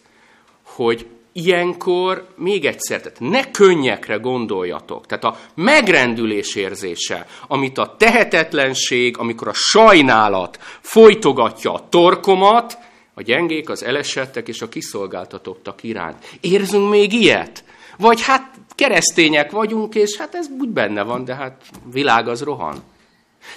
hogy 0.64 1.07
ilyenkor 1.32 2.27
még 2.36 2.65
egyszer, 2.65 3.01
tehát 3.01 3.19
ne 3.19 3.51
könnyekre 3.51 4.15
gondoljatok. 4.15 5.05
Tehát 5.05 5.23
a 5.23 5.38
megrendülés 5.55 6.55
érzése, 6.55 7.27
amit 7.47 7.77
a 7.77 7.95
tehetetlenség, 7.97 9.17
amikor 9.17 9.47
a 9.47 9.53
sajnálat 9.53 10.59
folytogatja 10.82 11.73
a 11.73 11.89
torkomat, 11.89 12.77
a 13.13 13.21
gyengék, 13.21 13.69
az 13.69 13.84
elesettek 13.84 14.47
és 14.47 14.61
a 14.61 14.69
kiszolgáltatottak 14.69 15.84
iránt. 15.84 16.38
Érzünk 16.41 16.89
még 16.89 17.13
ilyet? 17.13 17.63
Vagy 17.97 18.21
hát 18.21 18.51
keresztények 18.75 19.51
vagyunk, 19.51 19.95
és 19.95 20.17
hát 20.17 20.36
ez 20.36 20.47
úgy 20.59 20.69
benne 20.69 21.03
van, 21.03 21.25
de 21.25 21.36
hát 21.36 21.61
világ 21.91 22.27
az 22.27 22.41
rohan. 22.41 22.84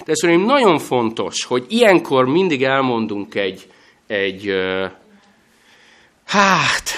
De 0.05 0.15
szerintem 0.15 0.45
nagyon 0.45 0.79
fontos, 0.79 1.43
hogy 1.43 1.65
ilyenkor 1.69 2.25
mindig 2.25 2.63
elmondunk 2.63 3.35
egy, 3.35 3.67
egy 4.07 4.53
hát, 6.25 6.89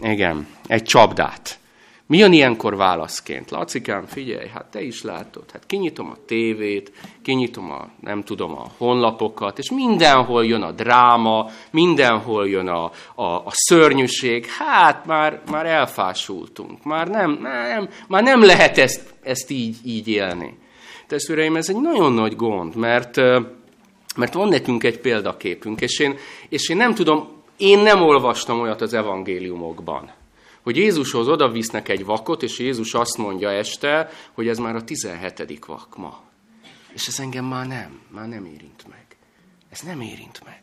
igen, 0.00 0.46
egy 0.66 0.82
csapdát. 0.82 1.58
Mi 2.06 2.16
jön 2.18 2.32
ilyenkor 2.32 2.76
válaszként? 2.76 3.50
Lacikám, 3.50 4.06
figyelj, 4.06 4.48
hát 4.48 4.66
te 4.70 4.82
is 4.82 5.02
látod, 5.02 5.50
hát 5.52 5.66
kinyitom 5.66 6.10
a 6.10 6.16
tévét, 6.26 6.92
kinyitom 7.22 7.70
a, 7.70 7.88
nem 8.00 8.22
tudom, 8.22 8.52
a 8.52 8.66
honlapokat, 8.78 9.58
és 9.58 9.70
mindenhol 9.70 10.46
jön 10.46 10.62
a 10.62 10.72
dráma, 10.72 11.50
mindenhol 11.70 12.48
jön 12.48 12.68
a, 12.68 12.90
a, 13.14 13.24
a 13.24 13.50
szörnyűség, 13.50 14.46
hát 14.46 15.06
már, 15.06 15.40
már 15.50 15.66
elfásultunk, 15.66 16.84
már 16.84 17.08
nem, 17.08 17.38
nem, 17.42 17.88
már 18.08 18.22
nem 18.22 18.42
lehet 18.42 18.78
ezt, 18.78 19.14
ezt 19.22 19.50
így, 19.50 19.76
így 19.84 20.08
élni. 20.08 20.58
Testvéreim, 21.06 21.56
ez 21.56 21.68
egy 21.68 21.80
nagyon 21.80 22.12
nagy 22.12 22.36
gond, 22.36 22.76
mert, 22.76 23.16
mert 24.16 24.34
van 24.34 24.48
nekünk 24.48 24.84
egy 24.84 24.98
példaképünk, 24.98 25.80
és 25.80 25.98
én, 25.98 26.16
és 26.48 26.68
én 26.68 26.76
nem 26.76 26.94
tudom, 26.94 27.42
én 27.56 27.78
nem 27.78 28.02
olvastam 28.02 28.60
olyat 28.60 28.80
az 28.80 28.92
evangéliumokban, 28.92 30.12
hogy 30.62 30.76
Jézushoz 30.76 31.28
oda 31.28 31.48
visznek 31.48 31.88
egy 31.88 32.04
vakot, 32.04 32.42
és 32.42 32.58
Jézus 32.58 32.94
azt 32.94 33.16
mondja 33.16 33.50
este, 33.50 34.10
hogy 34.32 34.48
ez 34.48 34.58
már 34.58 34.76
a 34.76 34.84
17. 34.84 35.64
vak 35.66 35.96
ma. 35.96 36.20
És 36.92 37.06
ez 37.06 37.18
engem 37.18 37.44
már 37.44 37.66
nem, 37.66 38.00
már 38.08 38.28
nem 38.28 38.44
érint 38.44 38.84
meg. 38.88 39.04
Ez 39.70 39.80
nem 39.80 40.00
érint 40.00 40.40
meg. 40.44 40.62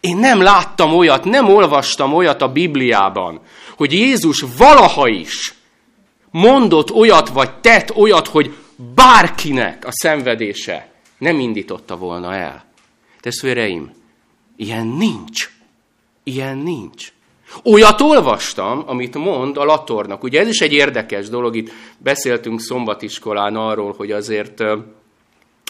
Én 0.00 0.16
nem 0.16 0.40
láttam 0.40 0.94
olyat, 0.94 1.24
nem 1.24 1.48
olvastam 1.48 2.14
olyat 2.14 2.42
a 2.42 2.52
Bibliában, 2.52 3.40
hogy 3.76 3.92
Jézus 3.92 4.44
valaha 4.56 5.08
is 5.08 5.54
mondott 6.30 6.90
olyat, 6.90 7.28
vagy 7.28 7.60
tett 7.60 7.96
olyat, 7.96 8.28
hogy 8.28 8.56
bárkinek 8.94 9.86
a 9.86 9.92
szenvedése 9.92 10.92
nem 11.18 11.38
indította 11.40 11.96
volna 11.96 12.34
el. 12.34 12.64
Testvéreim, 13.20 13.92
ilyen 14.56 14.86
nincs. 14.86 15.50
Ilyen 16.24 16.56
nincs. 16.56 17.12
Olyat 17.64 18.00
olvastam, 18.00 18.82
amit 18.86 19.14
mond 19.14 19.56
a 19.56 19.64
Latornak. 19.64 20.22
Ugye 20.22 20.40
ez 20.40 20.48
is 20.48 20.60
egy 20.60 20.72
érdekes 20.72 21.28
dolog, 21.28 21.56
itt 21.56 21.70
beszéltünk 21.98 22.60
szombatiskolán 22.60 23.56
arról, 23.56 23.94
hogy 23.96 24.10
azért, 24.10 24.62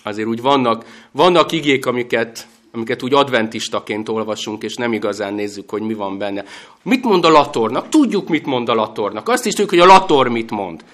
azért 0.03 0.29
úgy 0.29 0.41
vannak, 0.41 1.07
vannak 1.11 1.53
igék, 1.53 1.87
amiket 1.87 2.47
amiket 2.75 3.03
úgy 3.03 3.15
adventistaként 3.15 4.09
olvasunk, 4.09 4.63
és 4.63 4.75
nem 4.75 4.93
igazán 4.93 5.35
nézzük, 5.35 5.71
hogy 5.71 5.83
mi 5.83 5.95
van 5.95 6.19
benne. 6.19 6.45
Mit 6.83 7.05
mond 7.05 7.25
a 7.25 7.29
latornak? 7.29 7.89
Tudjuk, 7.89 8.29
mit 8.29 8.47
mond 8.47 8.69
a 8.69 8.75
latornak. 8.75 9.29
Azt 9.29 9.47
is 9.47 9.53
tudjuk, 9.53 9.71
hogy 9.71 9.91
a 9.91 9.93
lator 9.93 10.29
mit 10.29 10.51
mond. 10.51 10.85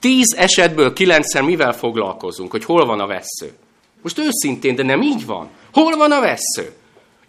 Tíz 0.00 0.34
esetből 0.34 0.92
kilencszer 0.92 1.42
mivel 1.42 1.72
foglalkozunk, 1.72 2.50
hogy 2.50 2.64
hol 2.64 2.86
van 2.86 3.00
a 3.00 3.06
vesző. 3.06 3.52
Most 4.02 4.18
őszintén, 4.18 4.74
de 4.74 4.82
nem 4.82 5.02
így 5.02 5.26
van. 5.26 5.48
Hol 5.72 5.96
van 5.96 6.12
a 6.12 6.20
vesző? 6.20 6.72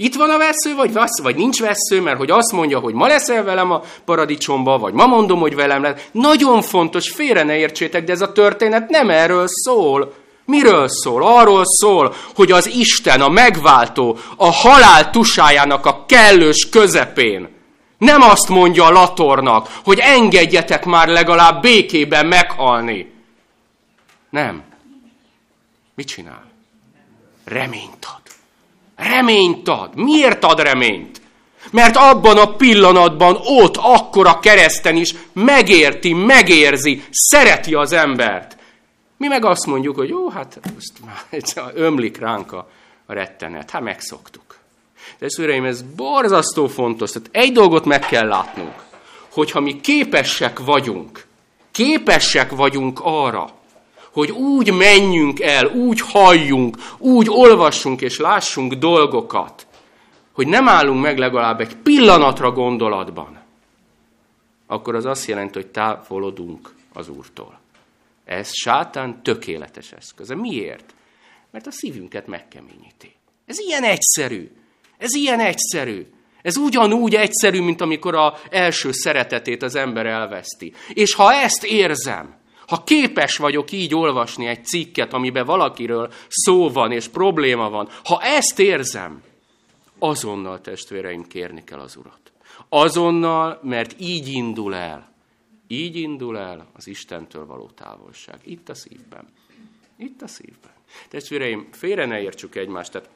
Itt 0.01 0.15
van 0.15 0.29
a 0.29 0.37
vesző, 0.37 0.75
vagy, 0.75 0.93
vesz, 0.93 1.21
vagy 1.21 1.35
nincs 1.35 1.59
vesző, 1.59 2.01
mert 2.01 2.17
hogy 2.17 2.31
azt 2.31 2.51
mondja, 2.51 2.79
hogy 2.79 2.93
ma 2.93 3.07
leszel 3.07 3.43
velem 3.43 3.71
a 3.71 3.81
paradicsomba, 4.05 4.77
vagy 4.77 4.93
ma 4.93 5.05
mondom, 5.05 5.39
hogy 5.39 5.55
velem 5.55 5.81
lesz. 5.81 6.07
Nagyon 6.11 6.61
fontos, 6.61 7.09
félre 7.09 7.43
ne 7.43 7.57
értsétek, 7.57 8.03
de 8.03 8.11
ez 8.11 8.21
a 8.21 8.31
történet 8.31 8.89
nem 8.89 9.09
erről 9.09 9.45
szól. 9.47 10.13
Miről 10.45 10.87
szól? 10.87 11.23
Arról 11.23 11.63
szól, 11.65 12.15
hogy 12.35 12.51
az 12.51 12.67
Isten, 12.67 13.21
a 13.21 13.29
megváltó, 13.29 14.17
a 14.37 14.51
halál 14.51 15.09
tusájának 15.09 15.85
a 15.85 16.05
kellős 16.07 16.69
közepén 16.69 17.57
nem 17.97 18.21
azt 18.21 18.49
mondja 18.49 18.85
a 18.85 18.91
latornak, 18.91 19.79
hogy 19.83 19.99
engedjetek 19.99 20.85
már 20.85 21.07
legalább 21.07 21.61
békében 21.61 22.25
meghalni. 22.25 23.11
Nem. 24.29 24.63
Mit 25.95 26.07
csinál? 26.07 26.43
Reményt 27.43 28.05
ad. 28.05 28.18
Reményt 28.99 29.67
ad. 29.67 29.95
Miért 29.95 30.43
ad 30.43 30.59
reményt? 30.59 31.21
Mert 31.71 31.95
abban 31.95 32.37
a 32.37 32.55
pillanatban 32.55 33.37
ott, 33.43 33.77
akkor 33.77 34.27
a 34.27 34.39
kereszten 34.39 34.95
is 34.95 35.15
megérti, 35.33 36.13
megérzi, 36.13 37.03
szereti 37.11 37.73
az 37.73 37.91
embert. 37.91 38.57
Mi 39.17 39.27
meg 39.27 39.45
azt 39.45 39.65
mondjuk, 39.65 39.95
hogy 39.95 40.09
jó, 40.09 40.29
hát 40.29 40.59
ezt 40.77 40.99
már 41.05 41.71
ömlik 41.85 42.17
ránk 42.17 42.51
a, 42.51 42.69
a 43.05 43.13
rettenet. 43.13 43.71
Hát 43.71 43.81
megszoktuk. 43.81 44.57
De 45.19 45.29
szüreim, 45.29 45.65
ez 45.65 45.81
borzasztó 45.81 46.67
fontos. 46.67 47.11
Tehát 47.11 47.29
egy 47.31 47.51
dolgot 47.51 47.85
meg 47.85 47.99
kell 47.99 48.27
látnunk, 48.27 48.73
hogyha 49.31 49.59
mi 49.59 49.81
képesek 49.81 50.59
vagyunk, 50.59 51.25
képesek 51.71 52.51
vagyunk 52.51 52.99
arra, 53.03 53.49
hogy 54.19 54.31
úgy 54.31 54.73
menjünk 54.73 55.39
el, 55.39 55.65
úgy 55.65 56.01
halljunk, 56.01 56.77
úgy 56.97 57.27
olvassunk 57.29 58.01
és 58.01 58.19
lássunk 58.19 58.73
dolgokat, 58.73 59.67
hogy 60.31 60.47
nem 60.47 60.67
állunk 60.67 61.01
meg 61.01 61.17
legalább 61.17 61.59
egy 61.59 61.75
pillanatra 61.75 62.51
gondolatban, 62.51 63.39
akkor 64.67 64.95
az 64.95 65.05
azt 65.05 65.27
jelenti, 65.27 65.59
hogy 65.59 65.67
távolodunk 65.67 66.73
az 66.93 67.09
Úrtól. 67.09 67.59
Ez 68.25 68.49
sátán 68.51 69.23
tökéletes 69.23 69.91
eszköze. 69.91 70.35
Miért? 70.35 70.93
Mert 71.51 71.67
a 71.67 71.71
szívünket 71.71 72.27
megkeményíti. 72.27 73.15
Ez 73.45 73.59
ilyen 73.59 73.83
egyszerű. 73.83 74.51
Ez 74.97 75.13
ilyen 75.13 75.39
egyszerű. 75.39 76.05
Ez 76.41 76.57
ugyanúgy 76.57 77.15
egyszerű, 77.15 77.61
mint 77.61 77.81
amikor 77.81 78.15
a 78.15 78.37
első 78.49 78.91
szeretetét 78.91 79.63
az 79.63 79.75
ember 79.75 80.05
elveszti. 80.05 80.73
És 80.93 81.13
ha 81.13 81.33
ezt 81.33 81.63
érzem, 81.63 82.38
ha 82.69 82.83
képes 82.83 83.37
vagyok 83.37 83.71
így 83.71 83.95
olvasni 83.95 84.45
egy 84.45 84.65
cikket, 84.65 85.13
amiben 85.13 85.45
valakiről 85.45 86.13
szó 86.27 86.69
van 86.69 86.91
és 86.91 87.07
probléma 87.07 87.69
van, 87.69 87.89
ha 88.03 88.21
ezt 88.21 88.59
érzem, 88.59 89.23
azonnal 89.99 90.61
testvéreim 90.61 91.27
kérni 91.27 91.63
kell 91.63 91.79
az 91.79 91.95
Urat. 91.95 92.31
Azonnal, 92.69 93.59
mert 93.63 93.95
így 93.99 94.27
indul 94.27 94.75
el. 94.75 95.11
Így 95.67 95.95
indul 95.95 96.37
el 96.37 96.67
az 96.73 96.87
Istentől 96.87 97.45
való 97.45 97.69
távolság. 97.75 98.39
Itt 98.43 98.69
a 98.69 98.75
szívben. 98.75 99.27
Itt 99.97 100.21
a 100.21 100.27
szívben. 100.27 100.71
Testvéreim, 101.09 101.67
félre 101.71 102.05
ne 102.05 102.21
értsük 102.21 102.55
egymást. 102.55 102.91
Tehát 102.91 103.09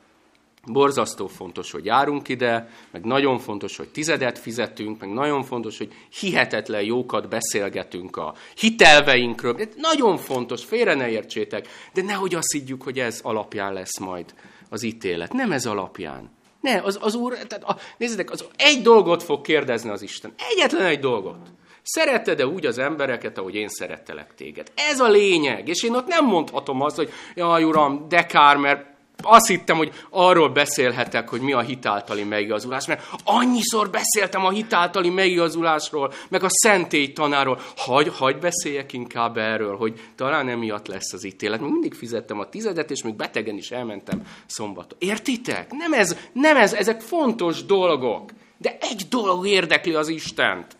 borzasztó 0.65 1.27
fontos, 1.27 1.71
hogy 1.71 1.85
járunk 1.85 2.29
ide, 2.29 2.69
meg 2.91 3.03
nagyon 3.03 3.39
fontos, 3.39 3.77
hogy 3.77 3.89
tizedet 3.89 4.39
fizetünk, 4.39 4.99
meg 4.99 5.13
nagyon 5.13 5.43
fontos, 5.43 5.77
hogy 5.77 5.93
hihetetlen 6.19 6.83
jókat 6.83 7.29
beszélgetünk 7.29 8.17
a 8.17 8.33
hitelveinkről. 8.55 9.55
Ez 9.59 9.67
nagyon 9.75 10.17
fontos, 10.17 10.63
félre 10.63 10.93
ne 10.93 11.09
értsétek, 11.09 11.67
de 11.93 12.01
nehogy 12.01 12.35
azt 12.35 12.51
higgyük, 12.51 12.83
hogy 12.83 12.99
ez 12.99 13.19
alapján 13.23 13.73
lesz 13.73 13.99
majd 13.99 14.33
az 14.69 14.83
ítélet. 14.83 15.33
Nem 15.33 15.51
ez 15.51 15.65
alapján. 15.65 16.31
Ne, 16.61 16.81
az, 16.81 16.99
az 17.01 17.15
úr, 17.15 17.33
tehát 17.33 17.63
a, 17.63 17.77
nézzétek, 17.97 18.31
az 18.31 18.45
egy 18.57 18.81
dolgot 18.81 19.23
fog 19.23 19.41
kérdezni 19.41 19.89
az 19.89 20.01
Isten. 20.01 20.33
Egyetlen 20.51 20.85
egy 20.85 20.99
dolgot. 20.99 21.37
Szeretted-e 21.81 22.47
úgy 22.47 22.65
az 22.65 22.77
embereket, 22.77 23.37
ahogy 23.37 23.55
én 23.55 23.67
szerettelek 23.67 24.35
téged? 24.35 24.71
Ez 24.75 24.99
a 24.99 25.07
lényeg. 25.07 25.67
És 25.67 25.83
én 25.83 25.93
ott 25.93 26.07
nem 26.07 26.25
mondhatom 26.25 26.81
azt, 26.81 26.95
hogy 26.95 27.09
jaj, 27.35 27.63
uram, 27.63 28.05
de 28.09 28.25
kár, 28.25 28.57
mert 28.57 28.92
azt 29.21 29.47
hittem, 29.47 29.77
hogy 29.77 29.91
arról 30.09 30.49
beszélhetek, 30.49 31.29
hogy 31.29 31.41
mi 31.41 31.53
a 31.53 31.59
hitáltali 31.59 32.23
megigazulás, 32.23 32.85
mert 32.85 33.05
annyiszor 33.23 33.89
beszéltem 33.89 34.45
a 34.45 34.49
hitáltali 34.49 35.09
megigazulásról, 35.09 36.13
meg 36.29 36.43
a 36.43 36.49
szentély 36.49 37.13
tanáról. 37.13 37.59
Hagy, 37.75 38.11
hagy 38.17 38.37
beszéljek 38.37 38.93
inkább 38.93 39.37
erről, 39.37 39.77
hogy 39.77 39.99
talán 40.15 40.49
emiatt 40.49 40.87
lesz 40.87 41.13
az 41.13 41.25
ítélet. 41.25 41.59
Még 41.61 41.71
mindig 41.71 41.93
fizettem 41.93 42.39
a 42.39 42.49
tizedet, 42.49 42.91
és 42.91 43.03
még 43.03 43.15
betegen 43.15 43.57
is 43.57 43.71
elmentem 43.71 44.27
szombaton. 44.45 44.97
Értitek? 45.01 45.71
Nem 45.71 45.93
ez, 45.93 46.17
nem 46.31 46.57
ez, 46.57 46.73
ezek 46.73 47.01
fontos 47.01 47.65
dolgok. 47.65 48.31
De 48.57 48.77
egy 48.81 49.05
dolog 49.09 49.47
érdekli 49.47 49.93
az 49.93 50.07
Istent. 50.07 50.75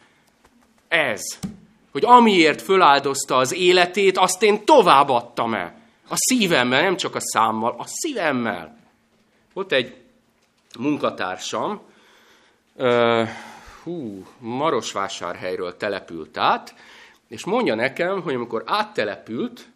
Ez, 0.88 1.22
hogy 1.92 2.06
amiért 2.06 2.62
föláldozta 2.62 3.36
az 3.36 3.54
életét, 3.54 4.18
azt 4.18 4.44
én 4.44 4.66
továbbadtam 4.66 5.54
el. 5.54 5.82
A 6.14 6.16
szívemmel, 6.16 6.82
nem 6.82 6.98
csak 6.98 7.16
a 7.16 7.20
számmal, 7.20 7.76
a 7.78 7.84
szívemmel. 7.86 8.78
Volt 9.54 9.72
egy 9.72 9.98
munkatársam, 10.80 11.82
hú, 13.84 14.26
Marosvásárhelyről 14.38 15.78
települt 15.78 16.38
át, 16.38 16.76
és 17.28 17.46
mondja 17.46 17.76
nekem, 17.76 18.22
hogy 18.22 18.34
amikor 18.34 18.64
áttelepült, 18.66 19.68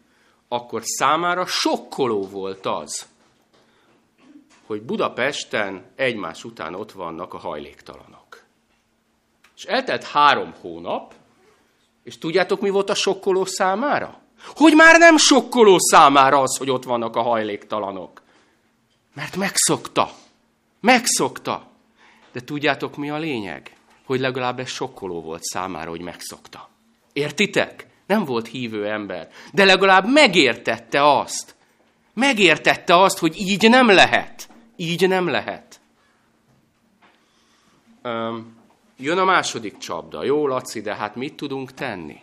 akkor 0.47 0.81
számára 0.83 1.45
sokkoló 1.45 2.27
volt 2.27 2.65
az, 2.65 3.07
hogy 4.65 4.81
Budapesten 4.81 5.85
egymás 5.95 6.43
után 6.43 6.73
ott 6.73 6.91
vannak 6.91 7.33
a 7.33 7.37
hajléktalanok. 7.37 8.43
És 9.55 9.63
eltelt 9.63 10.03
három 10.03 10.53
hónap, 10.61 11.13
és 12.03 12.17
tudjátok, 12.17 12.61
mi 12.61 12.69
volt 12.69 12.89
a 12.89 12.95
sokkoló 12.95 13.45
számára? 13.45 14.25
Hogy 14.55 14.73
már 14.73 14.97
nem 14.97 15.17
sokkoló 15.17 15.75
számára 15.79 16.39
az, 16.39 16.57
hogy 16.57 16.69
ott 16.69 16.83
vannak 16.83 17.15
a 17.15 17.21
hajléktalanok. 17.21 18.21
Mert 19.13 19.35
megszokta. 19.35 20.11
Megszokta. 20.79 21.67
De 22.31 22.41
tudjátok, 22.41 22.95
mi 22.95 23.09
a 23.09 23.17
lényeg? 23.17 23.75
Hogy 24.05 24.19
legalább 24.19 24.59
ez 24.59 24.69
sokkoló 24.69 25.21
volt 25.21 25.43
számára, 25.43 25.89
hogy 25.89 26.01
megszokta. 26.01 26.69
Értitek? 27.13 27.87
Nem 28.07 28.25
volt 28.25 28.47
hívő 28.47 28.87
ember. 28.87 29.29
De 29.53 29.65
legalább 29.65 30.11
megértette 30.11 31.17
azt. 31.17 31.55
Megértette 32.13 33.01
azt, 33.01 33.17
hogy 33.17 33.39
így 33.39 33.69
nem 33.69 33.87
lehet. 33.87 34.49
Így 34.75 35.07
nem 35.07 35.27
lehet. 35.27 35.79
Öm, 38.01 38.57
jön 38.97 39.17
a 39.17 39.25
második 39.25 39.77
csapda. 39.77 40.23
Jó, 40.23 40.47
Laci, 40.47 40.81
de 40.81 40.95
hát 40.95 41.15
mit 41.15 41.33
tudunk 41.33 41.73
tenni? 41.73 42.19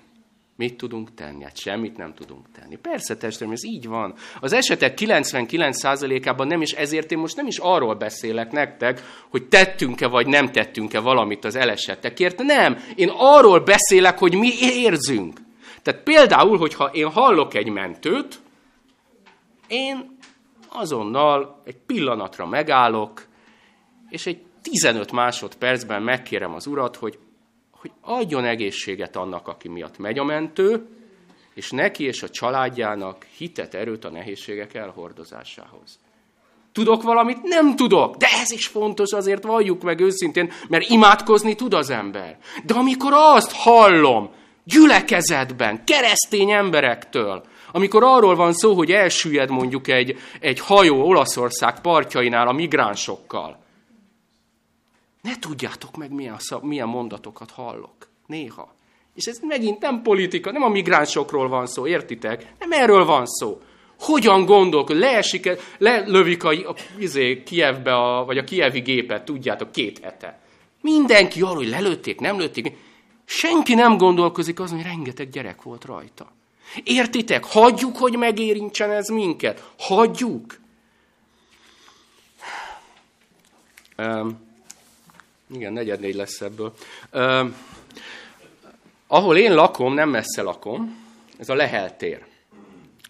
Mit 0.57 0.77
tudunk 0.77 1.15
tenni? 1.15 1.43
Hát 1.43 1.57
semmit 1.59 1.97
nem 1.97 2.15
tudunk 2.15 2.47
tenni. 2.53 2.77
Persze, 2.77 3.17
testvérem, 3.17 3.55
ez 3.55 3.65
így 3.65 3.87
van. 3.87 4.15
Az 4.41 4.53
esetek 4.53 4.99
99%-ában 5.01 6.47
nem 6.47 6.63
is 6.63 6.73
ezért 6.73 7.13
én 7.13 7.19
most 7.19 7.37
nem 7.37 7.47
is 7.47 7.59
arról 7.59 7.95
beszélek 7.95 8.53
nektek, 8.53 9.03
hogy 9.31 9.49
tettünk-e 9.49 10.07
vagy 10.07 10.27
nem 10.27 10.53
tettünk-e 10.53 11.01
valamit 11.01 11.45
az 11.45 11.57
elesettekért. 11.57 12.43
Nem, 12.43 12.79
én 12.95 13.11
arról 13.17 13.61
beszélek, 13.61 14.19
hogy 14.19 14.35
mi 14.35 14.51
érzünk. 14.61 15.41
Tehát 15.83 16.03
például, 16.03 16.59
hogyha 16.59 16.85
én 16.85 17.11
hallok 17.11 17.55
egy 17.55 17.69
mentőt, 17.69 18.41
én 19.69 20.17
azonnal 20.69 21.63
egy 21.65 21.77
pillanatra 21.87 22.47
megállok, 22.47 23.27
és 24.09 24.27
egy 24.27 24.43
15 24.63 25.13
másodpercben 25.13 26.03
megkérem 26.03 26.55
az 26.55 26.67
urat, 26.67 26.97
hogy 26.97 27.19
hogy 27.85 27.93
adjon 28.01 28.45
egészséget 28.45 29.17
annak, 29.17 29.49
aki 29.49 29.69
miatt 29.69 29.99
megy 29.99 30.19
a 30.19 30.25
mentő, 30.25 30.87
és 31.55 31.71
neki 31.71 32.05
és 32.05 32.23
a 32.23 32.29
családjának 32.29 33.27
hitet, 33.37 33.75
erőt 33.75 34.05
a 34.05 34.11
nehézségek 34.11 34.75
elhordozásához. 34.75 35.99
Tudok 36.73 37.03
valamit? 37.03 37.43
Nem 37.43 37.77
tudok. 37.77 38.17
De 38.17 38.27
ez 38.43 38.51
is 38.51 38.67
fontos, 38.67 39.13
azért 39.13 39.43
valljuk 39.43 39.83
meg 39.83 40.01
őszintén, 40.01 40.53
mert 40.69 40.89
imádkozni 40.89 41.55
tud 41.55 41.75
az 41.75 41.91
ember. 41.91 42.39
De 42.65 42.75
amikor 42.75 43.13
azt 43.13 43.53
hallom, 43.53 44.31
gyülekezetben, 44.65 45.85
keresztény 45.85 46.51
emberektől, 46.51 47.45
amikor 47.73 48.03
arról 48.03 48.35
van 48.35 48.53
szó, 48.53 48.75
hogy 48.75 48.91
elsüllyed 48.91 49.51
mondjuk 49.51 49.89
egy, 49.89 50.19
egy 50.41 50.61
hajó 50.61 51.07
Olaszország 51.07 51.81
partjainál 51.81 52.49
a 52.49 52.53
migránsokkal, 52.53 53.64
ne 55.25 55.39
tudjátok 55.39 55.97
meg, 55.97 56.11
milyen, 56.11 56.39
szab, 56.39 56.65
milyen 56.65 56.89
mondatokat 56.89 57.51
hallok. 57.51 58.09
Néha. 58.27 58.75
És 59.15 59.25
ez 59.25 59.39
megint 59.43 59.81
nem 59.81 60.03
politika, 60.03 60.51
nem 60.51 60.63
a 60.63 60.69
migránsokról 60.69 61.49
van 61.49 61.67
szó, 61.67 61.87
értitek? 61.87 62.53
Nem 62.59 62.73
erről 62.73 63.05
van 63.05 63.27
szó. 63.27 63.61
Hogyan 63.99 64.45
gondolkodik? 64.45 65.03
Leesik, 65.03 65.51
lelövik 65.79 66.45
a, 66.45 66.51
a 66.51 66.75
izé, 66.99 67.43
Kievbe, 67.43 67.95
a, 67.95 68.25
vagy 68.25 68.39
a 68.39 68.45
kievi 68.45 68.81
gépet, 68.81 69.25
tudjátok, 69.25 69.73
két 69.73 69.99
hete. 69.99 70.41
Mindenki 70.81 71.43
arról, 71.43 71.57
hogy 71.57 71.69
lelőtték, 71.69 72.21
nem 72.21 72.39
lőtték. 72.39 72.77
Senki 73.25 73.75
nem 73.75 73.97
gondolkozik 73.97 74.61
azon, 74.61 74.77
hogy 74.77 74.87
rengeteg 74.87 75.29
gyerek 75.29 75.63
volt 75.63 75.85
rajta. 75.85 76.33
Értitek? 76.83 77.45
Hagyjuk, 77.45 77.97
hogy 77.97 78.17
megérintsen 78.17 78.91
ez 78.91 79.09
minket. 79.09 79.71
Hagyjuk. 79.79 80.59
Um, 83.99 84.54
igen, 85.55 85.73
negyed 85.73 86.01
négy 86.01 86.15
lesz 86.15 86.41
ebből. 86.41 86.73
Um, 87.13 87.57
ahol 89.07 89.37
én 89.37 89.55
lakom, 89.55 89.95
nem 89.95 90.09
messze 90.09 90.43
lakom, 90.43 91.03
ez 91.39 91.49
a 91.49 91.55
Lehel 91.55 91.97
tér. 91.97 92.25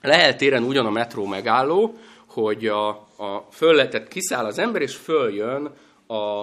Lehel 0.01 0.37
téren 0.37 0.63
ugyan 0.63 0.87
a 0.87 0.91
metró 0.91 1.27
megálló, 1.27 1.99
hogy 2.27 2.67
a, 2.67 2.89
a 3.17 3.49
fölletet 3.51 4.09
kiszáll 4.09 4.45
az 4.45 4.59
ember, 4.59 4.83
és 4.83 4.95
följön 4.97 5.71
a, 6.07 6.41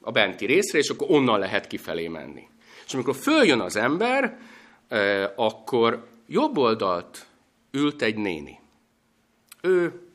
a 0.00 0.10
benti 0.12 0.46
részre, 0.46 0.78
és 0.78 0.88
akkor 0.88 1.10
onnan 1.10 1.38
lehet 1.38 1.66
kifelé 1.66 2.08
menni. 2.08 2.48
És 2.86 2.94
amikor 2.94 3.14
följön 3.14 3.60
az 3.60 3.76
ember, 3.76 4.38
eh, 4.88 5.30
akkor 5.36 6.06
jobb 6.26 6.58
oldalt 6.58 7.26
ült 7.70 8.02
egy 8.02 8.16
néni. 8.16 8.60
Ő 9.62 10.07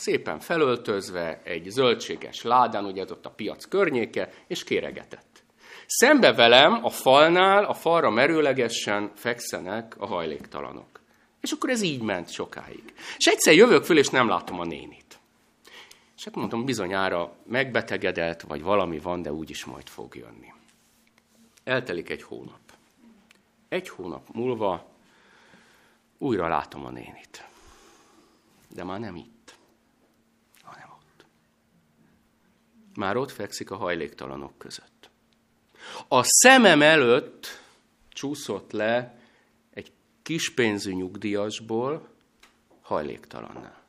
szépen 0.00 0.40
felöltözve, 0.40 1.40
egy 1.44 1.68
zöldséges 1.68 2.42
ládán, 2.42 2.84
ugye 2.84 3.02
ott 3.02 3.26
a 3.26 3.30
piac 3.30 3.64
környéke, 3.64 4.32
és 4.46 4.64
kéregetett. 4.64 5.42
Szembe 5.86 6.32
velem 6.32 6.84
a 6.84 6.90
falnál, 6.90 7.64
a 7.64 7.74
falra 7.74 8.10
merőlegesen 8.10 9.10
fekszenek 9.14 9.94
a 9.98 10.06
hajléktalanok. 10.06 11.00
És 11.40 11.52
akkor 11.52 11.70
ez 11.70 11.82
így 11.82 12.02
ment 12.02 12.30
sokáig. 12.30 12.94
És 13.16 13.26
egyszer 13.26 13.54
jövök 13.54 13.84
föl, 13.84 13.98
és 13.98 14.08
nem 14.08 14.28
látom 14.28 14.60
a 14.60 14.64
nénit. 14.64 15.18
És 16.16 16.24
hát 16.24 16.34
mondtam, 16.34 16.64
bizonyára 16.64 17.36
megbetegedett, 17.46 18.40
vagy 18.40 18.62
valami 18.62 18.98
van, 18.98 19.22
de 19.22 19.32
úgyis 19.32 19.64
majd 19.64 19.88
fog 19.88 20.14
jönni. 20.14 20.52
Eltelik 21.64 22.10
egy 22.10 22.22
hónap. 22.22 22.60
Egy 23.68 23.88
hónap 23.88 24.28
múlva 24.32 24.90
újra 26.18 26.48
látom 26.48 26.84
a 26.84 26.90
nénit. 26.90 27.44
De 28.74 28.84
már 28.84 29.00
nem 29.00 29.16
itt, 29.16 29.54
hanem 30.62 30.88
ott. 30.96 31.24
Már 33.00 33.16
ott 33.16 33.30
fekszik 33.30 33.70
a 33.70 33.76
hajléktalanok 33.76 34.58
között. 34.58 35.10
A 36.08 36.22
szemem 36.22 36.82
előtt 36.82 37.62
csúszott 38.08 38.72
le 38.72 39.20
egy 39.70 39.92
kispénzű 40.22 40.92
nyugdíjasból 40.92 42.08
hajléktalannál. 42.82 43.82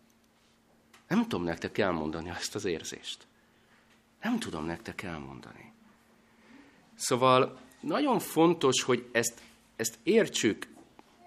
Nem 1.08 1.28
tudom 1.28 1.44
nektek 1.44 1.78
elmondani 1.78 2.30
ezt 2.30 2.56
az 2.56 2.66
érzést. 2.66 3.28
Nem 4.22 4.40
tudom 4.40 4.66
nektek 4.66 5.02
elmondani. 5.02 5.74
Szóval 6.96 7.60
nagyon 7.80 8.20
fontos, 8.20 8.82
hogy 8.82 9.10
ezt, 9.12 9.42
ezt 9.76 10.00
értsük, 10.04 10.68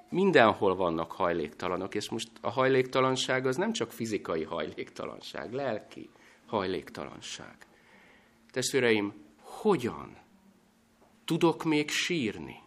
mindenhol 0.08 0.76
vannak 0.76 1.12
hajléktalanok, 1.12 1.94
és 1.94 2.08
most 2.08 2.30
a 2.40 2.50
hajléktalanság 2.50 3.46
az 3.46 3.56
nem 3.56 3.72
csak 3.72 3.92
fizikai 3.92 4.42
hajléktalanság, 4.42 5.52
lelki 5.52 6.10
hajléktalanság. 6.46 7.56
Testvéreim, 8.54 9.12
hogyan 9.40 10.16
tudok 11.24 11.64
még 11.64 11.90
sírni? 11.90 12.62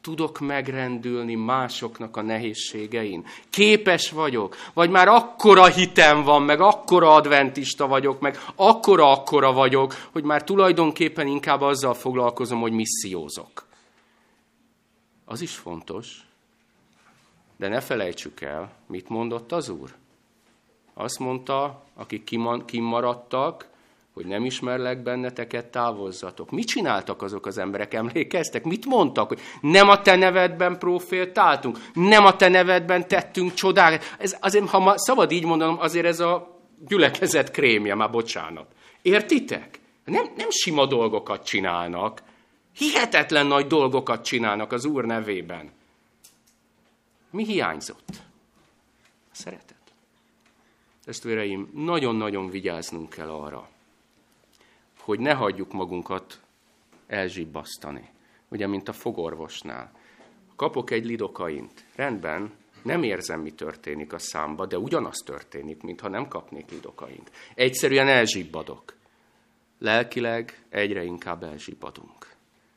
Tudok 0.00 0.40
megrendülni 0.40 1.34
másoknak 1.34 2.16
a 2.16 2.22
nehézségein? 2.22 3.26
Képes 3.50 4.10
vagyok? 4.10 4.56
Vagy 4.72 4.90
már 4.90 5.08
akkora 5.08 5.66
hitem 5.66 6.22
van, 6.22 6.42
meg 6.42 6.60
akkora 6.60 7.14
adventista 7.14 7.86
vagyok, 7.86 8.20
meg 8.20 8.38
akkora-akkora 8.54 9.52
vagyok, 9.52 9.94
hogy 10.12 10.24
már 10.24 10.44
tulajdonképpen 10.44 11.26
inkább 11.26 11.60
azzal 11.60 11.94
foglalkozom, 11.94 12.60
hogy 12.60 12.72
missziózok. 12.72 13.66
Az 15.24 15.40
is 15.40 15.56
fontos, 15.56 16.26
de 17.56 17.68
ne 17.68 17.80
felejtsük 17.80 18.40
el, 18.40 18.72
mit 18.86 19.08
mondott 19.08 19.52
az 19.52 19.68
Úr. 19.68 19.94
Azt 20.94 21.18
mondta, 21.18 21.84
akik 21.94 22.24
kimaradtak, 22.66 23.69
hogy 24.14 24.26
nem 24.26 24.44
ismerlek 24.44 25.02
benneteket, 25.02 25.66
távozzatok. 25.66 26.50
Mit 26.50 26.66
csináltak 26.66 27.22
azok 27.22 27.46
az 27.46 27.58
emberek, 27.58 27.94
emlékeztek? 27.94 28.64
Mit 28.64 28.86
mondtak? 28.86 29.28
Hogy 29.28 29.40
nem 29.60 29.88
a 29.88 30.00
te 30.00 30.16
nevedben 30.16 30.78
profétáltunk, 30.78 31.78
nem 31.94 32.24
a 32.24 32.36
te 32.36 32.48
nevedben 32.48 33.08
tettünk 33.08 33.54
csodák. 33.54 34.14
Ez 34.18 34.36
azért, 34.40 34.68
ha 34.68 34.78
ma 34.78 34.98
szabad 34.98 35.30
így 35.30 35.44
mondanom, 35.44 35.76
azért 35.80 36.06
ez 36.06 36.20
a 36.20 36.60
gyülekezet 36.88 37.50
krémje, 37.50 37.94
már 37.94 38.10
bocsánat. 38.10 38.66
Értitek? 39.02 39.80
Nem, 40.04 40.24
nem 40.36 40.50
sima 40.50 40.86
dolgokat 40.86 41.44
csinálnak, 41.44 42.22
hihetetlen 42.76 43.46
nagy 43.46 43.66
dolgokat 43.66 44.24
csinálnak 44.24 44.72
az 44.72 44.84
Úr 44.84 45.04
nevében. 45.04 45.72
Mi 47.30 47.44
hiányzott? 47.44 48.08
A 49.32 49.34
szeretet. 49.34 49.76
Testvéreim, 51.04 51.70
nagyon-nagyon 51.74 52.50
vigyáznunk 52.50 53.10
kell 53.10 53.30
arra, 53.30 53.68
hogy 55.10 55.20
ne 55.20 55.34
hagyjuk 55.34 55.72
magunkat 55.72 56.40
elzsibbasztani. 57.06 58.08
Ugye, 58.48 58.66
mint 58.66 58.88
a 58.88 58.92
fogorvosnál. 58.92 59.92
Kapok 60.56 60.90
egy 60.90 61.04
lidokaint, 61.04 61.84
rendben, 61.94 62.52
nem 62.82 63.02
érzem, 63.02 63.40
mi 63.40 63.50
történik 63.50 64.12
a 64.12 64.18
számba, 64.18 64.66
de 64.66 64.78
ugyanaz 64.78 65.22
történik, 65.24 65.82
mintha 65.82 66.08
nem 66.08 66.28
kapnék 66.28 66.70
lidokaint. 66.70 67.30
Egyszerűen 67.54 68.08
elzsibbadok. 68.08 68.94
Lelkileg 69.78 70.64
egyre 70.68 71.04
inkább 71.04 71.42
elzsibbadunk. 71.42 72.26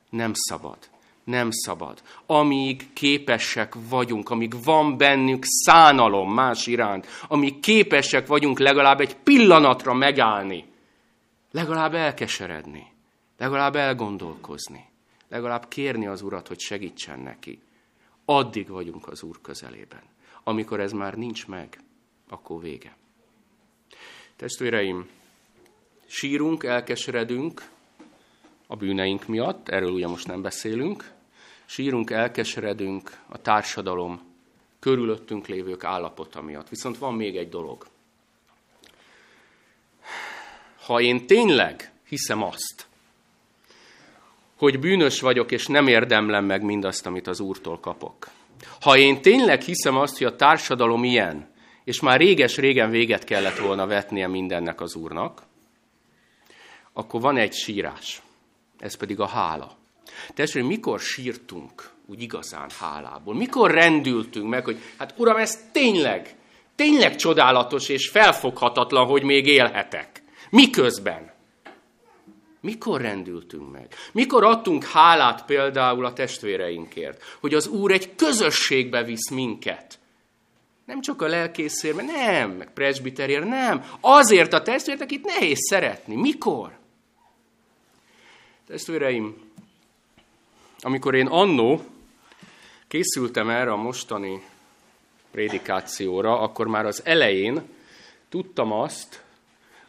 Nem 0.09 0.31
szabad. 0.33 0.77
Nem 1.23 1.47
szabad. 1.51 2.01
Amíg 2.25 2.93
képesek 2.93 3.73
vagyunk, 3.89 4.29
amíg 4.29 4.63
van 4.63 4.97
bennünk 4.97 5.43
szánalom 5.45 6.33
más 6.33 6.67
iránt, 6.67 7.07
amíg 7.27 7.59
képesek 7.59 8.27
vagyunk 8.27 8.59
legalább 8.59 8.99
egy 8.99 9.15
pillanatra 9.15 9.93
megállni, 9.93 10.71
legalább 11.53 11.93
elkeseredni, 11.93 12.91
legalább 13.37 13.75
elgondolkozni, 13.75 14.89
legalább 15.27 15.67
kérni 15.67 16.07
az 16.07 16.21
Urat, 16.21 16.47
hogy 16.47 16.59
segítsen 16.59 17.19
neki. 17.19 17.61
Addig 18.25 18.67
vagyunk 18.67 19.07
az 19.07 19.23
Úr 19.23 19.41
közelében. 19.41 20.01
Amikor 20.43 20.79
ez 20.79 20.91
már 20.91 21.15
nincs 21.15 21.47
meg, 21.47 21.79
akkor 22.29 22.61
vége. 22.61 22.95
Testvéreim, 24.35 25.09
sírunk, 26.05 26.63
elkeseredünk, 26.63 27.69
a 28.67 28.75
bűneink 28.75 29.27
miatt, 29.27 29.69
erről 29.69 29.91
ugye 29.91 30.07
most 30.07 30.27
nem 30.27 30.41
beszélünk, 30.41 31.11
sírunk, 31.65 32.09
elkeseredünk 32.09 33.19
a 33.27 33.41
társadalom 33.41 34.21
körülöttünk 34.79 35.47
lévők 35.47 35.83
állapota 35.83 36.41
miatt. 36.41 36.69
Viszont 36.69 36.97
van 36.97 37.13
még 37.13 37.37
egy 37.37 37.49
dolog. 37.49 37.87
Ha 40.85 41.01
én 41.01 41.27
tényleg 41.27 41.91
hiszem 42.07 42.43
azt, 42.43 42.87
hogy 44.57 44.79
bűnös 44.79 45.21
vagyok, 45.21 45.51
és 45.51 45.67
nem 45.67 45.87
érdemlem 45.87 46.45
meg 46.45 46.63
mindazt, 46.63 47.05
amit 47.05 47.27
az 47.27 47.39
Úrtól 47.39 47.79
kapok. 47.79 48.27
Ha 48.81 48.97
én 48.97 49.21
tényleg 49.21 49.61
hiszem 49.61 49.97
azt, 49.97 50.17
hogy 50.17 50.27
a 50.27 50.35
társadalom 50.35 51.03
ilyen, 51.03 51.51
és 51.83 51.99
már 51.99 52.19
réges-régen 52.19 52.89
véget 52.89 53.23
kellett 53.23 53.57
volna 53.57 53.87
vetnie 53.87 54.27
mindennek 54.27 54.81
az 54.81 54.95
Úrnak, 54.95 55.41
akkor 56.93 57.21
van 57.21 57.37
egy 57.37 57.53
sírás 57.53 58.21
ez 58.83 58.95
pedig 58.95 59.19
a 59.19 59.27
hála. 59.27 59.71
Testvérem, 60.33 60.67
mikor 60.67 60.99
sírtunk 60.99 61.91
úgy 62.05 62.21
igazán 62.21 62.69
hálából? 62.79 63.35
Mikor 63.35 63.71
rendültünk 63.71 64.49
meg, 64.49 64.63
hogy 64.63 64.77
hát 64.97 65.13
uram, 65.17 65.37
ez 65.37 65.69
tényleg, 65.71 66.35
tényleg 66.75 67.15
csodálatos 67.15 67.89
és 67.89 68.09
felfoghatatlan, 68.09 69.05
hogy 69.05 69.23
még 69.23 69.47
élhetek. 69.47 70.22
Miközben? 70.53 71.31
Mikor 72.61 73.01
rendültünk 73.01 73.71
meg? 73.71 73.87
Mikor 74.11 74.43
adtunk 74.43 74.83
hálát 74.83 75.45
például 75.45 76.05
a 76.05 76.13
testvéreinkért, 76.13 77.23
hogy 77.39 77.53
az 77.53 77.67
Úr 77.67 77.91
egy 77.91 78.15
közösségbe 78.15 79.03
visz 79.03 79.29
minket? 79.29 79.99
Nem 80.85 81.01
csak 81.01 81.21
a 81.21 81.27
lelkészért, 81.27 82.01
nem, 82.01 82.51
meg 82.51 82.73
presbiterért, 82.73 83.45
nem. 83.45 83.85
Azért 83.99 84.53
a 84.53 84.61
testvért, 84.61 85.01
akit 85.01 85.25
nehéz 85.25 85.57
szeretni. 85.69 86.15
Mikor? 86.15 86.77
Testvéreim, 88.67 89.35
amikor 90.79 91.15
én 91.15 91.27
annó 91.27 91.85
készültem 92.87 93.49
erre 93.49 93.71
a 93.71 93.75
mostani 93.75 94.43
prédikációra, 95.31 96.39
akkor 96.39 96.67
már 96.67 96.85
az 96.85 97.01
elején 97.05 97.61
tudtam 98.29 98.71
azt, 98.71 99.23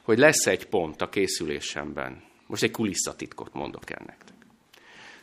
hogy 0.04 0.18
lesz 0.18 0.46
egy 0.46 0.66
pont 0.66 1.02
a 1.02 1.08
készülésemben. 1.08 2.22
Most 2.46 2.62
egy 2.62 2.70
kulisszatitkot 2.70 3.52
mondok 3.52 3.90
ennek. 3.90 4.16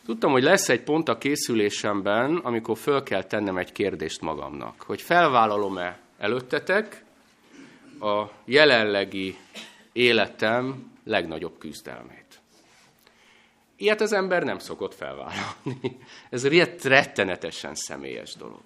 Tudtam, 0.05 0.31
hogy 0.31 0.43
lesz 0.43 0.69
egy 0.69 0.81
pont 0.81 1.09
a 1.09 1.17
készülésemben, 1.17 2.35
amikor 2.35 2.77
föl 2.77 3.03
kell 3.03 3.23
tennem 3.23 3.57
egy 3.57 3.71
kérdést 3.71 4.21
magamnak, 4.21 4.81
hogy 4.81 5.01
felvállalom-e 5.01 5.99
előttetek 6.17 7.03
a 7.99 8.25
jelenlegi 8.45 9.37
életem 9.91 10.91
legnagyobb 11.03 11.57
küzdelmét. 11.57 12.39
Ilyet 13.75 14.01
az 14.01 14.13
ember 14.13 14.43
nem 14.43 14.59
szokott 14.59 14.95
felvállalni. 14.95 15.97
Ez 16.29 16.47
rettenetesen 16.83 17.75
személyes 17.75 18.35
dolog. 18.35 18.63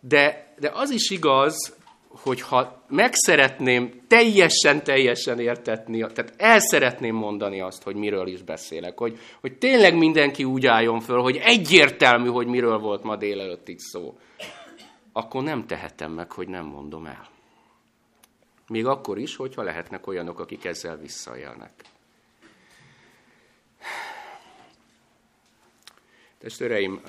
De, 0.00 0.54
de 0.58 0.70
az 0.74 0.90
is 0.90 1.10
igaz, 1.10 1.77
hogy 2.22 2.40
ha 2.40 2.82
meg 2.88 3.14
szeretném 3.14 4.00
teljesen, 4.06 4.84
teljesen 4.84 5.40
értetni, 5.40 5.98
tehát 5.98 6.34
el 6.36 6.60
szeretném 6.60 7.14
mondani 7.14 7.60
azt, 7.60 7.82
hogy 7.82 7.94
miről 7.94 8.26
is 8.26 8.42
beszélek, 8.42 8.98
hogy, 8.98 9.18
hogy 9.40 9.58
tényleg 9.58 9.96
mindenki 9.96 10.44
úgy 10.44 10.66
álljon 10.66 11.00
föl, 11.00 11.20
hogy 11.20 11.36
egyértelmű, 11.36 12.28
hogy 12.28 12.46
miről 12.46 12.78
volt 12.78 13.02
ma 13.02 13.16
délelőtt 13.16 13.68
itt 13.68 13.78
szó, 13.78 14.18
akkor 15.12 15.42
nem 15.42 15.66
tehetem 15.66 16.12
meg, 16.12 16.32
hogy 16.32 16.48
nem 16.48 16.66
mondom 16.66 17.06
el. 17.06 17.28
Még 18.68 18.86
akkor 18.86 19.18
is, 19.18 19.36
hogyha 19.36 19.62
lehetnek 19.62 20.06
olyanok, 20.06 20.40
akik 20.40 20.64
ezzel 20.64 20.96
visszaélnek. 20.96 21.72
Testőreim, 26.38 27.00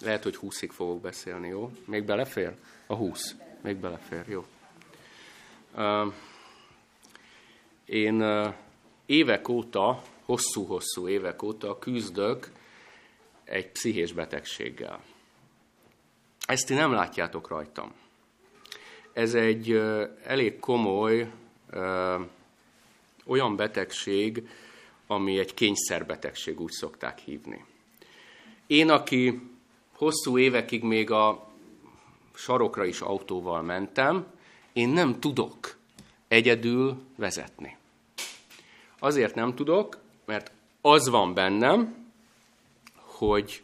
lehet, 0.00 0.22
hogy 0.22 0.36
húszig 0.36 0.70
fogok 0.70 1.00
beszélni, 1.00 1.48
jó? 1.48 1.72
Még 1.84 2.04
belefér? 2.04 2.54
A 2.86 2.94
húsz. 2.94 3.34
Még 3.60 3.76
belefér, 3.76 4.24
jó. 4.28 4.46
Én 7.84 8.24
évek 9.06 9.48
óta, 9.48 10.02
hosszú-hosszú 10.24 11.08
évek 11.08 11.42
óta 11.42 11.78
küzdök 11.78 12.50
egy 13.44 13.68
pszichés 13.68 14.12
betegséggel. 14.12 15.02
Ezt 16.46 16.66
ti 16.66 16.74
nem 16.74 16.92
látjátok 16.92 17.48
rajtam. 17.48 17.92
Ez 19.12 19.34
egy 19.34 19.72
elég 20.24 20.58
komoly 20.58 21.30
olyan 23.24 23.56
betegség, 23.56 24.48
ami 25.06 25.38
egy 25.38 25.54
kényszerbetegség, 25.54 26.60
úgy 26.60 26.70
szokták 26.70 27.18
hívni. 27.18 27.64
Én, 28.66 28.90
aki 28.90 29.49
hosszú 30.00 30.38
évekig 30.38 30.82
még 30.82 31.10
a 31.10 31.46
sarokra 32.34 32.84
is 32.84 33.00
autóval 33.00 33.62
mentem, 33.62 34.26
én 34.72 34.88
nem 34.88 35.20
tudok 35.20 35.76
egyedül 36.28 37.02
vezetni. 37.16 37.76
Azért 38.98 39.34
nem 39.34 39.54
tudok, 39.54 39.98
mert 40.24 40.52
az 40.80 41.08
van 41.08 41.34
bennem, 41.34 42.06
hogy, 42.94 43.62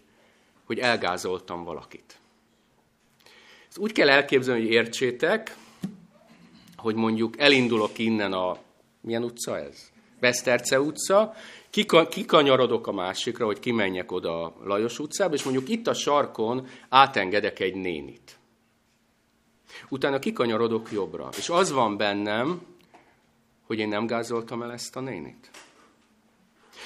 hogy 0.64 0.78
elgázoltam 0.78 1.64
valakit. 1.64 2.18
Ezt 3.68 3.78
úgy 3.78 3.92
kell 3.92 4.08
elképzelni, 4.08 4.62
hogy 4.62 4.70
értsétek, 4.70 5.56
hogy 6.76 6.94
mondjuk 6.94 7.38
elindulok 7.38 7.98
innen 7.98 8.32
a... 8.32 8.58
Milyen 9.00 9.24
utca 9.24 9.58
ez? 9.58 9.90
Beszterce 10.20 10.80
utca, 10.80 11.34
kikanyarodok 12.08 12.86
a 12.86 12.92
másikra, 12.92 13.46
hogy 13.46 13.58
kimenjek 13.58 14.12
oda 14.12 14.44
a 14.44 14.54
Lajos 14.64 14.98
utcába, 14.98 15.34
és 15.34 15.42
mondjuk 15.42 15.68
itt 15.68 15.86
a 15.86 15.94
sarkon 15.94 16.66
átengedek 16.88 17.60
egy 17.60 17.74
nénit. 17.74 18.38
Utána 19.88 20.18
kikanyarodok 20.18 20.92
jobbra, 20.92 21.28
és 21.36 21.48
az 21.48 21.72
van 21.72 21.96
bennem, 21.96 22.62
hogy 23.66 23.78
én 23.78 23.88
nem 23.88 24.06
gázoltam 24.06 24.62
el 24.62 24.72
ezt 24.72 24.96
a 24.96 25.00
nénit. 25.00 25.50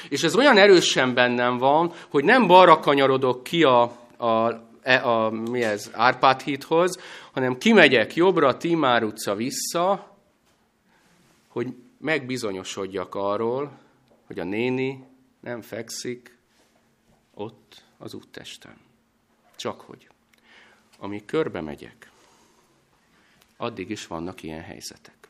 És 0.09 0.23
ez 0.23 0.37
olyan 0.37 0.59
erősen 0.59 1.15
bennem 1.15 1.59
van, 1.59 1.93
hogy 2.09 2.25
nem 2.25 2.47
balra 2.47 2.81
kanyarodok 2.81 3.43
ki 3.43 3.63
a, 3.63 3.83
a, 4.17 4.27
a, 4.27 4.63
e, 4.83 5.05
a 5.05 5.31
mi 5.31 5.63
ez, 5.63 5.91
Árpád 5.93 6.41
hídhoz, 6.41 6.99
hanem 7.33 7.59
kimegyek 7.59 8.15
jobbra, 8.15 8.57
Timár 8.57 9.05
utca 9.05 9.35
vissza, 9.35 10.17
hogy 11.49 11.67
megbizonyosodjak 11.99 13.15
arról, 13.15 13.79
hogy 14.31 14.39
a 14.39 14.45
néni 14.45 15.05
nem 15.41 15.63
fekszik 15.63 16.37
ott 17.35 17.85
az 17.99 18.15
úttesten. 18.15 18.77
Csak 19.57 19.81
hogy, 19.81 20.09
amíg 20.99 21.25
körbe 21.25 21.61
megyek, 21.61 22.11
addig 23.57 23.91
is 23.91 24.07
vannak 24.07 24.43
ilyen 24.43 24.63
helyzetek. 24.63 25.29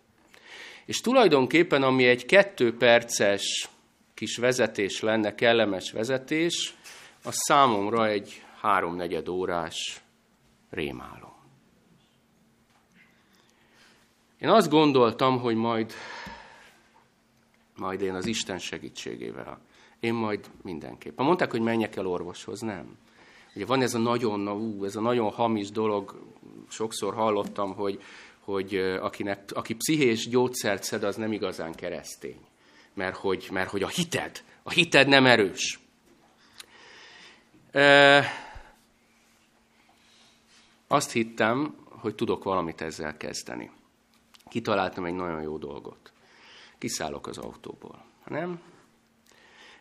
És 0.85 1.01
tulajdonképpen, 1.01 1.83
ami 1.83 2.07
egy 2.07 2.27
kettő 2.27 2.77
perces 2.77 3.69
kis 4.15 4.37
vezetés 4.37 5.01
lenne, 5.01 5.35
kellemes 5.35 5.93
vezetés, 5.93 6.75
az 7.23 7.35
számomra 7.37 8.07
egy 8.07 8.45
háromnegyed 8.61 9.29
órás 9.29 10.01
rémálom. 10.71 11.35
Én 14.39 14.49
azt 14.49 14.71
gondoltam, 14.71 15.39
hogy 15.39 15.55
majd 15.55 15.93
majd 17.81 18.01
én 18.01 18.15
az 18.15 18.27
Isten 18.27 18.59
segítségével. 18.59 19.61
Én 20.01 20.15
majd 20.15 20.51
mindenképpen. 20.63 21.25
Mondták, 21.25 21.51
hogy 21.51 21.61
menjek 21.61 21.97
el 21.97 22.07
orvoshoz, 22.07 22.61
nem. 22.61 22.97
Ugye 23.55 23.67
van 23.67 23.83
ez 23.83 23.95
a 23.95 23.99
nagyon, 23.99 24.49
ú, 24.49 24.85
ez 24.85 24.97
a 24.97 25.01
nagyon 25.01 25.31
hamis 25.31 25.71
dolog, 25.71 26.23
sokszor 26.69 27.15
hallottam, 27.15 27.75
hogy, 27.75 28.03
hogy 28.41 28.75
akinek, 28.77 29.51
aki 29.55 29.75
pszichés 29.75 30.29
gyógyszert 30.29 30.83
szed, 30.83 31.03
az 31.03 31.17
nem 31.17 31.33
igazán 31.33 31.75
keresztény. 31.75 32.41
Mert 32.95 33.17
hogy, 33.17 33.49
mert 33.53 33.71
hogy 33.71 33.83
a 33.83 33.89
hited, 33.89 34.43
a 34.63 34.71
hited 34.71 35.09
nem 35.09 35.27
erős. 35.27 35.81
E, 37.71 38.25
azt 40.87 41.13
hittem, 41.13 41.77
hogy 41.89 42.15
tudok 42.15 42.45
valamit 42.45 42.81
ezzel 42.81 43.17
kezdeni. 43.17 43.71
Kitaláltam 44.49 45.05
egy 45.05 45.15
nagyon 45.15 45.43
jó 45.43 45.59
dolgot 45.59 46.13
kiszállok 46.81 47.27
az 47.27 47.39
autóból. 47.39 48.05
Nem, 48.27 48.61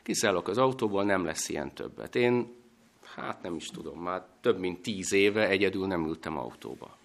kiszállok 0.04 0.48
az 0.48 0.58
autóból, 0.58 1.04
nem 1.04 1.26
lesz 1.26 1.50
ilyen 1.50 1.74
többet. 1.74 2.16
Én, 2.16 2.56
hát 3.16 3.42
nem 3.42 3.56
is 3.56 3.66
tudom, 3.68 4.00
már 4.00 4.26
több 4.42 4.60
mint 4.60 4.82
tíz 4.82 5.14
éve 5.14 5.48
egyedül 5.48 5.88
nem 5.88 6.06
ültem 6.06 6.38
autóba. 6.38 6.98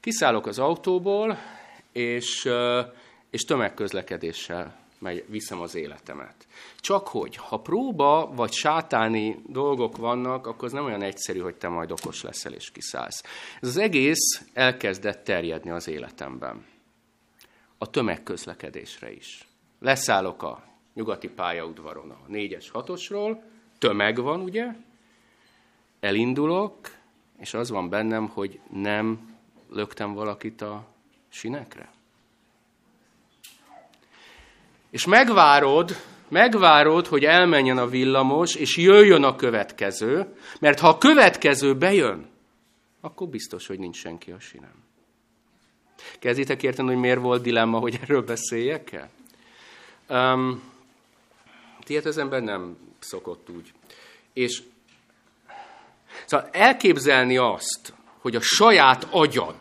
Kiszállok 0.00 0.46
az 0.46 0.58
autóból, 0.58 1.38
és, 1.92 2.48
és 3.30 3.42
tömegközlekedéssel 3.42 4.78
megy, 4.98 5.24
viszem 5.28 5.60
az 5.60 5.74
életemet. 5.74 6.46
Csak 6.76 7.08
hogy, 7.08 7.36
ha 7.36 7.60
próba 7.60 8.32
vagy 8.34 8.52
sátáni 8.52 9.42
dolgok 9.46 9.96
vannak, 9.96 10.46
akkor 10.46 10.64
az 10.64 10.72
nem 10.72 10.84
olyan 10.84 11.02
egyszerű, 11.02 11.38
hogy 11.38 11.54
te 11.54 11.68
majd 11.68 11.90
okos 11.90 12.22
leszel 12.22 12.52
és 12.52 12.70
kiszállsz. 12.70 13.22
Ez 13.60 13.68
az 13.68 13.76
egész 13.76 14.42
elkezdett 14.52 15.24
terjedni 15.24 15.70
az 15.70 15.88
életemben 15.88 16.64
a 17.82 17.90
tömegközlekedésre 17.90 19.12
is. 19.12 19.48
Leszállok 19.78 20.42
a 20.42 20.62
nyugati 20.94 21.28
pályaudvaron 21.28 22.10
a 22.10 22.30
4-es 22.30 22.66
6-osról, 22.72 23.40
tömeg 23.78 24.16
van, 24.16 24.40
ugye? 24.40 24.66
Elindulok, 26.00 26.76
és 27.38 27.54
az 27.54 27.70
van 27.70 27.88
bennem, 27.88 28.28
hogy 28.28 28.60
nem 28.72 29.36
löktem 29.70 30.14
valakit 30.14 30.60
a 30.60 30.86
sinekre. 31.28 31.90
És 34.90 35.06
megvárod, 35.06 35.96
megvárod, 36.28 37.06
hogy 37.06 37.24
elmenjen 37.24 37.78
a 37.78 37.88
villamos, 37.88 38.54
és 38.54 38.76
jöjjön 38.76 39.22
a 39.22 39.36
következő, 39.36 40.36
mert 40.60 40.80
ha 40.80 40.88
a 40.88 40.98
következő 40.98 41.76
bejön, 41.76 42.28
akkor 43.00 43.28
biztos, 43.28 43.66
hogy 43.66 43.78
nincs 43.78 43.96
senki 43.96 44.30
a 44.30 44.40
sinem. 44.40 44.88
Kezditek 46.18 46.62
érteni, 46.62 46.88
hogy 46.88 46.96
miért 46.96 47.20
volt 47.20 47.42
dilemma, 47.42 47.78
hogy 47.78 47.98
erről 48.02 48.22
beszéljek 48.22 48.92
el? 48.92 49.10
Um, 50.32 50.62
Tiet 51.84 52.04
az 52.04 52.18
ember 52.18 52.42
nem 52.42 52.76
szokott 52.98 53.48
úgy. 53.56 53.72
És 54.32 54.62
szóval 56.24 56.48
elképzelni 56.52 57.36
azt, 57.36 57.92
hogy 58.18 58.36
a 58.36 58.40
saját 58.40 59.06
agyad 59.10 59.56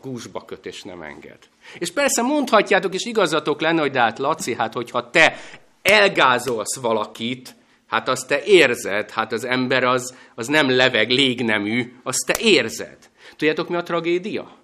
gúzsba 0.00 0.44
köt 0.44 0.66
és 0.66 0.82
nem 0.82 1.02
enged. 1.02 1.38
És 1.78 1.92
persze 1.92 2.22
mondhatjátok, 2.22 2.94
és 2.94 3.04
igazatok 3.04 3.60
lenne, 3.60 3.80
hogy 3.80 3.90
de 3.90 4.00
hát 4.00 4.18
Laci, 4.18 4.54
hát 4.54 4.72
hogyha 4.72 5.10
te 5.10 5.40
elgázolsz 5.82 6.76
valakit, 6.76 7.54
hát 7.86 8.08
azt 8.08 8.28
te 8.28 8.44
érzed, 8.44 9.10
hát 9.10 9.32
az 9.32 9.44
ember 9.44 9.84
az, 9.84 10.16
az 10.34 10.46
nem 10.46 10.70
leveg, 10.70 11.10
légnemű, 11.10 11.92
azt 12.02 12.26
te 12.26 12.34
érzed. 12.40 12.98
Tudjátok, 13.36 13.68
mi 13.68 13.76
a 13.76 13.82
tragédia? 13.82 14.58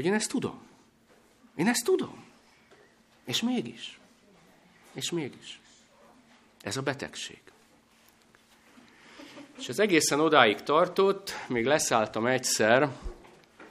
Hogy 0.00 0.08
én 0.08 0.14
ezt 0.14 0.30
tudom. 0.30 0.62
Én 1.56 1.68
ezt 1.68 1.84
tudom. 1.84 2.24
És 3.24 3.42
mégis. 3.42 3.98
És 4.92 5.10
mégis. 5.10 5.60
Ez 6.62 6.76
a 6.76 6.82
betegség. 6.82 7.40
És 9.58 9.68
ez 9.68 9.78
egészen 9.78 10.20
odáig 10.20 10.62
tartott, 10.62 11.32
még 11.48 11.64
leszálltam 11.64 12.26
egyszer 12.26 12.88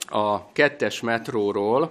a 0.06 0.52
kettes 0.52 1.00
metróról, 1.00 1.90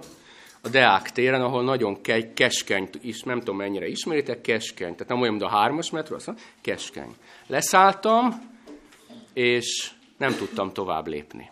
a 0.60 0.68
Deák 0.68 1.12
téren, 1.12 1.42
ahol 1.42 1.64
nagyon 1.64 2.00
ke- 2.02 2.34
keskeny, 2.34 2.88
is, 3.00 3.22
nem 3.22 3.38
tudom 3.38 3.56
mennyire 3.56 3.86
ismeritek, 3.86 4.40
keskeny, 4.40 4.92
tehát 4.92 5.08
nem 5.08 5.20
olyan, 5.20 5.34
mint 5.34 5.44
a 5.44 5.56
hármas 5.56 5.90
metró, 5.90 6.16
azt 6.16 6.26
mondom, 6.26 6.44
keskeny. 6.60 7.14
Leszálltam, 7.46 8.50
és 9.32 9.92
nem 10.16 10.36
tudtam 10.36 10.72
tovább 10.72 11.06
lépni. 11.06 11.50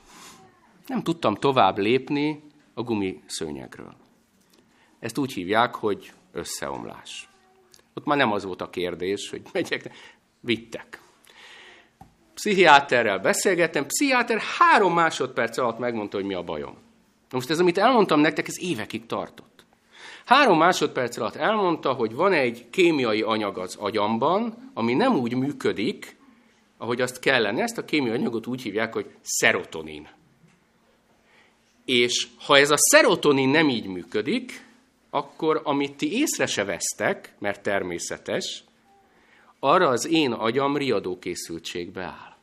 Nem 0.86 1.02
tudtam 1.02 1.34
tovább 1.34 1.78
lépni 1.78 2.47
a 2.78 2.82
gumiszőnyegről. 2.82 3.94
Ezt 4.98 5.18
úgy 5.18 5.32
hívják, 5.32 5.74
hogy 5.74 6.12
összeomlás. 6.32 7.28
Ott 7.94 8.04
már 8.04 8.16
nem 8.16 8.32
az 8.32 8.44
volt 8.44 8.60
a 8.60 8.70
kérdés, 8.70 9.30
hogy 9.30 9.42
megyek, 9.52 9.90
vittek. 10.40 11.00
Pszichiáterrel 12.34 13.18
beszélgettem, 13.18 13.86
pszichiáter 13.86 14.40
három 14.58 14.94
másodperc 14.94 15.58
alatt 15.58 15.78
megmondta, 15.78 16.16
hogy 16.16 16.26
mi 16.26 16.34
a 16.34 16.42
bajom. 16.42 16.76
Most 17.30 17.50
ez, 17.50 17.60
amit 17.60 17.78
elmondtam 17.78 18.20
nektek, 18.20 18.48
ez 18.48 18.60
évekig 18.60 19.06
tartott. 19.06 19.64
Három 20.24 20.58
másodperc 20.58 21.16
alatt 21.16 21.34
elmondta, 21.34 21.92
hogy 21.92 22.14
van 22.14 22.32
egy 22.32 22.70
kémiai 22.70 23.22
anyag 23.22 23.58
az 23.58 23.76
agyamban, 23.76 24.70
ami 24.74 24.94
nem 24.94 25.16
úgy 25.16 25.34
működik, 25.34 26.16
ahogy 26.76 27.00
azt 27.00 27.18
kellene. 27.18 27.62
Ezt 27.62 27.78
a 27.78 27.84
kémiai 27.84 28.14
anyagot 28.14 28.46
úgy 28.46 28.62
hívják, 28.62 28.92
hogy 28.92 29.10
szerotonin. 29.20 30.08
És 31.88 32.26
ha 32.38 32.58
ez 32.58 32.70
a 32.70 32.76
szerotonin 32.76 33.48
nem 33.48 33.68
így 33.68 33.86
működik, 33.86 34.64
akkor 35.10 35.60
amit 35.64 35.96
ti 35.96 36.12
észre 36.12 36.46
se 36.46 36.64
vesztek, 36.64 37.32
mert 37.38 37.62
természetes, 37.62 38.64
arra 39.58 39.88
az 39.88 40.06
én 40.06 40.32
agyam 40.32 40.76
riadókészültségbe 40.76 42.02
áll. 42.02 42.36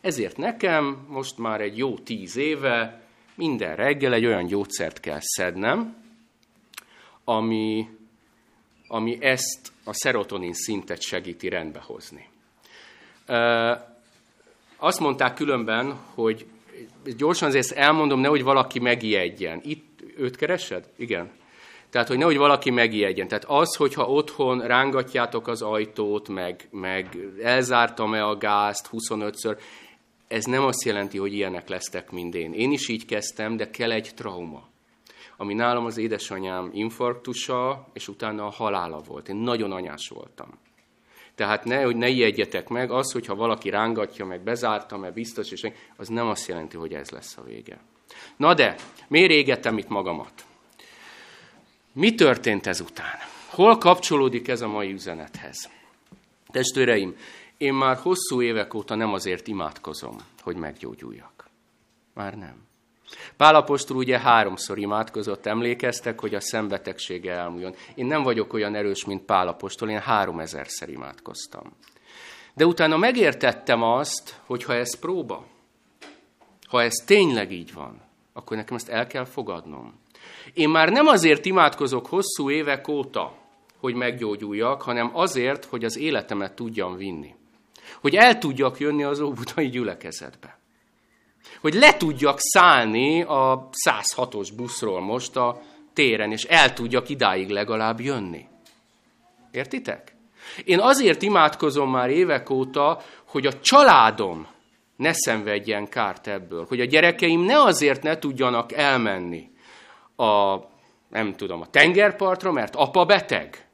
Ezért 0.00 0.36
nekem 0.36 1.06
most 1.08 1.38
már 1.38 1.60
egy 1.60 1.76
jó 1.76 1.98
tíz 1.98 2.36
éve 2.36 3.02
minden 3.34 3.76
reggel 3.76 4.12
egy 4.12 4.26
olyan 4.26 4.46
gyógyszert 4.46 5.00
kell 5.00 5.20
szednem, 5.20 5.96
ami, 7.24 7.88
ami 8.88 9.18
ezt 9.20 9.72
a 9.84 9.92
szerotonin 9.92 10.54
szintet 10.54 11.00
segíti 11.00 11.48
rendbe 11.48 11.80
hozni. 11.80 12.28
Azt 14.76 15.00
mondták 15.00 15.34
különben, 15.34 15.98
hogy 16.14 16.46
gyorsan 17.16 17.48
azért 17.48 17.70
elmondom, 17.70 18.20
nehogy 18.20 18.42
valaki 18.42 18.78
megijedjen. 18.78 19.60
Itt 19.64 20.02
őt 20.16 20.36
keresed? 20.36 20.88
Igen. 20.96 21.30
Tehát, 21.90 22.08
hogy 22.08 22.18
nehogy 22.18 22.36
valaki 22.36 22.70
megijedjen. 22.70 23.28
Tehát 23.28 23.44
az, 23.44 23.74
hogyha 23.76 24.10
otthon 24.10 24.60
rángatjátok 24.60 25.48
az 25.48 25.62
ajtót, 25.62 26.28
meg, 26.28 26.68
meg 26.70 27.18
elzártam-e 27.42 28.24
a 28.24 28.36
gázt 28.36 28.88
25-ször, 28.92 29.58
ez 30.28 30.44
nem 30.44 30.64
azt 30.64 30.84
jelenti, 30.84 31.18
hogy 31.18 31.32
ilyenek 31.32 31.68
lesztek, 31.68 32.10
mint 32.10 32.34
én. 32.34 32.52
Én 32.52 32.72
is 32.72 32.88
így 32.88 33.04
kezdtem, 33.04 33.56
de 33.56 33.70
kell 33.70 33.90
egy 33.90 34.10
trauma. 34.14 34.68
Ami 35.36 35.54
nálam 35.54 35.84
az 35.84 35.96
édesanyám 35.96 36.70
infarktusa, 36.72 37.86
és 37.92 38.08
utána 38.08 38.46
a 38.46 38.50
halála 38.50 39.00
volt. 39.06 39.28
Én 39.28 39.36
nagyon 39.36 39.72
anyás 39.72 40.08
voltam. 40.08 40.48
Tehát 41.40 41.64
ne, 41.64 41.82
hogy 41.82 41.96
ne 41.96 42.08
ijedjetek 42.08 42.68
meg, 42.68 42.90
az, 42.90 43.12
hogyha 43.12 43.34
valaki 43.34 43.70
rángatja, 43.70 44.24
meg 44.24 44.40
bezártam, 44.40 45.00
mert 45.00 45.14
biztos, 45.14 45.50
és 45.50 45.66
az 45.96 46.08
nem 46.08 46.26
azt 46.26 46.48
jelenti, 46.48 46.76
hogy 46.76 46.94
ez 46.94 47.10
lesz 47.10 47.36
a 47.36 47.42
vége. 47.42 47.78
Na 48.36 48.54
de, 48.54 48.74
miért 49.08 49.30
égettem 49.30 49.78
itt 49.78 49.88
magamat? 49.88 50.44
Mi 51.92 52.14
történt 52.14 52.66
ezután? 52.66 53.18
Hol 53.46 53.78
kapcsolódik 53.78 54.48
ez 54.48 54.60
a 54.60 54.68
mai 54.68 54.92
üzenethez? 54.92 55.70
Testvéreim, 56.50 57.16
én 57.56 57.74
már 57.74 57.96
hosszú 57.96 58.42
évek 58.42 58.74
óta 58.74 58.94
nem 58.94 59.12
azért 59.12 59.48
imádkozom, 59.48 60.16
hogy 60.42 60.56
meggyógyuljak. 60.56 61.48
Már 62.14 62.34
nem. 62.34 62.69
Pálapostól 63.36 63.96
ugye 63.96 64.18
háromszor 64.18 64.78
imádkozott, 64.78 65.46
emlékeztek, 65.46 66.20
hogy 66.20 66.34
a 66.34 66.40
szembetegsége 66.40 67.32
elmúljon. 67.32 67.74
Én 67.94 68.06
nem 68.06 68.22
vagyok 68.22 68.52
olyan 68.52 68.74
erős, 68.74 69.04
mint 69.04 69.24
Pálapostól, 69.24 69.90
én 69.90 70.00
három 70.00 70.40
ezerszer 70.40 70.88
imádkoztam. 70.88 71.76
De 72.54 72.66
utána 72.66 72.96
megértettem 72.96 73.82
azt, 73.82 74.40
hogy 74.46 74.64
ha 74.64 74.74
ez 74.74 74.98
próba, 74.98 75.46
ha 76.68 76.82
ez 76.82 76.94
tényleg 77.06 77.52
így 77.52 77.72
van, 77.72 78.00
akkor 78.32 78.56
nekem 78.56 78.76
ezt 78.76 78.88
el 78.88 79.06
kell 79.06 79.24
fogadnom. 79.24 80.00
Én 80.54 80.68
már 80.68 80.88
nem 80.88 81.06
azért 81.06 81.44
imádkozok 81.44 82.06
hosszú 82.06 82.50
évek 82.50 82.88
óta, 82.88 83.34
hogy 83.78 83.94
meggyógyuljak, 83.94 84.82
hanem 84.82 85.10
azért, 85.12 85.64
hogy 85.64 85.84
az 85.84 85.96
életemet 85.98 86.54
tudjam 86.54 86.96
vinni. 86.96 87.34
Hogy 88.00 88.14
el 88.14 88.38
tudjak 88.38 88.78
jönni 88.78 89.02
az 89.02 89.20
óbudai 89.20 89.68
gyülekezetbe. 89.68 90.59
Hogy 91.60 91.74
le 91.74 91.96
tudjak 91.96 92.36
szállni 92.38 93.22
a 93.22 93.68
106-os 93.84 94.48
buszról 94.56 95.00
most 95.00 95.36
a 95.36 95.60
téren, 95.92 96.32
és 96.32 96.44
el 96.44 96.72
tudjak 96.72 97.08
idáig 97.08 97.48
legalább 97.48 98.00
jönni. 98.00 98.46
Értitek? 99.50 100.14
Én 100.64 100.80
azért 100.80 101.22
imádkozom 101.22 101.90
már 101.90 102.10
évek 102.10 102.50
óta, 102.50 103.00
hogy 103.24 103.46
a 103.46 103.60
családom 103.60 104.46
ne 104.96 105.12
szenvedjen 105.12 105.88
kárt 105.88 106.26
ebből. 106.26 106.66
Hogy 106.68 106.80
a 106.80 106.84
gyerekeim 106.84 107.40
ne 107.40 107.62
azért 107.62 108.02
ne 108.02 108.18
tudjanak 108.18 108.72
elmenni 108.72 109.50
a, 110.16 110.56
nem 111.08 111.34
tudom, 111.36 111.60
a 111.60 111.70
tengerpartra, 111.70 112.52
mert 112.52 112.76
apa 112.76 113.04
beteg. 113.04 113.68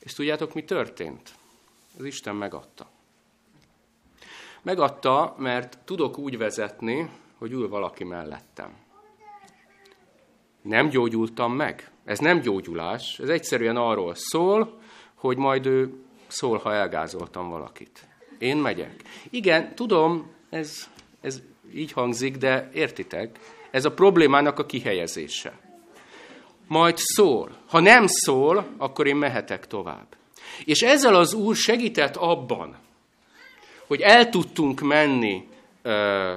És 0.00 0.12
tudjátok, 0.12 0.54
mi 0.54 0.64
történt? 0.64 1.34
Az 1.98 2.04
Isten 2.04 2.34
megadta. 2.34 2.90
Megadta, 4.62 5.34
mert 5.38 5.78
tudok 5.84 6.18
úgy 6.18 6.38
vezetni, 6.38 7.10
hogy 7.38 7.52
ül 7.52 7.68
valaki 7.68 8.04
mellettem. 8.04 8.72
Nem 10.62 10.88
gyógyultam 10.88 11.52
meg. 11.52 11.90
Ez 12.04 12.18
nem 12.18 12.40
gyógyulás, 12.40 13.18
ez 13.18 13.28
egyszerűen 13.28 13.76
arról 13.76 14.14
szól, 14.14 14.80
hogy 15.14 15.36
majd 15.36 15.66
ő 15.66 15.94
szól, 16.26 16.58
ha 16.58 16.74
elgázoltam 16.74 17.48
valakit. 17.48 18.06
Én 18.38 18.56
megyek. 18.56 19.02
Igen, 19.30 19.74
tudom, 19.74 20.30
ez, 20.50 20.88
ez 21.20 21.42
így 21.74 21.92
hangzik, 21.92 22.36
de 22.36 22.70
értitek, 22.74 23.38
ez 23.70 23.84
a 23.84 23.92
problémának 23.92 24.58
a 24.58 24.66
kihelyezése. 24.66 25.58
Majd 26.66 26.96
szól. 26.96 27.56
Ha 27.68 27.80
nem 27.80 28.06
szól, 28.06 28.66
akkor 28.76 29.06
én 29.06 29.16
mehetek 29.16 29.66
tovább. 29.66 30.06
És 30.64 30.80
ezzel 30.80 31.14
az 31.14 31.34
Úr 31.34 31.56
segített 31.56 32.16
abban, 32.16 32.76
hogy 33.92 34.00
el 34.00 34.28
tudtunk 34.28 34.80
menni 34.80 35.48
ö, 35.82 36.34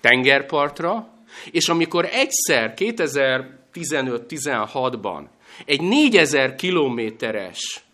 tengerpartra, 0.00 1.08
és 1.50 1.68
amikor 1.68 2.04
egyszer 2.04 2.74
2015-16-ban 2.76 5.26
egy 5.64 5.80
4000 5.80 6.54
kilométeres 6.54 7.84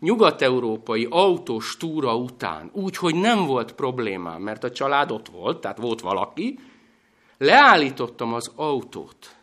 nyugat-európai 0.00 1.06
autós 1.10 1.76
túra 1.76 2.16
után, 2.16 2.70
úgy, 2.72 2.96
hogy 2.96 3.14
nem 3.14 3.46
volt 3.46 3.72
problémám, 3.72 4.42
mert 4.42 4.64
a 4.64 4.70
család 4.70 5.10
ott 5.10 5.28
volt, 5.28 5.60
tehát 5.60 5.78
volt 5.78 6.00
valaki, 6.00 6.58
leállítottam 7.38 8.32
az 8.32 8.52
autót. 8.54 9.36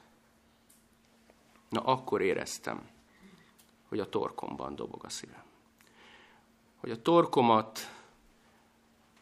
Na 1.70 1.82
akkor 1.82 2.22
éreztem, 2.22 2.82
hogy 3.90 4.00
a 4.00 4.10
torkomban 4.10 4.76
dobog 4.76 5.04
a 5.04 5.10
szívem. 5.10 5.44
Hogy 6.80 6.92
a 6.92 7.02
torkomat 7.02 7.80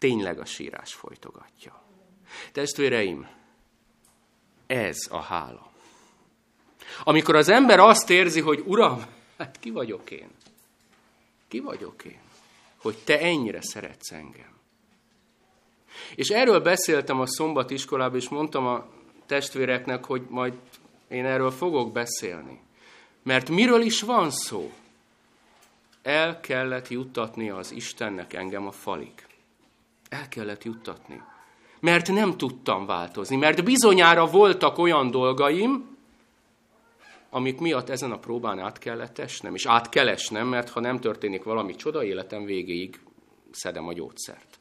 tényleg 0.02 0.39
a 0.39 0.45
sírás 0.45 0.93
folytogatja. 0.93 1.82
Testvéreim, 2.52 3.28
ez 4.68 4.97
a 5.10 5.20
hála. 5.20 5.72
Amikor 7.04 7.36
az 7.36 7.49
ember 7.49 7.80
azt 7.80 8.10
érzi, 8.10 8.39
hogy 8.39 8.64
Uram, 8.66 9.06
hát 9.38 9.60
ki 9.60 9.70
vagyok 9.70 10.12
én? 10.12 10.30
Ki 11.47 11.60
vagyok 11.60 12.04
én? 12.04 12.20
Hogy 12.78 12.97
te 13.04 13.20
ennyire 13.20 13.62
szeretsz 13.62 14.12
engem. 14.12 14.60
És 16.16 16.30
erről 16.30 16.60
beszéltem 16.60 17.20
a 17.20 17.28
szombatiskolában, 17.28 18.20
és 18.20 18.30
mondtam 18.30 18.66
a 18.66 18.88
testvéreknek, 19.26 20.06
hogy 20.06 20.22
majd 20.30 20.54
én 21.08 21.26
erről 21.26 21.52
fogok 21.52 21.91
beszélni. 21.91 22.60
Mert 23.24 23.49
miről 23.49 23.82
is 23.82 24.02
van 24.02 24.32
szó? 24.32 24.74
El 26.02 26.39
kellett 26.39 26.88
juttatni 26.88 27.49
az 27.49 27.72
Istennek 27.72 28.34
engem 28.34 28.68
a 28.68 28.72
falig. 28.72 29.30
El 30.12 30.28
kellett 30.30 30.64
juttatni. 30.64 31.22
Mert 31.80 32.07
nem 32.12 32.38
tudtam 32.38 32.86
változni, 32.86 33.36
mert 33.36 33.64
bizonyára 33.64 34.26
voltak 34.26 34.78
olyan 34.78 35.12
dolgaim, 35.12 35.97
amik 37.30 37.59
miatt 37.59 37.89
ezen 37.89 38.12
a 38.12 38.20
próbán 38.20 38.59
át 38.59 38.78
kellett 38.78 39.20
esnem, 39.20 39.55
és 39.55 39.66
át 39.66 39.89
kell 39.89 40.07
esnem, 40.07 40.47
mert 40.47 40.70
ha 40.70 40.80
nem 40.80 40.99
történik 40.99 41.43
valami 41.43 41.76
csoda, 41.76 42.03
életem 42.03 42.45
végéig 42.45 42.99
szedem 43.51 43.88
a 43.88 43.93
gyógyszert. 43.93 44.59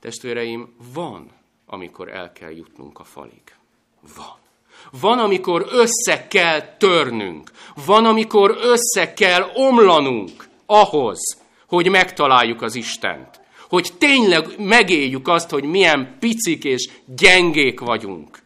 Testvéreim, 0.00 0.74
van, 0.92 1.30
amikor 1.66 2.08
el 2.08 2.32
kell 2.32 2.50
jutnunk 2.50 2.98
a 2.98 3.04
falig. 3.04 3.42
Van. 4.16 4.40
Van, 5.00 5.18
amikor 5.18 5.66
össze 5.70 6.26
kell 6.28 6.76
törnünk. 6.76 7.50
Van, 7.86 8.04
amikor 8.04 8.58
össze 8.60 9.12
kell 9.12 9.50
omlanunk 9.54 10.48
ahhoz, 10.66 11.20
hogy 11.66 11.88
megtaláljuk 11.88 12.62
az 12.62 12.74
Istent. 12.74 13.40
Hogy 13.72 13.92
tényleg 13.98 14.58
megéljük 14.58 15.28
azt, 15.28 15.50
hogy 15.50 15.64
milyen 15.64 16.16
picik 16.18 16.64
és 16.64 16.90
gyengék 17.04 17.80
vagyunk. 17.80 18.38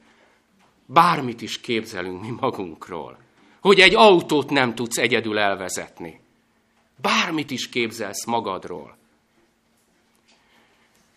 Bármit 0.87 1.43
is 1.43 1.61
képzelünk 1.61 2.21
mi 2.21 2.31
magunkról. 2.41 3.19
Hogy 3.61 3.81
egy 3.81 3.95
autót 3.95 4.51
nem 4.51 4.75
tudsz 4.75 4.99
egyedül 4.99 5.39
elvezetni. 5.39 6.21
Bármit 7.03 7.51
is 7.51 7.69
képzelsz 7.69 8.25
magadról. 8.25 8.97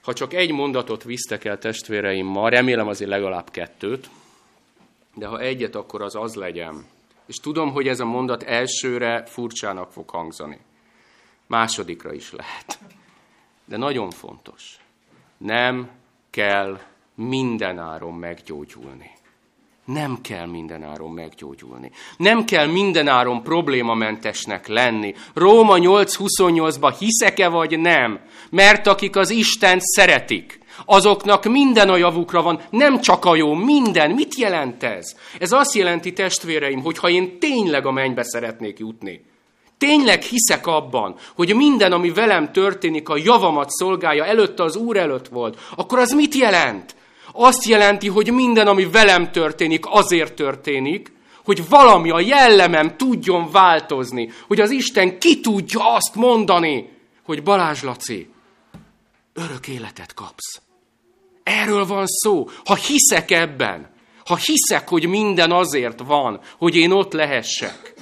Ha 0.02 0.14
csak 0.14 0.34
egy 0.34 0.52
mondatot 0.52 1.04
visztek 1.04 1.46
el 1.46 1.58
testvéreim 1.58 2.26
ma, 2.26 2.50
remélem 2.50 2.88
azért 2.88 3.10
legalább 3.10 3.52
kettőt, 3.52 4.10
de 5.16 5.28
ha 5.28 5.40
egyet, 5.40 5.76
akkor 5.76 6.02
az 6.02 6.16
az 6.16 6.36
legyen. 6.36 6.86
És 7.26 7.36
tudom, 7.36 7.72
hogy 7.72 7.88
ez 7.88 8.00
a 8.00 8.06
mondat 8.06 8.44
elsőre 8.44 9.26
furcsának 9.26 9.92
fog 9.92 10.10
hangzani. 10.10 10.60
Másodikra 11.48 12.14
is 12.14 12.32
lehet. 12.32 12.80
De 13.70 13.78
nagyon 13.78 14.10
fontos. 14.10 14.78
Nem 15.38 15.90
kell 16.30 16.80
mindenáron 17.16 18.14
meggyógyulni. 18.14 19.12
Nem 19.86 20.22
kell 20.22 20.46
mindenáron 20.46 21.12
meggyógyulni. 21.12 21.92
Nem 22.18 22.46
kell 22.46 22.68
mindenáron 22.68 23.44
problémamentesnek 23.44 24.68
lenni. 24.68 25.14
Róma 25.34 25.76
8.28-ba 25.78 26.96
hiszek-e 27.00 27.48
vagy 27.48 27.80
nem? 27.80 28.20
Mert 28.50 28.88
akik 28.88 29.16
az 29.16 29.30
Isten 29.30 29.80
szeretik, 29.80 30.60
azoknak 30.86 31.46
minden 31.46 31.90
a 31.90 31.98
javukra 31.98 32.42
van, 32.42 32.62
nem 32.70 33.02
csak 33.02 33.26
a 33.26 33.36
jó, 33.36 33.54
minden. 33.54 34.12
Mit 34.12 34.36
jelent 34.36 34.84
ez? 34.84 35.16
Ez 35.40 35.52
azt 35.52 35.74
jelenti, 35.74 36.14
testvéreim, 36.14 36.82
hogy 36.82 36.98
ha 36.98 37.10
én 37.10 37.40
tényleg 37.40 37.86
a 37.86 37.92
mennybe 37.92 38.24
szeretnék 38.24 38.80
jutni, 38.80 39.26
tényleg 39.80 40.22
hiszek 40.22 40.68
abban, 40.68 41.16
hogy 41.36 41.56
minden, 41.56 41.92
ami 41.92 42.12
velem 42.12 42.52
történik, 42.52 43.10
a 43.10 43.18
javamat 43.18 43.70
szolgálja, 43.70 44.26
előtte 44.26 44.64
az 44.64 44.76
Úr 44.76 44.98
előtt 44.98 45.28
volt, 45.28 45.60
akkor 45.76 46.00
az 46.00 46.12
mit 46.12 46.36
jelent? 46.36 46.96
Azt 47.32 47.66
jelenti, 47.66 48.08
hogy 48.08 48.32
minden, 48.32 48.68
ami 48.68 48.86
velem 48.86 49.32
történik, 49.32 49.86
azért 49.88 50.34
történik, 50.34 51.12
hogy 51.44 51.70
valami 51.70 52.10
a 52.10 52.20
jellemem 52.20 52.98
tudjon 52.98 53.52
változni, 53.52 54.32
hogy 54.48 54.60
az 54.60 54.72
Isten 54.72 55.20
ki 55.20 55.40
tudja 55.40 55.94
azt 55.94 56.16
mondani, 56.16 56.90
hogy 57.24 57.44
Balázs 57.44 57.84
Laci, 57.84 58.30
örök 59.34 59.68
életet 59.68 60.14
kapsz. 60.14 60.62
Erről 61.44 61.86
van 61.86 62.06
szó. 62.08 62.50
Ha 62.66 62.76
hiszek 62.76 63.32
ebben, 63.32 63.90
ha 64.26 64.36
hiszek, 64.36 64.90
hogy 64.90 65.08
minden 65.08 65.52
azért 65.52 66.00
van, 66.06 66.40
hogy 66.58 66.76
én 66.76 66.92
ott 66.92 67.14
lehessek, 67.14 67.94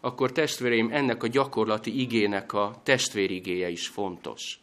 akkor 0.00 0.32
testvéreim, 0.32 0.88
ennek 0.92 1.22
a 1.22 1.26
gyakorlati 1.26 2.00
igének 2.00 2.52
a 2.52 2.80
testvérigéje 2.82 3.68
is 3.68 3.86
fontos. 3.86 4.58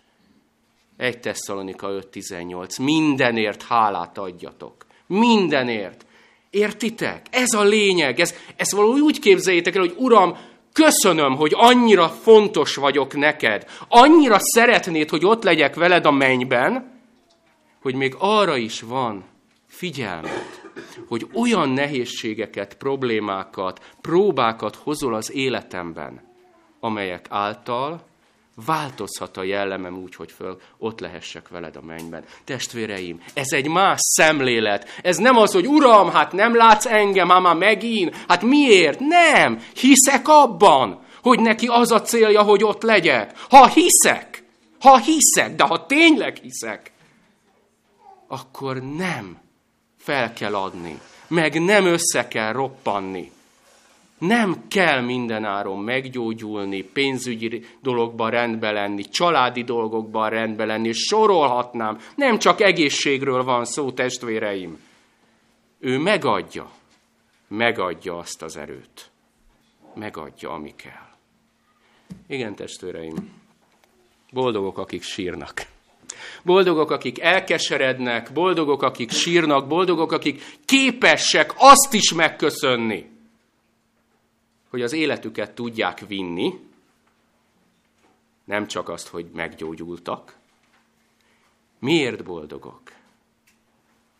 1 0.97 1.19
Tesszalonika 1.19 1.87
5.18. 1.87 2.81
Mindenért 2.81 3.63
hálát 3.63 4.17
adjatok. 4.17 4.85
Mindenért. 5.07 6.05
Értitek? 6.49 7.25
Ez 7.31 7.53
a 7.53 7.63
lényeg. 7.63 8.19
Ez, 8.19 8.35
ez 8.55 8.71
valahogy 8.71 9.01
úgy 9.01 9.19
képzeljétek 9.19 9.75
el, 9.75 9.81
hogy 9.81 9.95
Uram, 9.97 10.37
köszönöm, 10.73 11.35
hogy 11.35 11.51
annyira 11.55 12.09
fontos 12.09 12.75
vagyok 12.75 13.15
neked. 13.15 13.65
Annyira 13.87 14.37
szeretnéd, 14.39 15.09
hogy 15.09 15.25
ott 15.25 15.43
legyek 15.43 15.75
veled 15.75 16.05
a 16.05 16.11
mennyben, 16.11 16.93
hogy 17.81 17.95
még 17.95 18.15
arra 18.17 18.57
is 18.57 18.81
van 18.81 19.23
figyelmet, 19.67 20.64
hogy 21.07 21.27
olyan 21.33 21.69
nehézségeket, 21.69 22.73
problémákat, 22.73 23.95
próbákat 24.01 24.75
hozol 24.75 25.13
az 25.13 25.31
életemben, 25.31 26.21
amelyek 26.79 27.25
által 27.29 28.03
változhat 28.65 29.37
a 29.37 29.43
jellemem 29.43 29.97
úgy, 29.97 30.15
hogy 30.15 30.31
föl 30.31 30.59
ott 30.77 30.99
lehessek 30.99 31.47
veled 31.49 31.75
a 31.75 31.81
mennyben. 31.81 32.23
Testvéreim, 32.43 33.21
ez 33.33 33.51
egy 33.51 33.67
más 33.67 33.99
szemlélet. 34.01 34.99
Ez 35.01 35.17
nem 35.17 35.37
az, 35.37 35.51
hogy 35.53 35.67
Uram, 35.67 36.09
hát 36.09 36.31
nem 36.31 36.55
látsz 36.55 36.85
engem, 36.85 37.29
hát 37.29 37.41
már 37.41 37.55
megint. 37.55 38.15
Hát 38.27 38.41
miért? 38.41 38.99
Nem. 38.99 39.61
Hiszek 39.73 40.27
abban, 40.27 40.99
hogy 41.21 41.39
neki 41.39 41.67
az 41.67 41.91
a 41.91 42.01
célja, 42.01 42.41
hogy 42.41 42.63
ott 42.63 42.81
legyek. 42.81 43.37
Ha 43.49 43.67
hiszek, 43.67 44.43
ha 44.79 44.97
hiszek, 44.97 45.55
de 45.55 45.63
ha 45.63 45.85
tényleg 45.85 46.37
hiszek, 46.37 46.91
akkor 48.27 48.81
nem 48.97 49.37
fel 50.05 50.33
kell 50.33 50.55
adni, 50.55 50.99
meg 51.27 51.61
nem 51.61 51.85
össze 51.85 52.27
kell 52.27 52.51
roppanni. 52.51 53.31
Nem 54.17 54.67
kell 54.67 55.01
mindenáron 55.01 55.79
meggyógyulni, 55.79 56.81
pénzügyi 56.81 57.65
dologban 57.81 58.29
rendbe 58.29 58.71
lenni, 58.71 59.03
családi 59.03 59.63
dolgokban 59.63 60.29
rendbe 60.29 60.65
lenni, 60.65 60.91
sorolhatnám. 60.91 61.99
Nem 62.15 62.39
csak 62.39 62.61
egészségről 62.61 63.43
van 63.43 63.65
szó, 63.65 63.91
testvéreim. 63.91 64.79
Ő 65.79 65.97
megadja, 65.97 66.71
megadja 67.47 68.17
azt 68.17 68.41
az 68.41 68.57
erőt. 68.57 69.09
Megadja, 69.95 70.49
ami 70.49 70.73
kell. 70.75 71.09
Igen, 72.27 72.55
testvéreim, 72.55 73.33
boldogok, 74.31 74.77
akik 74.77 75.01
sírnak. 75.01 75.73
Boldogok, 76.45 76.91
akik 76.91 77.19
elkeserednek, 77.19 78.33
boldogok, 78.33 78.81
akik 78.81 79.11
sírnak, 79.11 79.67
boldogok, 79.67 80.11
akik 80.11 80.43
képesek 80.65 81.53
azt 81.57 81.93
is 81.93 82.13
megköszönni, 82.13 83.09
hogy 84.69 84.81
az 84.81 84.93
életüket 84.93 85.55
tudják 85.55 85.99
vinni, 86.07 86.53
nem 88.43 88.67
csak 88.67 88.89
azt, 88.89 89.07
hogy 89.07 89.25
meggyógyultak. 89.33 90.35
Miért 91.79 92.23
boldogok? 92.23 92.81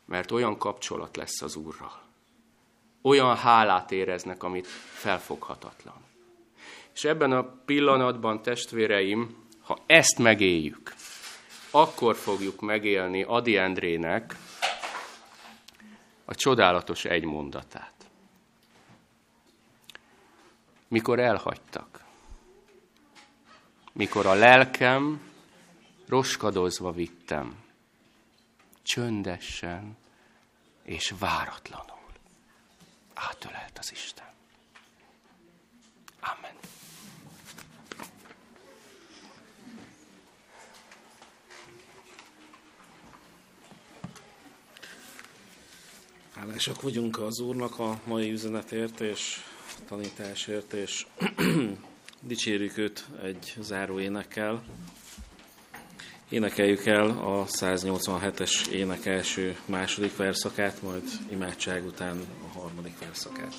Mert 0.06 0.32
olyan 0.32 0.58
kapcsolat 0.58 1.16
lesz 1.16 1.42
az 1.42 1.56
Úrral. 1.56 2.02
Olyan 3.02 3.36
hálát 3.36 3.92
éreznek, 3.92 4.44
amit 4.44 4.68
felfoghatatlan. 4.94 6.04
És 6.94 7.04
ebben 7.04 7.32
a 7.32 7.44
pillanatban, 7.66 8.42
testvéreim, 8.42 9.36
ha 9.62 9.78
ezt 9.86 10.18
megéljük, 10.18 10.94
akkor 11.76 12.16
fogjuk 12.16 12.62
megélni 12.62 13.24
Adi 13.24 13.58
Endrének 13.58 14.36
a 16.26 16.36
csodálatos 16.36 17.06
egy 17.06 17.24
mondatát. 17.24 17.94
Mikor 20.88 21.20
elhagytak, 21.20 22.04
mikor 23.92 24.26
a 24.26 24.34
lelkem 24.34 25.32
roskadozva 26.08 26.92
vittem, 26.92 27.64
csöndesen 28.82 29.98
és 30.84 31.14
váratlanul 31.20 32.10
átölelt 33.14 33.78
az 33.80 33.92
Isten. 33.92 34.34
Amen. 36.20 36.55
Hálásak 46.36 46.82
vagyunk 46.82 47.20
az 47.20 47.40
Úrnak 47.40 47.80
a 47.80 48.00
mai 48.06 48.32
üzenetért 48.32 49.00
és 49.00 49.44
tanításért, 49.88 50.74
és 50.74 51.06
dicsérjük 52.28 52.78
őt 52.78 53.06
egy 53.24 53.54
záró 53.60 54.00
énekkel. 54.00 54.64
Énekeljük 56.30 56.86
el 56.86 57.10
a 57.10 57.46
187-es 57.46 58.68
ének 58.68 59.06
első 59.06 59.58
második 59.66 60.16
verszakát, 60.16 60.82
majd 60.82 61.04
imádság 61.30 61.86
után 61.86 62.20
a 62.44 62.60
harmadik 62.60 63.00
verszakát. 63.00 63.54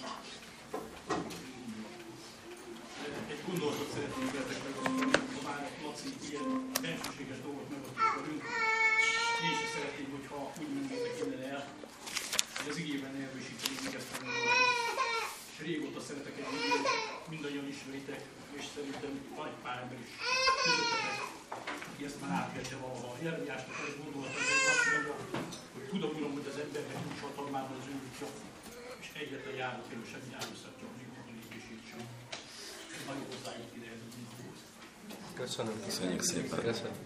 Egy 3.28 3.40
gondolatot 3.46 3.88
szeretnék 3.94 4.36
Jeremiásnak 23.26 23.76
egy 23.90 23.98
gondolat, 24.02 24.32
hogy 24.36 24.48
azt 24.72 24.84
mondja, 24.92 25.14
hogy 25.74 25.86
tudom, 25.92 26.10
uram, 26.18 26.32
hogy 26.38 26.48
az 26.52 26.58
embernek 26.64 26.98
nincs 27.04 27.20
hatalmában 27.26 27.76
az 27.80 27.86
ő 27.92 27.94
útja, 28.06 28.28
és 29.02 29.08
egyetlen 29.22 29.56
járóként 29.62 30.04
sem 30.12 30.22
járőszatja, 30.34 30.86
amíg 30.92 31.08
a 31.18 31.22
lépését 31.38 31.82
Ez 32.96 33.02
nagyon 33.10 33.26
hozzájuk 33.32 33.70
ide 33.78 33.88
ez 33.96 34.02
az 34.08 34.14
Köszönöm. 35.42 35.76
Köszönjük 35.88 36.22
szépen. 36.30 36.58
Köszönöm. 36.68 36.96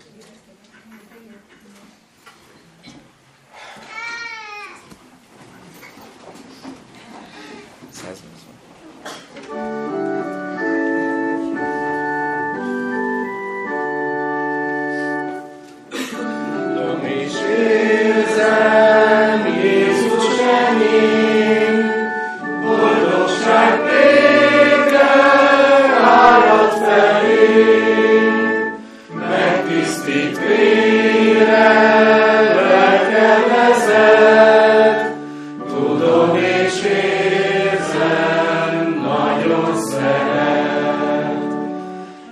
Deus 39.51 39.95
é. 39.95 41.31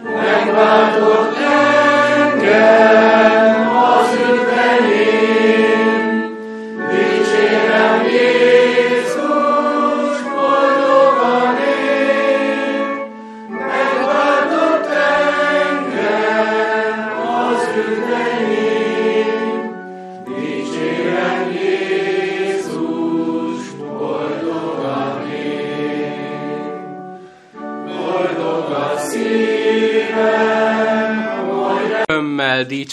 Lembra 0.05 1.08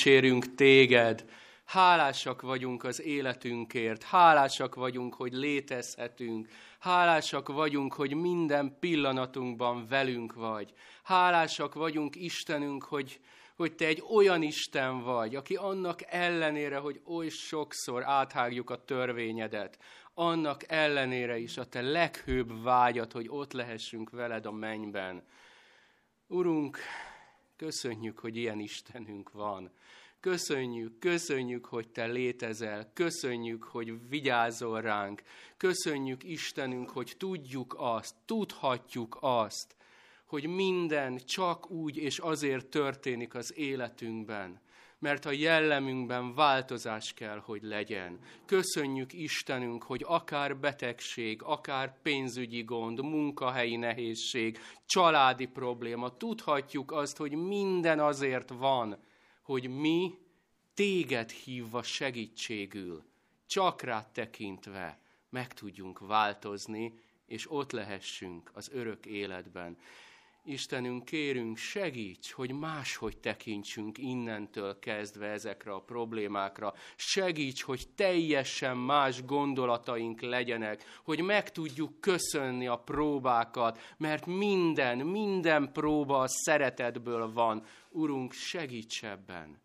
feldicsérünk 0.05 0.55
téged, 0.55 1.25
Hálásak 1.65 2.41
vagyunk 2.41 2.83
az 2.83 3.01
életünkért, 3.01 4.03
hálásak 4.03 4.75
vagyunk, 4.75 5.13
hogy 5.13 5.33
létezhetünk, 5.33 6.47
hálásak 6.79 7.47
vagyunk, 7.47 7.93
hogy 7.93 8.13
minden 8.13 8.77
pillanatunkban 8.79 9.87
velünk 9.87 10.33
vagy. 10.33 10.73
Hálásak 11.03 11.73
vagyunk, 11.73 12.15
Istenünk, 12.15 12.83
hogy, 12.83 13.19
hogy 13.55 13.75
Te 13.75 13.85
egy 13.85 14.03
olyan 14.13 14.41
Isten 14.41 15.03
vagy, 15.03 15.35
aki 15.35 15.55
annak 15.55 15.99
ellenére, 16.05 16.77
hogy 16.77 17.01
oly 17.05 17.29
sokszor 17.29 18.03
áthágjuk 18.03 18.69
a 18.69 18.83
törvényedet, 18.83 19.77
annak 20.13 20.71
ellenére 20.71 21.37
is 21.37 21.57
a 21.57 21.65
Te 21.65 21.81
leghőbb 21.81 22.63
vágyat, 22.63 23.11
hogy 23.11 23.25
ott 23.29 23.53
lehessünk 23.53 24.09
veled 24.09 24.45
a 24.45 24.51
mennyben. 24.51 25.23
Urunk, 26.27 26.77
köszönjük, 27.55 28.19
hogy 28.19 28.37
ilyen 28.37 28.59
Istenünk 28.59 29.31
van. 29.31 29.71
Köszönjük, 30.25 30.99
köszönjük, 30.99 31.65
hogy 31.65 31.89
Te 31.89 32.05
létezel, 32.05 32.91
köszönjük, 32.93 33.63
hogy 33.63 34.09
vigyázol 34.09 34.81
ránk, 34.81 35.21
köszönjük 35.57 36.23
Istenünk, 36.23 36.89
hogy 36.89 37.13
tudjuk 37.17 37.75
azt, 37.77 38.15
tudhatjuk 38.25 39.17
azt, 39.19 39.75
hogy 40.25 40.47
minden 40.47 41.17
csak 41.25 41.71
úgy 41.71 41.97
és 41.97 42.17
azért 42.17 42.67
történik 42.67 43.35
az 43.35 43.57
életünkben, 43.57 44.59
mert 44.99 45.25
a 45.25 45.31
jellemünkben 45.31 46.33
változás 46.33 47.13
kell, 47.13 47.37
hogy 47.37 47.63
legyen. 47.63 48.19
Köszönjük 48.45 49.13
Istenünk, 49.13 49.83
hogy 49.83 50.03
akár 50.07 50.57
betegség, 50.57 51.41
akár 51.43 52.01
pénzügyi 52.01 52.63
gond, 52.63 53.01
munkahelyi 53.01 53.75
nehézség, 53.75 54.59
családi 54.85 55.45
probléma, 55.45 56.17
tudhatjuk 56.17 56.91
azt, 56.91 57.17
hogy 57.17 57.31
minden 57.31 57.99
azért 57.99 58.49
van, 58.49 58.97
hogy 59.45 59.69
mi 59.69 60.17
téged 60.73 61.29
hívva 61.29 61.83
segítségül, 61.83 63.03
csak 63.45 63.81
rád 63.81 64.07
tekintve 64.07 64.99
meg 65.29 65.53
tudjunk 65.53 65.99
változni, 65.99 66.99
és 67.25 67.51
ott 67.51 67.71
lehessünk 67.71 68.51
az 68.53 68.69
örök 68.73 69.05
életben. 69.05 69.77
Istenünk, 70.47 71.05
kérünk, 71.05 71.57
segíts, 71.57 72.31
hogy 72.31 72.51
máshogy 72.51 73.17
tekintsünk 73.17 73.97
innentől 73.97 74.79
kezdve 74.79 75.27
ezekre 75.27 75.73
a 75.73 75.81
problémákra. 75.81 76.73
Segíts, 76.95 77.63
hogy 77.63 77.87
teljesen 77.95 78.77
más 78.77 79.25
gondolataink 79.25 80.21
legyenek, 80.21 80.83
hogy 81.03 81.21
meg 81.21 81.51
tudjuk 81.51 82.01
köszönni 82.01 82.67
a 82.67 82.77
próbákat, 82.77 83.79
mert 83.97 84.25
minden, 84.25 84.97
minden 84.97 85.71
próba 85.71 86.19
a 86.19 86.27
szeretetből 86.27 87.33
van. 87.33 87.65
Urunk, 87.95 88.33
segíts 88.33 89.03
ebben! 89.03 89.61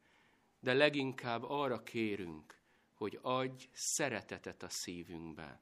De 0.61 0.73
leginkább 0.73 1.43
arra 1.43 1.83
kérünk, 1.83 2.59
hogy 2.95 3.19
adj 3.23 3.69
szeretetet 3.73 4.63
a 4.63 4.69
szívünkbe 4.69 5.61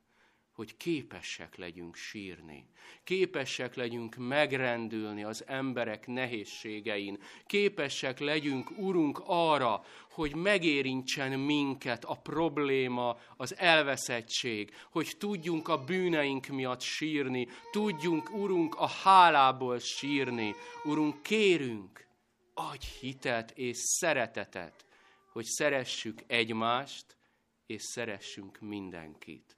hogy 0.58 0.76
képesek 0.76 1.56
legyünk 1.56 1.96
sírni, 1.96 2.66
képesek 3.04 3.74
legyünk 3.74 4.16
megrendülni 4.16 5.24
az 5.24 5.44
emberek 5.46 6.06
nehézségein, 6.06 7.18
képesek 7.46 8.18
legyünk, 8.18 8.70
Urunk, 8.78 9.22
arra, 9.26 9.84
hogy 10.10 10.34
megérintsen 10.34 11.38
minket 11.38 12.04
a 12.04 12.14
probléma, 12.14 13.18
az 13.36 13.56
elveszettség, 13.56 14.74
hogy 14.90 15.14
tudjunk 15.18 15.68
a 15.68 15.84
bűneink 15.84 16.46
miatt 16.46 16.80
sírni, 16.80 17.48
tudjunk, 17.70 18.34
Urunk, 18.34 18.74
a 18.74 18.86
hálából 18.86 19.78
sírni. 19.78 20.54
Urunk, 20.84 21.22
kérünk, 21.22 22.07
adj 22.58 22.86
hitet 23.00 23.50
és 23.50 23.76
szeretetet, 23.76 24.84
hogy 25.32 25.44
szeressük 25.44 26.22
egymást, 26.26 27.16
és 27.66 27.82
szeressünk 27.82 28.60
mindenkit. 28.60 29.56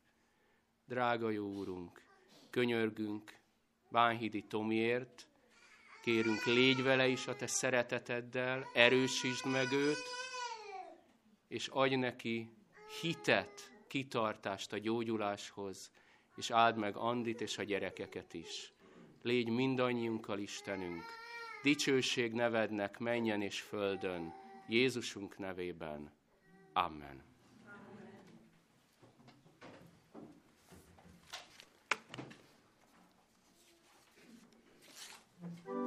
Drága 0.85 1.31
jó 1.31 1.47
Úrunk, 1.47 2.05
könyörgünk 2.51 3.39
Bánhidi 3.91 4.43
Tomiért, 4.43 5.27
kérünk, 6.03 6.45
légy 6.45 6.83
vele 6.83 7.07
is 7.07 7.27
a 7.27 7.37
Te 7.37 7.47
szereteteddel, 7.47 8.67
erősítsd 8.75 9.47
meg 9.47 9.73
őt, 9.73 10.03
és 11.49 11.69
adj 11.69 11.95
neki 11.95 12.51
hitet, 13.01 13.73
kitartást 13.89 14.73
a 14.73 14.79
gyógyuláshoz, 14.79 15.91
és 16.37 16.51
áld 16.51 16.77
meg 16.77 16.97
Andit 16.97 17.41
és 17.41 17.59
a 17.59 17.63
gyerekeket 17.63 18.35
is. 18.35 18.73
Légy 19.23 19.49
mindannyiunkkal 19.49 20.39
Istenünk, 20.39 21.05
dicsőség 21.63 22.33
nevednek 22.33 22.99
menjen 22.99 23.43
és 23.43 23.61
földön, 23.61 24.35
Jézusunk 24.69 25.39
nevében. 25.39 26.13
Amen. 26.73 27.29
új 35.67 35.80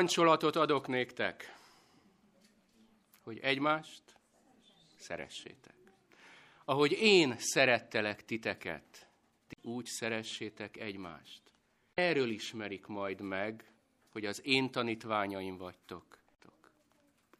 parancsolatot 0.00 0.56
adok 0.56 0.86
néktek, 0.86 1.56
hogy 3.22 3.38
egymást 3.38 4.02
szeressétek. 4.96 5.74
Ahogy 6.64 6.92
én 6.92 7.34
szerettelek 7.38 8.24
titeket, 8.24 9.08
ti 9.46 9.56
úgy 9.62 9.84
szeressétek 9.84 10.76
egymást. 10.76 11.42
Erről 11.94 12.28
ismerik 12.30 12.86
majd 12.86 13.20
meg, 13.20 13.72
hogy 14.12 14.24
az 14.24 14.40
én 14.44 14.70
tanítványaim 14.70 15.56
vagytok. 15.56 16.18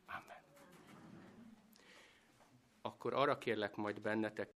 Amen. 0.06 0.42
Akkor 2.82 3.14
arra 3.14 3.38
kérlek 3.38 3.76
majd 3.76 4.00
bennetek, 4.00 4.48